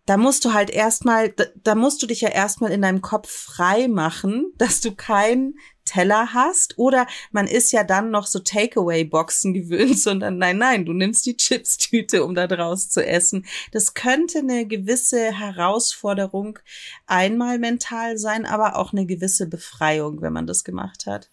da 0.05 0.17
musst 0.17 0.45
du 0.45 0.53
halt 0.53 0.69
erstmal, 0.69 1.29
da, 1.29 1.45
da 1.63 1.75
musst 1.75 2.01
du 2.01 2.07
dich 2.07 2.21
ja 2.21 2.29
erstmal 2.29 2.71
in 2.71 2.81
deinem 2.81 3.01
Kopf 3.01 3.29
frei 3.29 3.87
machen, 3.87 4.53
dass 4.57 4.81
du 4.81 4.93
kein 4.93 5.55
Teller 5.85 6.33
hast 6.33 6.77
oder 6.77 7.07
man 7.31 7.47
ist 7.47 7.71
ja 7.71 7.83
dann 7.83 8.11
noch 8.11 8.27
so 8.27 8.39
Takeaway-Boxen 8.39 9.53
gewöhnt, 9.53 9.99
sondern 10.01 10.37
nein, 10.37 10.57
nein, 10.57 10.85
du 10.85 10.93
nimmst 10.93 11.25
die 11.25 11.37
Chips-Tüte, 11.37 12.23
um 12.23 12.35
da 12.35 12.47
draus 12.47 12.89
zu 12.89 13.05
essen. 13.05 13.45
Das 13.71 13.93
könnte 13.93 14.39
eine 14.39 14.67
gewisse 14.67 15.31
Herausforderung 15.31 16.59
einmal 17.05 17.59
mental 17.59 18.17
sein, 18.17 18.45
aber 18.45 18.75
auch 18.75 18.91
eine 18.91 19.05
gewisse 19.05 19.47
Befreiung, 19.47 20.21
wenn 20.21 20.33
man 20.33 20.47
das 20.47 20.63
gemacht 20.63 21.05
hat. 21.05 21.29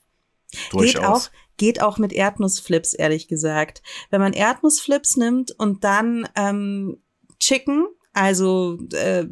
Durchaus. 0.70 0.92
Geht 0.92 1.02
auch, 1.02 1.30
geht 1.56 1.82
auch 1.82 1.98
mit 1.98 2.12
Erdnussflips, 2.12 2.92
ehrlich 2.92 3.28
gesagt. 3.28 3.82
Wenn 4.10 4.20
man 4.20 4.32
Erdnussflips 4.32 5.16
nimmt 5.16 5.52
und 5.52 5.84
dann 5.84 6.28
ähm, 6.36 7.02
Chicken, 7.40 7.86
also 8.12 8.78
äh, 8.92 9.24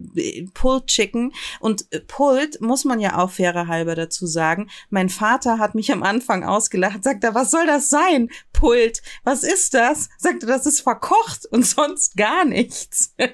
Pulled 0.55 0.87
Chicken 0.87 1.33
und 1.61 1.87
äh, 1.91 2.01
Pulled 2.01 2.61
muss 2.61 2.85
man 2.85 3.01
ja 3.01 3.19
auch 3.19 3.31
fairer 3.31 3.67
halber 3.67 3.95
dazu 3.95 4.27
sagen. 4.27 4.71
Mein 4.89 5.09
Vater 5.09 5.59
hat 5.59 5.75
mich 5.75 5.93
am 5.93 6.03
Anfang 6.03 6.45
ausgelacht, 6.45 7.05
sagt 7.05 7.25
er, 7.25 7.35
was 7.35 7.51
soll 7.51 7.67
das 7.67 7.91
sein? 7.91 8.31
Pulled, 8.53 9.03
was 9.25 9.43
ist 9.43 9.75
das? 9.75 10.09
Sagte, 10.19 10.47
das 10.47 10.67
ist 10.67 10.81
verkocht 10.81 11.47
und 11.51 11.67
sonst 11.67 12.17
gar 12.17 12.45
nichts. 12.45 13.15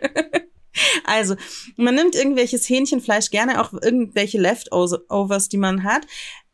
Also, 1.04 1.36
man 1.76 1.94
nimmt 1.94 2.14
irgendwelches 2.14 2.68
Hähnchenfleisch, 2.68 3.30
gerne 3.30 3.62
auch 3.62 3.72
irgendwelche 3.72 4.38
Leftovers, 4.38 5.48
die 5.48 5.56
man 5.56 5.84
hat, 5.84 6.06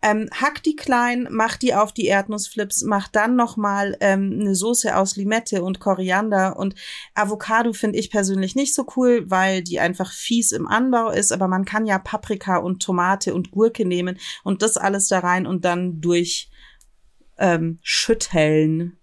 ähm, 0.03 0.29
hackt 0.33 0.67
die 0.67 0.77
klein, 0.77 1.29
macht 1.31 1.63
die 1.63 1.75
auf 1.75 1.93
die 1.93 2.07
Erdnussflips, 2.07 2.83
macht 2.83 3.15
dann 3.15 3.37
nochmal 3.37 3.97
ähm, 4.01 4.39
eine 4.41 4.55
Soße 4.55 4.97
aus 4.97 5.17
Limette 5.17 5.63
und 5.63 5.79
Koriander 5.79 6.59
und 6.59 6.75
Avocado 7.15 7.73
finde 7.73 7.99
ich 7.99 8.11
persönlich 8.11 8.57
nicht 8.57 8.75
so 8.75 8.87
cool, 8.97 9.31
weil 9.31 9.63
die 9.63 9.79
einfach 9.79 10.13
fies 10.13 10.53
im 10.53 10.67
Anbau 10.67 11.11
ist, 11.11 11.33
aber 11.33 11.47
man 11.47 11.65
kann 11.65 11.87
ja 11.87 11.99
Paprika 11.99 12.57
und 12.57 12.83
Tomate 12.83 13.33
und 13.33 13.53
Gurke 13.53 13.85
nehmen 13.85 14.19
und 14.43 14.63
das 14.63 14.77
alles 14.77 15.09
da 15.09 15.21
rein 15.21 15.47
und 15.47 15.65
dann 15.65 16.01
durch 16.01 16.51
ähm, 17.39 17.79
schütteln. 17.83 18.99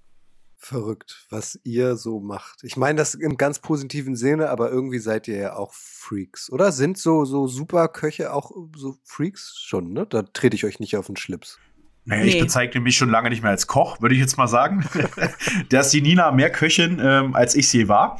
Verrückt, 0.61 1.25
was 1.29 1.57
ihr 1.63 1.95
so 1.95 2.19
macht. 2.19 2.65
Ich 2.65 2.75
meine 2.75 2.97
das 2.97 3.15
im 3.15 3.37
ganz 3.37 3.59
positiven 3.59 4.17
Sinne, 4.17 4.49
aber 4.49 4.69
irgendwie 4.69 4.99
seid 4.99 5.29
ihr 5.29 5.37
ja 5.37 5.55
auch 5.55 5.73
Freaks, 5.73 6.51
oder? 6.51 6.73
Sind 6.73 6.97
so, 6.97 7.23
so 7.23 7.47
Superköche 7.47 8.33
auch 8.33 8.51
so 8.75 8.97
Freaks 9.05 9.57
schon, 9.57 9.93
ne? 9.93 10.05
Da 10.05 10.21
trete 10.23 10.55
ich 10.57 10.65
euch 10.65 10.81
nicht 10.81 10.97
auf 10.97 11.07
den 11.07 11.15
Schlips. 11.15 11.59
Naja, 12.03 12.25
ich 12.25 12.33
Nee. 12.35 12.41
bezeichne 12.41 12.81
mich 12.81 12.97
schon 12.97 13.09
lange 13.09 13.29
nicht 13.29 13.41
mehr 13.41 13.51
als 13.51 13.67
Koch, 13.67 14.01
würde 14.01 14.15
ich 14.15 14.21
jetzt 14.21 14.37
mal 14.37 14.49
sagen. 14.49 14.85
da 15.69 15.79
ist 15.79 15.91
die 15.91 16.01
Nina 16.01 16.29
mehr 16.31 16.51
Köchin, 16.51 16.99
ähm, 17.01 17.35
als 17.35 17.55
ich 17.55 17.69
sie 17.69 17.87
war. 17.87 18.19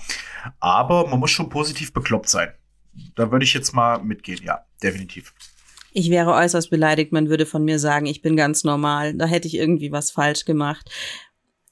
Aber 0.62 1.08
man 1.10 1.20
muss 1.20 1.32
schon 1.32 1.50
positiv 1.50 1.92
bekloppt 1.92 2.30
sein. 2.30 2.54
Da 3.16 3.32
würde 3.34 3.44
ich 3.44 3.54
jetzt 3.54 3.74
mal 3.74 4.02
mitgehen, 4.02 4.40
ja, 4.44 4.64
definitiv. 4.82 5.34
Ich 5.92 6.10
wäre 6.10 6.34
äußerst 6.34 6.70
beleidigt, 6.70 7.12
man 7.12 7.28
würde 7.30 7.46
von 7.46 7.66
mir 7.66 7.80
sagen, 7.80 8.06
ich 8.06 8.22
bin 8.22 8.38
ganz 8.38 8.64
normal. 8.64 9.14
Da 9.16 9.26
hätte 9.26 9.48
ich 9.50 9.56
irgendwie 9.56 9.92
was 9.92 10.12
falsch 10.12 10.46
gemacht. 10.46 10.90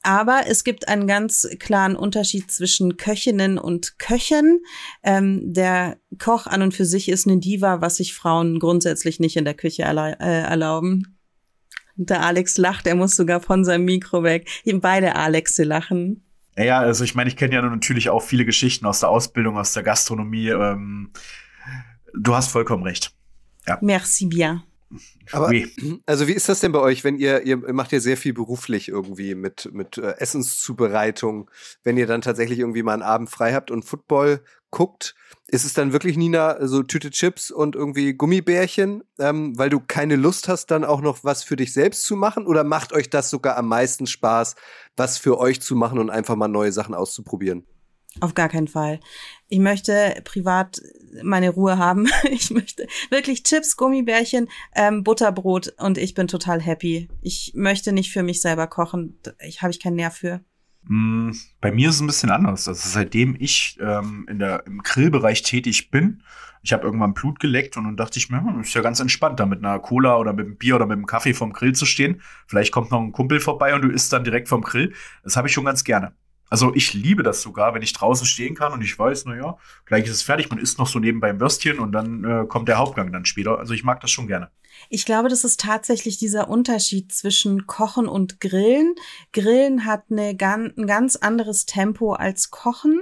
Aber 0.04 0.44
es 0.48 0.64
gibt 0.64 0.88
einen 0.88 1.08
ganz 1.08 1.48
klaren 1.60 1.96
Unterschied 1.96 2.52
zwischen 2.52 2.98
Köchinnen 2.98 3.58
und 3.58 4.00
Köchen. 4.00 4.62
Ähm, 5.04 5.42
der 5.54 5.98
Koch 6.20 6.48
an 6.48 6.62
und 6.62 6.74
für 6.74 6.86
sich 6.86 7.10
ist 7.10 7.28
eine 7.28 7.40
Diva, 7.40 7.82
was 7.82 7.98
sich 7.98 8.14
Frauen 8.14 8.60
grundsätzlich 8.60 9.20
nicht 9.20 9.36
in 9.36 9.46
der 9.46 9.54
Küche 9.54 9.84
äh, 9.84 10.42
erlauben. 10.42 11.18
Der 11.96 12.24
Alex 12.24 12.58
lacht, 12.58 12.86
er 12.86 12.96
muss 12.96 13.16
sogar 13.16 13.42
von 13.42 13.66
seinem 13.66 13.86
Mikro 13.86 14.24
weg. 14.24 14.48
Beide 14.66 15.16
Alexe 15.16 15.64
lachen. 15.64 16.24
Naja, 16.56 16.80
also 16.80 17.04
ich 17.04 17.16
meine, 17.16 17.30
ich 17.30 17.36
kenne 17.36 17.56
ja 17.56 17.62
natürlich 17.62 18.10
auch 18.10 18.22
viele 18.22 18.46
Geschichten 18.46 18.86
aus 18.86 19.02
der 19.02 19.10
Ausbildung, 19.10 19.58
aus 19.58 19.74
der 19.74 19.84
Gastronomie. 19.84 20.50
Ähm, 20.50 21.12
du 22.14 22.36
hast 22.36 22.50
vollkommen 22.50 22.84
recht. 22.84 23.12
Merci 23.82 24.26
bien. 24.28 24.64
Aber 25.32 25.52
also 26.06 26.28
wie 26.28 26.34
ist 26.34 26.47
das 26.47 26.62
denn 26.62 26.71
bei 26.71 26.80
euch, 26.80 27.04
wenn 27.04 27.17
ihr 27.17 27.43
ihr 27.43 27.58
macht 27.73 27.91
ja 27.91 28.00
sehr 28.00 28.17
viel 28.17 28.34
beruflich 28.34 28.88
irgendwie 28.88 29.36
mit 29.36 29.69
mit 29.73 29.97
äh, 29.97 30.13
Essenszubereitung, 30.17 31.52
wenn 31.84 31.97
ihr 31.97 32.08
dann 32.08 32.21
tatsächlich 32.21 32.60
irgendwie 32.60 32.84
mal 32.84 32.93
einen 32.93 33.02
Abend 33.02 33.30
frei 33.30 33.54
habt 33.54 33.69
und 33.69 33.84
Football 33.84 34.41
guckt, 34.69 35.15
ist 35.47 35.65
es 35.65 35.73
dann 35.73 35.93
wirklich 35.93 36.17
Nina 36.17 36.65
so 36.67 36.84
Tüte 36.84 37.10
Chips 37.10 37.52
und 37.52 37.76
irgendwie 37.76 38.13
Gummibärchen, 38.13 39.04
ähm, 39.19 39.58
weil 39.58 39.69
du 39.69 39.80
keine 39.80 40.15
Lust 40.15 40.47
hast, 40.47 40.71
dann 40.71 40.84
auch 40.84 41.02
noch 41.02 41.23
was 41.23 41.43
für 41.43 41.56
dich 41.56 41.73
selbst 41.73 42.04
zu 42.04 42.15
machen? 42.15 42.45
Oder 42.45 42.63
macht 42.63 42.93
euch 42.93 43.10
das 43.10 43.30
sogar 43.30 43.58
am 43.58 43.67
meisten 43.67 44.08
Spaß, 44.08 44.56
was 44.95 45.17
für 45.17 45.38
euch 45.38 45.62
zu 45.62 45.76
machen 45.76 46.00
und 46.00 46.10
einfach 46.10 46.36
mal 46.36 46.47
neue 46.47 46.71
Sachen 46.71 46.95
auszuprobieren? 46.95 47.65
Auf 48.20 48.34
gar 48.34 48.50
keinen 48.50 48.68
Fall. 48.68 49.00
Ich 49.48 49.60
möchte 49.60 50.22
privat 50.24 50.82
meine 51.24 51.50
Ruhe 51.50 51.78
haben. 51.78 52.08
Ich 52.30 52.52
möchte 52.52 52.88
wirklich 53.10 53.44
Chips, 53.44 53.78
Gummibärchen, 53.78 54.50
ähm, 54.76 55.04
Butterbrot 55.04 55.74
und 55.80 55.98
ich 55.98 56.14
bin 56.14 56.28
total 56.28 56.62
happy. 56.62 57.08
Ich 57.22 57.54
möchte 57.56 57.92
nicht 57.92 58.12
für 58.12 58.24
mich 58.24 58.42
selber 58.42 58.68
kochen. 58.68 59.20
Ich 59.40 59.62
habe 59.62 59.72
ich 59.72 59.80
keinen 59.80 59.96
Nerv 59.96 60.16
für. 60.16 60.42
Mm, 60.84 61.32
Bei 61.62 61.72
mir 61.72 61.90
ist 61.90 61.96
es 61.96 62.02
ein 62.02 62.08
bisschen 62.08 62.32
anders. 62.32 62.68
Also 62.68 62.90
seitdem 62.90 63.36
ich 63.40 63.78
ähm, 63.82 64.26
in 64.30 64.40
der, 64.40 64.66
im 64.66 64.82
Grillbereich 64.84 65.42
tätig 65.44 65.92
bin, 65.92 66.24
ich 66.64 66.74
habe 66.74 66.84
irgendwann 66.84 67.14
Blut 67.14 67.40
geleckt 67.40 67.78
und 67.78 67.86
dann 67.86 67.98
dachte 67.98 68.20
ich 68.20 68.30
mir, 68.30 68.40
hm, 68.40 68.62
ist 68.62 68.74
ja 68.74 68.82
ganz 68.82 69.00
entspannt, 69.00 69.40
da 69.40 69.46
mit 69.46 69.60
einer 69.60 69.80
Cola 69.80 70.18
oder 70.18 70.34
mit 70.34 70.46
einem 70.46 70.58
Bier 70.58 70.76
oder 70.76 70.86
mit 70.86 70.98
einem 70.98 71.06
Kaffee 71.06 71.34
vom 71.34 71.54
Grill 71.54 71.74
zu 71.74 71.86
stehen. 71.86 72.22
Vielleicht 72.48 72.72
kommt 72.72 72.92
noch 72.92 73.02
ein 73.02 73.12
Kumpel 73.12 73.40
vorbei 73.40 73.74
und 73.74 73.82
du 73.82 73.90
isst 73.90 74.12
dann 74.12 74.24
direkt 74.24 74.50
vom 74.50 74.62
Grill. 74.62 74.94
Das 75.24 75.38
habe 75.38 75.48
ich 75.48 75.54
schon 75.54 75.66
ganz 75.66 75.84
gerne. 75.84 76.14
Also 76.50 76.74
ich 76.74 76.94
liebe 76.94 77.24
das 77.24 77.42
sogar, 77.42 77.74
wenn 77.74 77.82
ich 77.82 77.94
draußen 77.94 78.26
stehen 78.26 78.56
kann 78.56 78.74
und 78.74 78.82
ich 78.82 78.98
weiß, 78.98 79.26
na 79.26 79.36
ja, 79.36 79.58
gleich 79.86 80.06
ist 80.06 80.12
es 80.12 80.22
fertig, 80.22 80.50
man 80.50 80.60
isst 80.60 80.78
noch 80.78 80.88
so 80.88 81.00
nebenbei 81.00 81.30
ein 81.30 81.40
Würstchen 81.40 81.80
und 81.80 81.92
dann 81.92 82.24
äh, 82.24 82.46
kommt 82.48 82.68
der 82.68 82.78
Hauptgang 82.78 83.12
dann 83.12 83.26
später. 83.26 83.60
Also 83.60 83.74
ich 83.74 83.84
mag 83.84 84.00
das 84.02 84.12
schon 84.12 84.28
gerne. 84.28 84.50
Ich 84.90 85.06
glaube, 85.06 85.30
das 85.30 85.44
ist 85.44 85.60
tatsächlich 85.60 86.18
dieser 86.18 86.50
Unterschied 86.50 87.12
zwischen 87.12 87.66
Kochen 87.66 88.08
und 88.08 88.40
Grillen. 88.40 88.94
Grillen 89.34 89.86
hat 89.86 90.04
eine, 90.12 90.38
ein 90.38 90.88
ganz 90.88 91.16
anderes 91.16 91.66
Tempo 91.66 92.14
als 92.14 92.52
Kochen 92.52 93.02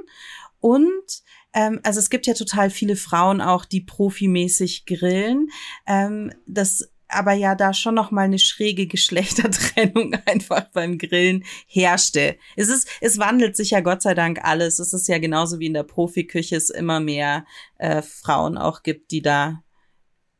und 0.60 1.24
ähm, 1.54 1.80
also 1.84 2.00
es 2.00 2.10
gibt 2.10 2.28
ja 2.28 2.34
total 2.34 2.70
viele 2.70 2.96
Frauen 2.96 3.42
auch, 3.42 3.66
die 3.66 3.82
profimäßig 3.82 4.86
grillen. 4.86 5.50
Ähm, 5.88 6.32
das 6.46 6.92
aber 7.08 7.34
ja 7.34 7.56
da 7.56 7.74
schon 7.74 7.96
noch 7.96 8.12
mal 8.12 8.24
eine 8.24 8.40
schräge 8.40 8.88
Geschlechtertrennung 8.88 10.14
einfach 10.26 10.66
beim 10.74 10.98
Grillen 10.98 11.44
herrschte. 11.68 12.38
Es 12.56 12.70
ist, 12.70 12.88
es 13.02 13.18
wandelt 13.18 13.56
sich 13.56 13.72
ja 13.72 13.82
Gott 13.82 14.02
sei 14.02 14.14
Dank 14.14 14.40
alles. 14.44 14.80
Es 14.80 14.94
ist 14.94 15.08
ja 15.08 15.18
genauso 15.18 15.60
wie 15.60 15.68
in 15.68 15.74
der 15.74 15.84
Profiküche 15.84 16.56
es 16.56 16.70
immer 16.70 17.00
mehr 17.00 17.46
äh, 17.78 18.02
Frauen 18.02 18.58
auch 18.58 18.84
gibt, 18.84 19.12
die 19.12 19.22
da 19.22 19.64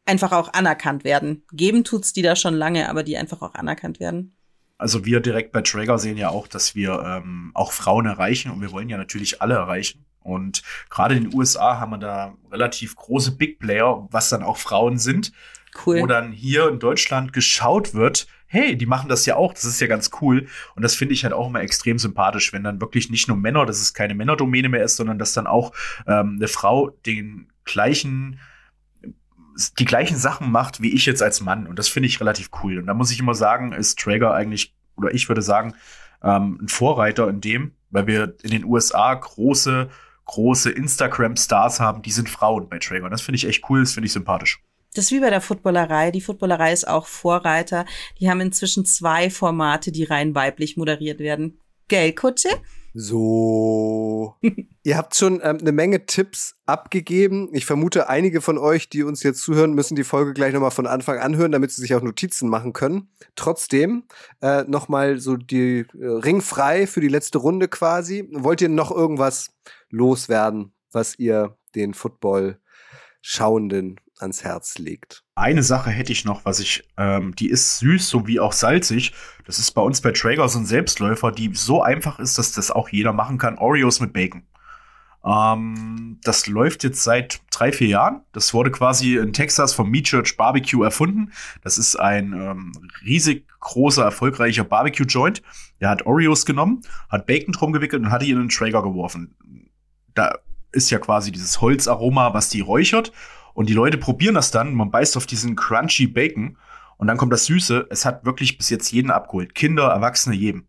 einfach 0.06 0.32
auch 0.32 0.54
anerkannt 0.54 1.04
werden. 1.04 1.44
Geben 1.52 1.84
tut's 1.84 2.14
die 2.14 2.22
da 2.22 2.36
schon 2.36 2.54
lange, 2.54 2.90
aber 2.90 3.04
die 3.04 3.18
einfach 3.18 3.42
auch 3.42 3.56
anerkannt 3.56 4.00
werden. 4.00 4.36
Also 4.78 5.06
wir 5.06 5.22
direkt 5.22 5.52
bei 5.52 5.62
Traeger 5.62 5.98
sehen 5.98 6.18
ja 6.18 6.30
auch, 6.30 6.48
dass 6.48 6.76
wir 6.76 7.02
ähm, 7.02 7.52
auch 7.54 7.72
Frauen 7.72 8.06
erreichen 8.06 8.52
und 8.52 8.62
wir 8.62 8.72
wollen 8.72 8.90
ja 8.90 8.98
natürlich 8.98 9.42
alle 9.42 9.56
erreichen. 9.56 10.06
Und 10.26 10.64
gerade 10.90 11.16
in 11.16 11.30
den 11.30 11.38
USA 11.38 11.80
haben 11.80 11.92
wir 11.92 11.98
da 11.98 12.34
relativ 12.52 12.96
große 12.96 13.38
Big 13.38 13.60
Player, 13.60 14.08
was 14.12 14.30
dann 14.30 14.44
auch 14.44 14.58
Frauen 14.58 14.98
sind, 14.98 15.32
Cool. 15.86 16.02
wo 16.02 16.08
dann 16.08 16.32
hier 16.32 16.70
in 16.70 16.80
Deutschland 16.80 17.32
geschaut 17.34 17.94
wird, 17.94 18.28
hey, 18.48 18.78
die 18.78 18.86
machen 18.86 19.10
das 19.10 19.26
ja 19.26 19.36
auch, 19.36 19.54
das 19.54 19.66
ist 19.66 19.82
ja 19.82 19.88
ganz 19.88 20.10
cool. 20.22 20.48
Und 20.76 20.84
das 20.84 20.96
finde 20.96 21.14
ich 21.14 21.24
halt 21.24 21.34
auch 21.34 21.48
immer 21.48 21.62
extrem 21.62 22.00
sympathisch, 22.00 22.54
wenn 22.54 22.64
dann 22.64 22.80
wirklich 22.82 23.10
nicht 23.10 23.28
nur 23.28 23.38
Männer, 23.38 23.66
dass 23.66 23.82
es 23.82 23.94
keine 23.94 24.16
Männerdomäne 24.16 24.70
mehr 24.70 24.84
ist, 24.84 24.96
sondern 24.96 25.20
dass 25.20 25.34
dann 25.34 25.48
auch 25.48 25.74
ähm, 26.08 26.38
eine 26.38 26.48
Frau 26.48 26.90
den 27.06 27.52
gleichen 27.66 28.40
die 29.80 29.86
gleichen 29.86 30.18
Sachen 30.18 30.52
macht 30.52 30.82
wie 30.82 30.94
ich 30.94 31.06
jetzt 31.06 31.24
als 31.24 31.40
Mann. 31.40 31.66
Und 31.66 31.80
das 31.80 31.88
finde 31.88 32.08
ich 32.08 32.20
relativ 32.20 32.50
cool. 32.62 32.78
Und 32.78 32.88
da 32.88 32.94
muss 32.94 33.12
ich 33.12 33.20
immer 33.20 33.36
sagen, 33.36 33.72
ist 33.72 33.98
Traeger 33.98 34.34
eigentlich, 34.34 34.76
oder 34.98 35.14
ich 35.14 35.30
würde 35.30 35.42
sagen, 35.42 35.76
ähm, 36.22 36.60
ein 36.62 36.68
Vorreiter 36.68 37.30
in 37.30 37.40
dem, 37.40 37.72
weil 37.90 38.08
wir 38.08 38.36
in 38.44 38.52
den 38.52 38.66
USA 38.66 39.14
große, 39.14 39.90
große 40.26 40.72
Instagram-Stars 40.72 41.80
haben, 41.80 42.02
die 42.02 42.12
sind 42.12 42.30
Frauen 42.30 42.68
bei 42.70 42.80
Traeger. 42.80 43.10
Das 43.10 43.22
finde 43.22 43.38
ich 43.38 43.48
echt 43.48 43.70
cool, 43.70 43.82
das 43.82 43.94
finde 43.94 44.08
ich 44.08 44.14
sympathisch. 44.14 44.62
Das 44.94 45.06
ist 45.06 45.12
wie 45.12 45.20
bei 45.20 45.30
der 45.30 45.42
Footballerei. 45.42 46.12
Die 46.12 46.22
Footballerei 46.22 46.72
ist 46.72 46.88
auch 46.88 47.06
Vorreiter. 47.06 47.86
Die 48.20 48.30
haben 48.30 48.40
inzwischen 48.40 48.86
zwei 48.86 49.30
Formate, 49.30 49.92
die 49.92 50.06
rein 50.06 50.34
weiblich 50.36 50.78
moderiert 50.78 51.20
werden. 51.20 51.60
Gell, 51.88 52.14
Kutsche? 52.14 52.50
So. 52.94 54.36
Ihr 54.86 54.96
habt 54.98 55.16
schon 55.16 55.42
ähm, 55.42 55.58
eine 55.60 55.72
Menge 55.72 56.06
Tipps 56.06 56.58
abgegeben. 56.68 57.50
Ich 57.54 57.66
vermute, 57.66 58.08
einige 58.08 58.40
von 58.40 58.60
euch, 58.60 58.88
die 58.88 59.02
uns 59.02 59.24
jetzt 59.24 59.42
zuhören, 59.42 59.74
müssen 59.74 59.96
die 59.96 60.04
Folge 60.04 60.34
gleich 60.34 60.54
nochmal 60.54 60.70
von 60.70 60.86
Anfang 60.86 61.18
anhören, 61.18 61.52
damit 61.52 61.72
sie 61.72 61.82
sich 61.82 61.96
auch 61.96 62.04
Notizen 62.04 62.50
machen 62.50 62.72
können. 62.72 63.10
Trotzdem 63.36 64.04
äh, 64.44 64.64
nochmal 64.66 65.18
so 65.18 65.38
die 65.38 65.88
äh, 66.00 66.06
Ring 66.06 66.40
frei 66.40 66.86
für 66.86 67.02
die 67.02 67.08
letzte 67.08 67.40
Runde 67.40 67.68
quasi. 67.68 68.30
Wollt 68.32 68.62
ihr 68.62 68.70
noch 68.70 68.92
irgendwas 68.92 69.56
loswerden, 69.90 70.72
was 70.92 71.18
ihr 71.18 71.58
den 71.74 71.96
Football-Schauenden 71.96 74.00
ans 74.20 74.44
Herz 74.44 74.78
legt? 74.78 75.24
Eine 75.34 75.64
Sache 75.64 75.90
hätte 75.90 76.12
ich 76.12 76.26
noch, 76.26 76.46
was 76.46 76.60
ich, 76.60 76.88
ähm, 76.96 77.34
die 77.34 77.50
ist 77.50 77.80
süß 77.80 78.08
sowie 78.08 78.40
auch 78.40 78.54
salzig. 78.54 79.14
Das 79.48 79.58
ist 79.58 79.72
bei 79.72 79.82
uns 79.82 80.02
bei 80.02 80.12
Traeger 80.12 80.48
so 80.48 80.60
ein 80.60 80.68
Selbstläufer, 80.68 81.32
die 81.32 81.50
so 81.56 81.82
einfach 81.82 82.20
ist, 82.20 82.38
dass 82.38 82.52
das 82.52 82.70
auch 82.70 82.90
jeder 82.90 83.14
machen 83.14 83.40
kann. 83.40 83.58
Oreos 83.58 84.00
mit 84.00 84.14
Bacon. 84.14 84.44
Ähm, 85.26 86.20
das 86.24 86.48
läuft 86.48 86.84
jetzt 86.84 87.04
seit 87.04 87.42
drei, 87.52 87.72
vier 87.72 87.88
Jahren. 87.88 88.22
Das 88.32 88.54
wurde 88.54 88.72
quasi 88.72 89.16
in 89.18 89.34
Texas 89.34 89.74
vom 89.74 89.90
Meat 89.90 90.06
Church 90.06 90.38
Barbecue 90.38 90.84
erfunden. 90.84 91.32
Das 91.64 91.78
ist 91.78 91.96
ein 91.96 92.34
ähm, 92.34 92.72
riesig 93.04 93.48
großer, 93.60 94.04
erfolgreicher 94.04 94.64
Barbecue-Joint. 94.64 95.42
Der 95.82 95.90
hat 95.90 96.06
Oreos 96.06 96.46
genommen, 96.46 96.82
hat 97.10 97.26
Bacon 97.26 97.54
drum 97.54 97.74
gewickelt 97.74 98.04
und 98.04 98.12
hat 98.12 98.22
die 98.22 98.30
in 98.30 98.38
einen 98.38 98.50
Traeger 98.50 98.84
geworfen. 98.84 99.36
Da 100.14 100.38
ist 100.72 100.92
ja 100.92 101.00
quasi 101.00 101.32
dieses 101.32 101.60
Holzaroma, 101.60 102.34
was 102.34 102.50
die 102.50 102.62
räuchert. 102.62 103.12
Und 103.54 103.70
die 103.70 103.74
Leute 103.74 103.98
probieren 103.98 104.36
das 104.36 104.52
dann. 104.52 104.76
Man 104.76 104.92
beißt 104.92 105.18
auf 105.18 105.26
diesen 105.26 105.56
crunchy 105.56 106.08
Bacon. 106.08 106.58
Und 106.98 107.08
dann 107.08 107.18
kommt 107.18 107.34
das 107.34 107.46
Süße. 107.46 107.88
Es 107.90 108.06
hat 108.06 108.26
wirklich 108.26 108.58
bis 108.58 108.70
jetzt 108.70 108.92
jeden 108.92 109.12
abgeholt. 109.12 109.56
Kinder, 109.56 109.88
Erwachsene, 109.88 110.36
jedem. 110.36 110.68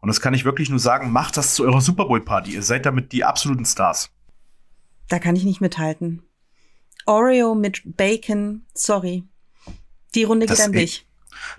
Und 0.00 0.08
das 0.08 0.20
kann 0.20 0.34
ich 0.34 0.44
wirklich 0.44 0.70
nur 0.70 0.78
sagen, 0.78 1.10
macht 1.12 1.36
das 1.36 1.54
zu 1.54 1.64
eurer 1.64 1.80
Super 1.80 2.06
Bowl 2.06 2.20
Party. 2.20 2.52
Ihr 2.52 2.62
seid 2.62 2.86
damit 2.86 3.12
die 3.12 3.24
absoluten 3.24 3.64
Stars. 3.66 4.10
Da 5.08 5.18
kann 5.18 5.36
ich 5.36 5.44
nicht 5.44 5.60
mithalten. 5.60 6.22
Oreo 7.06 7.54
mit 7.54 7.82
Bacon, 7.84 8.64
sorry. 8.74 9.24
Die 10.14 10.24
Runde 10.24 10.46
geht 10.46 10.58
Das- 10.58 10.64
an 10.66 10.72
dich. 10.72 11.06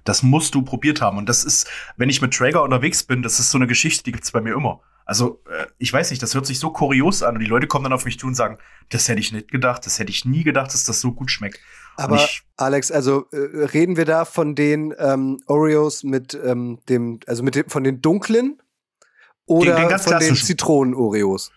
Das 0.03 0.21
musst 0.21 0.53
du 0.53 0.61
probiert 0.61 1.01
haben. 1.01 1.17
Und 1.17 1.27
das 1.27 1.43
ist, 1.43 1.67
wenn 1.97 2.09
ich 2.09 2.21
mit 2.21 2.33
Traeger 2.33 2.61
unterwegs 2.61 3.03
bin, 3.03 3.23
das 3.23 3.39
ist 3.39 3.49
so 3.51 3.57
eine 3.57 3.67
Geschichte, 3.67 4.03
die 4.03 4.11
gibt's 4.11 4.31
bei 4.31 4.41
mir 4.41 4.53
immer. 4.53 4.81
Also, 5.05 5.41
äh, 5.49 5.65
ich 5.79 5.91
weiß 5.91 6.11
nicht, 6.11 6.21
das 6.21 6.35
hört 6.35 6.45
sich 6.45 6.59
so 6.59 6.69
kurios 6.71 7.23
an 7.23 7.35
und 7.35 7.39
die 7.41 7.47
Leute 7.47 7.67
kommen 7.67 7.83
dann 7.83 7.93
auf 7.93 8.05
mich 8.05 8.19
zu 8.19 8.27
und 8.27 8.35
sagen, 8.35 8.57
das 8.89 9.07
hätte 9.07 9.19
ich 9.19 9.31
nicht 9.31 9.49
gedacht, 9.49 9.85
das 9.85 9.97
hätte 9.97 10.11
ich 10.11 10.23
nie 10.25 10.43
gedacht, 10.43 10.73
dass 10.73 10.83
das 10.83 11.01
so 11.01 11.11
gut 11.13 11.31
schmeckt. 11.31 11.59
Aber 11.97 12.15
ich, 12.15 12.41
Alex, 12.57 12.91
also 12.91 13.25
äh, 13.31 13.37
reden 13.65 13.97
wir 13.97 14.05
da 14.05 14.25
von 14.25 14.55
den 14.55 14.93
ähm, 14.97 15.39
Oreos 15.47 16.03
mit 16.03 16.33
ähm, 16.33 16.79
dem, 16.89 17.19
also 17.27 17.43
mit 17.43 17.55
dem, 17.55 17.69
von 17.69 17.83
den 17.83 18.01
dunklen 18.01 18.61
oder 19.45 19.73
Den- 19.73 19.81
den 19.83 19.89
ganz 19.89 20.03
von 20.03 20.13
den 20.13 20.19
klassischen. 20.19 20.45
Zitronen-Oreos? 20.47 21.51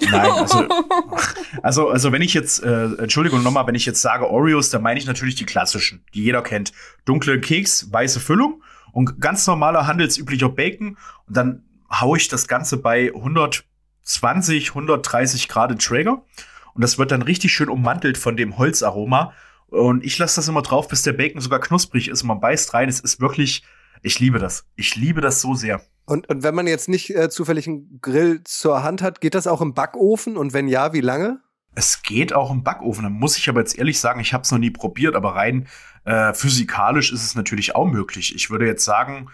nein, 0.00 0.30
also, 0.30 0.68
also, 1.62 1.88
also 1.88 2.12
wenn 2.12 2.22
ich 2.22 2.32
jetzt, 2.34 2.62
äh, 2.62 2.84
Entschuldigung 2.98 3.42
nochmal, 3.42 3.66
wenn 3.66 3.74
ich 3.74 3.84
jetzt 3.86 4.00
sage 4.00 4.30
Oreos, 4.30 4.70
dann 4.70 4.82
meine 4.82 4.98
ich 5.00 5.06
natürlich 5.06 5.34
die 5.34 5.44
klassischen, 5.46 6.04
die 6.14 6.22
jeder 6.22 6.42
kennt. 6.42 6.72
Dunkle 7.04 7.40
Keks, 7.40 7.92
weiße 7.92 8.20
Füllung 8.20 8.62
und 8.92 9.20
ganz 9.20 9.46
normaler 9.46 9.86
handelsüblicher 9.86 10.48
Bacon. 10.48 10.96
Und 11.26 11.36
dann 11.36 11.64
haue 11.92 12.16
ich 12.18 12.28
das 12.28 12.48
Ganze 12.48 12.76
bei 12.78 13.12
120, 14.04 14.70
130 14.70 15.48
Grad 15.48 15.70
in 15.72 15.78
Traeger. 15.78 16.22
Und 16.74 16.82
das 16.82 16.98
wird 16.98 17.10
dann 17.10 17.22
richtig 17.22 17.52
schön 17.52 17.68
ummantelt 17.68 18.16
von 18.16 18.36
dem 18.36 18.56
Holzaroma. 18.58 19.32
Und 19.70 20.04
ich 20.04 20.18
lasse 20.18 20.36
das 20.36 20.48
immer 20.48 20.62
drauf, 20.62 20.88
bis 20.88 21.02
der 21.02 21.12
Bacon 21.12 21.40
sogar 21.40 21.60
knusprig 21.60 22.08
ist 22.08 22.22
und 22.22 22.28
man 22.28 22.40
beißt 22.40 22.74
rein. 22.74 22.88
Es 22.88 23.00
ist 23.00 23.20
wirklich, 23.20 23.62
ich 24.02 24.18
liebe 24.18 24.38
das. 24.38 24.64
Ich 24.76 24.96
liebe 24.96 25.20
das 25.20 25.40
so 25.40 25.54
sehr. 25.54 25.80
Und, 26.06 26.28
und 26.28 26.42
wenn 26.42 26.54
man 26.54 26.66
jetzt 26.66 26.88
nicht 26.88 27.14
äh, 27.14 27.30
zufällig 27.30 27.68
einen 27.68 28.00
Grill 28.00 28.42
zur 28.44 28.82
Hand 28.82 29.00
hat, 29.00 29.20
geht 29.20 29.34
das 29.34 29.46
auch 29.46 29.60
im 29.60 29.74
Backofen? 29.74 30.36
Und 30.36 30.52
wenn 30.52 30.66
ja, 30.66 30.92
wie 30.92 31.00
lange? 31.00 31.40
Es 31.74 32.02
geht 32.02 32.32
auch 32.32 32.50
im 32.50 32.64
Backofen. 32.64 33.04
Da 33.04 33.10
muss 33.10 33.38
ich 33.38 33.48
aber 33.48 33.60
jetzt 33.60 33.78
ehrlich 33.78 34.00
sagen, 34.00 34.20
ich 34.20 34.32
habe 34.32 34.42
es 34.42 34.50
noch 34.50 34.58
nie 34.58 34.70
probiert, 34.70 35.14
aber 35.14 35.36
rein 35.36 35.68
äh, 36.04 36.34
physikalisch 36.34 37.12
ist 37.12 37.22
es 37.22 37.34
natürlich 37.36 37.76
auch 37.76 37.86
möglich. 37.86 38.34
Ich 38.34 38.50
würde 38.50 38.66
jetzt 38.66 38.84
sagen 38.84 39.30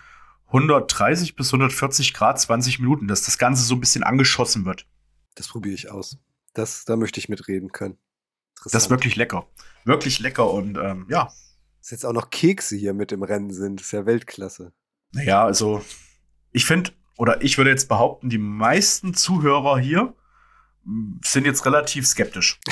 130 0.49 1.34
bis 1.34 1.49
140 1.49 2.12
Grad, 2.12 2.41
20 2.41 2.78
Minuten, 2.78 3.09
dass 3.09 3.22
das 3.22 3.39
Ganze 3.39 3.62
so 3.62 3.74
ein 3.74 3.80
bisschen 3.80 4.03
angeschossen 4.03 4.64
wird. 4.64 4.87
Das 5.34 5.49
probiere 5.49 5.74
ich 5.74 5.91
aus. 5.91 6.18
Das, 6.55 6.84
da 6.84 6.97
möchte 6.97 7.20
ich 7.20 7.28
mitreden 7.28 7.72
können. 7.72 7.99
Das 8.64 8.74
ist 8.74 8.90
wirklich 8.90 9.16
lecker. 9.16 9.46
Wirklich 9.84 10.18
lecker 10.18 10.50
und 10.50 10.76
ähm, 10.78 11.07
ja, 11.09 11.30
Dass 11.80 11.90
jetzt 11.90 12.04
auch 12.04 12.12
noch 12.12 12.30
Kekse 12.30 12.76
hier 12.76 12.94
mit 12.94 13.12
im 13.12 13.22
Rennen 13.22 13.52
sind, 13.52 13.80
ist 13.80 13.92
ja 13.92 14.07
Weltklasse. 14.07 14.72
naja, 15.12 15.44
also 15.44 15.82
ich 16.52 16.66
finde, 16.66 16.90
oder 17.16 17.42
ich 17.42 17.59
würde 17.59 17.70
jetzt 17.70 17.88
behaupten, 17.88 18.28
die 18.28 18.38
meisten 18.38 19.14
Zuhörer 19.14 19.78
hier 19.78 20.14
sind 21.24 21.47
jetzt 21.47 21.64
relativ 21.66 22.07
skeptisch. 22.07 22.61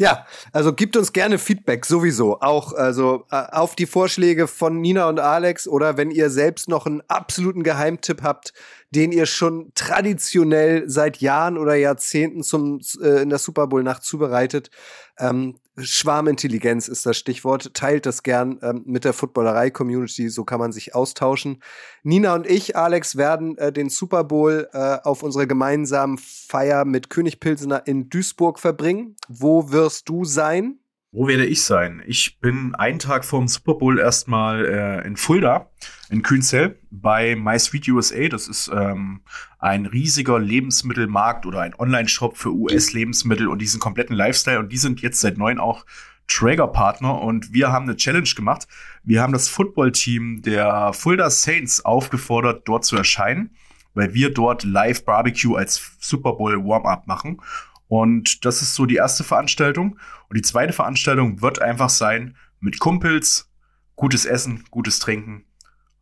Ja, 0.00 0.26
also 0.52 0.72
gibt 0.72 0.96
uns 0.96 1.12
gerne 1.12 1.38
Feedback 1.38 1.84
sowieso. 1.84 2.40
Auch 2.40 2.72
also 2.72 3.26
äh, 3.32 3.46
auf 3.50 3.74
die 3.74 3.86
Vorschläge 3.86 4.46
von 4.46 4.80
Nina 4.80 5.08
und 5.08 5.18
Alex 5.18 5.66
oder 5.66 5.96
wenn 5.96 6.12
ihr 6.12 6.30
selbst 6.30 6.68
noch 6.68 6.86
einen 6.86 7.02
absoluten 7.08 7.64
Geheimtipp 7.64 8.22
habt, 8.22 8.52
den 8.90 9.10
ihr 9.10 9.26
schon 9.26 9.72
traditionell 9.74 10.88
seit 10.88 11.16
Jahren 11.20 11.58
oder 11.58 11.74
Jahrzehnten 11.74 12.44
zum 12.44 12.80
äh, 13.02 13.22
in 13.22 13.28
der 13.28 13.40
Super 13.40 13.66
Bowl 13.66 13.82
Nacht 13.82 14.04
zubereitet. 14.04 14.70
Ähm, 15.18 15.58
Schwarmintelligenz 15.80 16.88
ist 16.88 17.06
das 17.06 17.16
Stichwort. 17.16 17.72
Teilt 17.74 18.06
das 18.06 18.22
gern 18.22 18.58
ähm, 18.62 18.82
mit 18.86 19.04
der 19.04 19.12
Footballerei-Community, 19.12 20.28
so 20.28 20.44
kann 20.44 20.58
man 20.58 20.72
sich 20.72 20.94
austauschen. 20.94 21.62
Nina 22.02 22.34
und 22.34 22.46
ich, 22.46 22.76
Alex, 22.76 23.16
werden 23.16 23.56
äh, 23.58 23.72
den 23.72 23.88
Super 23.88 24.24
Bowl 24.24 24.68
äh, 24.72 24.98
auf 25.02 25.22
unserer 25.22 25.46
gemeinsamen 25.46 26.18
Feier 26.18 26.84
mit 26.84 27.10
König 27.10 27.40
Pilsener 27.40 27.86
in 27.86 28.08
Duisburg 28.08 28.58
verbringen. 28.58 29.16
Wo 29.28 29.70
wirst 29.70 30.08
du 30.08 30.24
sein? 30.24 30.78
Wo 31.10 31.26
werde 31.26 31.46
ich 31.46 31.62
sein? 31.62 32.02
Ich 32.06 32.38
bin 32.38 32.74
einen 32.74 32.98
Tag 32.98 33.24
vorm 33.24 33.48
Super 33.48 33.74
Bowl 33.76 33.98
erstmal 33.98 34.66
äh, 34.66 35.06
in 35.06 35.16
Fulda, 35.16 35.70
in 36.10 36.22
Kühnzell, 36.22 36.78
bei 36.90 37.34
My 37.34 37.56
USA. 37.88 38.28
Das 38.28 38.46
ist 38.46 38.70
ähm, 38.74 39.22
ein 39.58 39.86
riesiger 39.86 40.38
Lebensmittelmarkt 40.38 41.46
oder 41.46 41.62
ein 41.62 41.74
Online-Shop 41.74 42.36
für 42.36 42.52
US-Lebensmittel 42.52 43.48
und 43.48 43.62
diesen 43.62 43.80
kompletten 43.80 44.14
Lifestyle. 44.14 44.58
Und 44.58 44.70
die 44.70 44.76
sind 44.76 45.00
jetzt 45.00 45.20
seit 45.20 45.38
neun 45.38 45.58
auch 45.58 45.86
Traeger-Partner. 46.26 47.22
Und 47.22 47.54
wir 47.54 47.72
haben 47.72 47.84
eine 47.84 47.96
Challenge 47.96 48.28
gemacht. 48.36 48.68
Wir 49.02 49.22
haben 49.22 49.32
das 49.32 49.48
Football-Team 49.48 50.42
der 50.42 50.92
Fulda 50.92 51.30
Saints 51.30 51.82
aufgefordert, 51.86 52.68
dort 52.68 52.84
zu 52.84 52.96
erscheinen, 52.96 53.56
weil 53.94 54.12
wir 54.12 54.34
dort 54.34 54.62
Live 54.62 55.06
Barbecue 55.06 55.56
als 55.56 55.96
Super 56.00 56.34
Bowl 56.34 56.62
Warm-up 56.62 57.06
machen. 57.06 57.40
Und 57.88 58.44
das 58.44 58.62
ist 58.62 58.74
so 58.74 58.86
die 58.86 58.96
erste 58.96 59.24
Veranstaltung. 59.24 59.98
Und 60.28 60.36
die 60.36 60.42
zweite 60.42 60.72
Veranstaltung 60.72 61.42
wird 61.42 61.60
einfach 61.60 61.90
sein 61.90 62.36
mit 62.60 62.78
Kumpels, 62.78 63.50
gutes 63.96 64.24
Essen, 64.24 64.64
gutes 64.70 64.98
Trinken, 64.98 65.46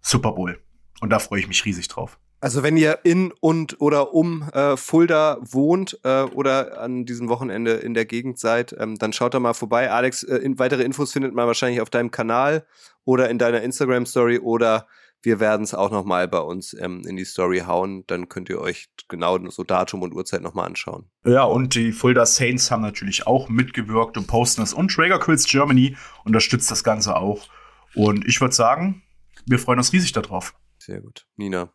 Super 0.00 0.32
Bowl. 0.32 0.60
Und 1.00 1.10
da 1.10 1.18
freue 1.18 1.40
ich 1.40 1.48
mich 1.48 1.64
riesig 1.64 1.88
drauf. 1.88 2.18
Also 2.40 2.62
wenn 2.62 2.76
ihr 2.76 3.00
in 3.02 3.32
und 3.40 3.80
oder 3.80 4.12
um 4.12 4.48
äh, 4.52 4.76
Fulda 4.76 5.38
wohnt 5.40 5.98
äh, 6.04 6.22
oder 6.22 6.80
an 6.80 7.06
diesem 7.06 7.28
Wochenende 7.28 7.72
in 7.72 7.94
der 7.94 8.04
Gegend 8.04 8.38
seid, 8.38 8.76
ähm, 8.78 8.96
dann 8.96 9.12
schaut 9.12 9.34
da 9.34 9.40
mal 9.40 9.54
vorbei. 9.54 9.90
Alex, 9.90 10.22
äh, 10.22 10.36
in, 10.36 10.58
weitere 10.58 10.82
Infos 10.82 11.12
findet 11.12 11.34
man 11.34 11.46
wahrscheinlich 11.46 11.80
auf 11.80 11.88
deinem 11.88 12.10
Kanal 12.10 12.66
oder 13.04 13.30
in 13.30 13.38
deiner 13.38 13.62
Instagram-Story 13.62 14.38
oder 14.38 14.86
wir 15.26 15.40
werden 15.40 15.64
es 15.64 15.74
auch 15.74 15.90
noch 15.90 16.04
mal 16.04 16.28
bei 16.28 16.38
uns 16.38 16.72
ähm, 16.72 17.02
in 17.04 17.16
die 17.16 17.24
Story 17.24 17.64
hauen. 17.66 18.06
Dann 18.06 18.28
könnt 18.28 18.48
ihr 18.48 18.60
euch 18.60 18.86
genau 19.08 19.36
so 19.50 19.64
Datum 19.64 20.02
und 20.02 20.14
Uhrzeit 20.14 20.40
noch 20.40 20.54
mal 20.54 20.64
anschauen. 20.64 21.10
Ja, 21.24 21.42
und 21.42 21.74
die 21.74 21.90
Fulda 21.90 22.24
Saints 22.24 22.70
haben 22.70 22.82
natürlich 22.82 23.26
auch 23.26 23.48
mitgewirkt 23.48 24.16
und 24.16 24.28
posten 24.28 24.60
das. 24.60 24.72
Und 24.72 24.92
Traeger 24.92 25.18
Quills 25.18 25.44
Germany 25.48 25.96
unterstützt 26.24 26.70
das 26.70 26.84
Ganze 26.84 27.16
auch. 27.16 27.48
Und 27.96 28.24
ich 28.28 28.40
würde 28.40 28.54
sagen, 28.54 29.02
wir 29.46 29.58
freuen 29.58 29.80
uns 29.80 29.92
riesig 29.92 30.12
darauf. 30.12 30.54
Sehr 30.78 31.00
gut. 31.00 31.26
Nina, 31.34 31.72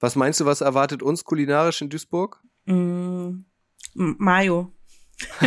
was 0.00 0.16
meinst 0.16 0.40
du, 0.40 0.46
was 0.46 0.62
erwartet 0.62 1.02
uns 1.02 1.24
kulinarisch 1.24 1.82
in 1.82 1.90
Duisburg? 1.90 2.42
Mm, 2.64 3.40
Mayo. 3.92 4.72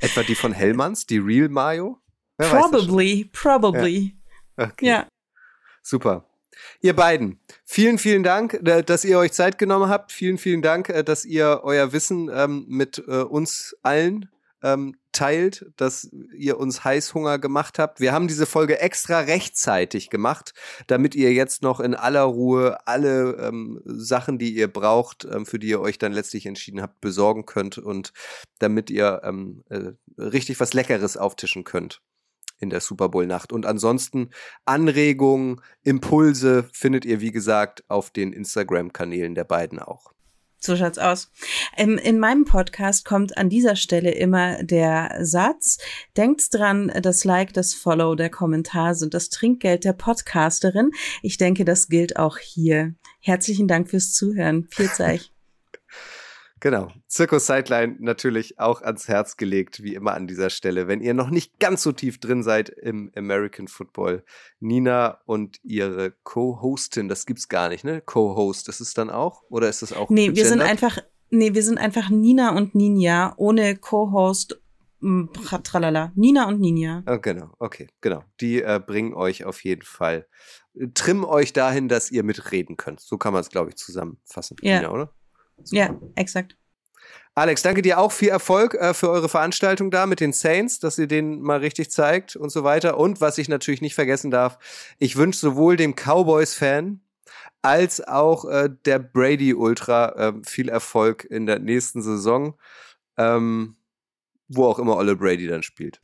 Etwa 0.00 0.22
die 0.24 0.34
von 0.34 0.52
Hellmanns, 0.52 1.06
die 1.06 1.16
Real 1.16 1.48
Mayo? 1.48 2.02
Wer? 2.36 2.50
Probably, 2.50 3.30
probably. 3.32 4.15
Okay. 4.56 4.86
Ja. 4.86 5.08
Super. 5.82 6.24
Ihr 6.80 6.96
beiden, 6.96 7.38
vielen, 7.64 7.98
vielen 7.98 8.22
Dank, 8.22 8.54
äh, 8.54 8.82
dass 8.82 9.04
ihr 9.04 9.18
euch 9.18 9.32
Zeit 9.32 9.58
genommen 9.58 9.88
habt. 9.88 10.12
Vielen, 10.12 10.38
vielen 10.38 10.62
Dank, 10.62 10.88
äh, 10.88 11.04
dass 11.04 11.24
ihr 11.24 11.60
euer 11.62 11.92
Wissen 11.92 12.30
ähm, 12.32 12.64
mit 12.68 13.02
äh, 13.06 13.22
uns 13.22 13.76
allen 13.82 14.30
ähm, 14.62 14.96
teilt, 15.12 15.66
dass 15.76 16.10
ihr 16.34 16.58
uns 16.58 16.84
Heißhunger 16.84 17.38
gemacht 17.38 17.78
habt. 17.78 18.00
Wir 18.00 18.12
haben 18.12 18.26
diese 18.26 18.46
Folge 18.46 18.80
extra 18.80 19.20
rechtzeitig 19.20 20.10
gemacht, 20.10 20.52
damit 20.86 21.14
ihr 21.14 21.32
jetzt 21.32 21.62
noch 21.62 21.80
in 21.80 21.94
aller 21.94 22.22
Ruhe 22.22 22.78
alle 22.86 23.36
ähm, 23.40 23.80
Sachen, 23.84 24.38
die 24.38 24.54
ihr 24.54 24.68
braucht, 24.68 25.24
ähm, 25.24 25.46
für 25.46 25.58
die 25.58 25.68
ihr 25.68 25.80
euch 25.80 25.98
dann 25.98 26.12
letztlich 26.12 26.46
entschieden 26.46 26.82
habt, 26.82 27.00
besorgen 27.00 27.46
könnt 27.46 27.78
und 27.78 28.12
damit 28.58 28.90
ihr 28.90 29.20
ähm, 29.24 29.62
äh, 29.68 29.92
richtig 30.18 30.58
was 30.58 30.74
Leckeres 30.74 31.16
auftischen 31.16 31.64
könnt 31.64 32.00
in 32.58 32.70
der 32.70 32.80
Super 32.80 33.08
Bowl 33.08 33.26
Nacht. 33.26 33.52
Und 33.52 33.66
ansonsten 33.66 34.30
Anregungen, 34.64 35.60
Impulse 35.82 36.68
findet 36.72 37.04
ihr, 37.04 37.20
wie 37.20 37.32
gesagt, 37.32 37.84
auf 37.88 38.10
den 38.10 38.32
Instagram-Kanälen 38.32 39.34
der 39.34 39.44
beiden 39.44 39.78
auch. 39.78 40.12
So 40.58 40.74
schaut's 40.74 40.98
aus. 40.98 41.30
Ähm, 41.76 41.98
in 41.98 42.18
meinem 42.18 42.44
Podcast 42.44 43.04
kommt 43.04 43.36
an 43.38 43.48
dieser 43.48 43.76
Stelle 43.76 44.10
immer 44.10 44.62
der 44.64 45.18
Satz, 45.20 45.78
denkt 46.16 46.42
dran, 46.52 46.90
das 47.02 47.24
Like, 47.24 47.52
das 47.52 47.74
Follow, 47.74 48.14
der 48.14 48.30
Kommentar 48.30 48.94
sind 48.94 49.14
das 49.14 49.28
Trinkgeld 49.28 49.84
der 49.84 49.92
Podcasterin. 49.92 50.90
Ich 51.22 51.36
denke, 51.36 51.64
das 51.64 51.88
gilt 51.88 52.16
auch 52.16 52.38
hier. 52.38 52.94
Herzlichen 53.20 53.68
Dank 53.68 53.90
fürs 53.90 54.12
Zuhören. 54.12 54.66
Viel 54.70 54.90
Zeich. 54.90 55.30
Genau. 56.60 56.88
Zirkus 57.06 57.46
Sideline 57.46 57.96
natürlich 58.00 58.58
auch 58.58 58.80
ans 58.80 59.08
Herz 59.08 59.36
gelegt, 59.36 59.82
wie 59.82 59.94
immer 59.94 60.14
an 60.14 60.26
dieser 60.26 60.48
Stelle. 60.48 60.88
Wenn 60.88 61.02
ihr 61.02 61.12
noch 61.12 61.28
nicht 61.28 61.58
ganz 61.60 61.82
so 61.82 61.92
tief 61.92 62.18
drin 62.18 62.42
seid 62.42 62.70
im 62.70 63.12
American 63.14 63.68
Football, 63.68 64.24
Nina 64.60 65.20
und 65.26 65.58
ihre 65.62 66.12
Co-Hostin, 66.22 67.08
das 67.08 67.26
gibt's 67.26 67.48
gar 67.48 67.68
nicht, 67.68 67.84
ne? 67.84 68.00
Co-Host, 68.00 68.68
ist 68.68 68.96
dann 68.96 69.10
auch? 69.10 69.42
Oder 69.50 69.68
ist 69.68 69.82
das 69.82 69.92
auch? 69.92 70.08
Nee, 70.08 70.28
wir 70.34 70.44
sind 70.46 70.60
gegendert? 70.60 70.68
einfach, 70.70 70.98
nee, 71.30 71.52
wir 71.54 71.62
sind 71.62 71.76
einfach 71.78 72.08
Nina 72.08 72.56
und 72.56 72.74
Ninja 72.74 73.34
ohne 73.36 73.76
Co-Host. 73.76 74.60
m, 75.02 75.28
tra- 75.34 75.62
Tralala. 75.62 76.10
Nina 76.14 76.48
und 76.48 76.58
Ninja. 76.60 77.02
Ah, 77.04 77.16
genau, 77.16 77.52
okay, 77.58 77.88
genau. 78.00 78.24
Die 78.40 78.62
äh, 78.62 78.80
bringen 78.84 79.12
euch 79.12 79.44
auf 79.44 79.62
jeden 79.62 79.82
Fall, 79.82 80.26
äh, 80.74 80.86
trimmen 80.94 81.24
euch 81.26 81.52
dahin, 81.52 81.88
dass 81.88 82.10
ihr 82.10 82.22
mitreden 82.22 82.78
könnt. 82.78 83.00
So 83.00 83.18
kann 83.18 83.34
man 83.34 83.42
es, 83.42 83.50
glaube 83.50 83.68
ich, 83.68 83.76
zusammenfassen, 83.76 84.56
Ja. 84.62 84.78
Nina, 84.78 84.90
oder? 84.90 85.12
Ja, 85.70 85.98
exakt. 86.14 86.56
Alex, 87.34 87.62
danke 87.62 87.82
dir 87.82 87.98
auch. 87.98 88.12
Viel 88.12 88.30
Erfolg 88.30 88.74
äh, 88.74 88.94
für 88.94 89.10
eure 89.10 89.28
Veranstaltung 89.28 89.90
da 89.90 90.06
mit 90.06 90.20
den 90.20 90.32
Saints, 90.32 90.78
dass 90.78 90.98
ihr 90.98 91.06
denen 91.06 91.42
mal 91.42 91.58
richtig 91.58 91.90
zeigt 91.90 92.34
und 92.34 92.48
so 92.50 92.64
weiter. 92.64 92.98
Und 92.98 93.20
was 93.20 93.36
ich 93.36 93.48
natürlich 93.48 93.82
nicht 93.82 93.94
vergessen 93.94 94.30
darf, 94.30 94.58
ich 94.98 95.16
wünsche 95.16 95.40
sowohl 95.40 95.76
dem 95.76 95.94
Cowboys-Fan 95.94 97.00
als 97.60 98.00
auch 98.06 98.46
äh, 98.46 98.70
der 98.86 99.00
Brady-Ultra 99.00 100.12
äh, 100.12 100.32
viel 100.44 100.70
Erfolg 100.70 101.24
in 101.24 101.44
der 101.44 101.58
nächsten 101.58 102.00
Saison, 102.00 102.54
ähm, 103.18 103.76
wo 104.48 104.66
auch 104.66 104.78
immer 104.78 104.96
Olle 104.96 105.14
Brady 105.16 105.46
dann 105.46 105.62
spielt. 105.62 106.00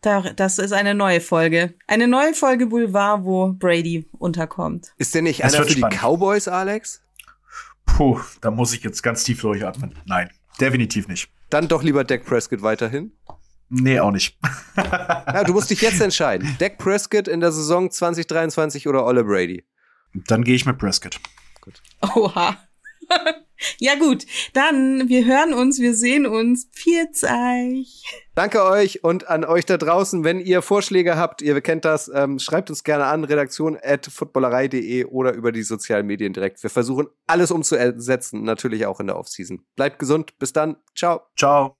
Da, 0.00 0.20
das 0.20 0.58
ist 0.58 0.72
eine 0.72 0.94
neue 0.94 1.20
Folge. 1.20 1.74
Eine 1.88 2.06
neue 2.06 2.34
Folge 2.34 2.66
Boulevard, 2.66 3.24
wo 3.24 3.52
Brady 3.52 4.08
unterkommt. 4.12 4.92
Ist 4.96 5.12
der 5.14 5.22
nicht 5.22 5.42
Das 5.42 5.54
einer 5.54 5.64
für 5.64 5.70
die 5.74 5.78
spannend. 5.80 6.00
Cowboys, 6.00 6.46
Alex? 6.46 7.02
Puh, 7.96 8.20
da 8.40 8.50
muss 8.50 8.72
ich 8.72 8.82
jetzt 8.84 9.02
ganz 9.02 9.24
tief 9.24 9.40
durchatmen. 9.40 9.94
Nein, 10.06 10.30
definitiv 10.60 11.08
nicht. 11.08 11.28
Dann 11.50 11.68
doch 11.68 11.82
lieber 11.82 12.04
Dak 12.04 12.24
Prescott 12.24 12.62
weiterhin. 12.62 13.12
Nee, 13.70 14.00
auch 14.00 14.12
nicht. 14.12 14.38
Ja, 14.76 15.44
du 15.44 15.52
musst 15.52 15.70
dich 15.70 15.82
jetzt 15.82 16.00
entscheiden. 16.00 16.56
Dak 16.58 16.78
Prescott 16.78 17.28
in 17.28 17.40
der 17.40 17.52
Saison 17.52 17.90
2023 17.90 18.88
oder 18.88 19.04
Olle 19.04 19.24
Brady? 19.24 19.64
Dann 20.14 20.42
gehe 20.42 20.54
ich 20.54 20.64
mit 20.64 20.78
Prescott. 20.78 21.20
Oha. 22.14 22.56
ja 23.78 23.94
gut, 23.96 24.26
dann 24.52 25.08
wir 25.08 25.24
hören 25.24 25.54
uns, 25.54 25.80
wir 25.80 25.94
sehen 25.94 26.26
uns. 26.26 26.68
Pfiat's 26.72 27.24
euch. 27.24 28.04
Danke 28.34 28.64
euch 28.64 29.02
und 29.02 29.28
an 29.28 29.44
euch 29.44 29.66
da 29.66 29.76
draußen. 29.76 30.24
Wenn 30.24 30.40
ihr 30.40 30.62
Vorschläge 30.62 31.16
habt, 31.16 31.42
ihr 31.42 31.60
kennt 31.60 31.84
das, 31.84 32.10
ähm, 32.14 32.38
schreibt 32.38 32.70
uns 32.70 32.84
gerne 32.84 33.06
an, 33.06 33.24
redaktion 33.24 33.76
at 33.82 34.06
footballerei.de 34.06 35.04
oder 35.06 35.34
über 35.34 35.52
die 35.52 35.62
sozialen 35.62 36.06
Medien 36.06 36.32
direkt. 36.32 36.62
Wir 36.62 36.70
versuchen 36.70 37.08
alles 37.26 37.50
umzusetzen, 37.50 38.44
natürlich 38.44 38.86
auch 38.86 39.00
in 39.00 39.08
der 39.08 39.16
Offseason. 39.16 39.64
Bleibt 39.76 39.98
gesund, 39.98 40.38
bis 40.38 40.52
dann, 40.52 40.76
ciao. 40.94 41.22
Ciao. 41.36 41.76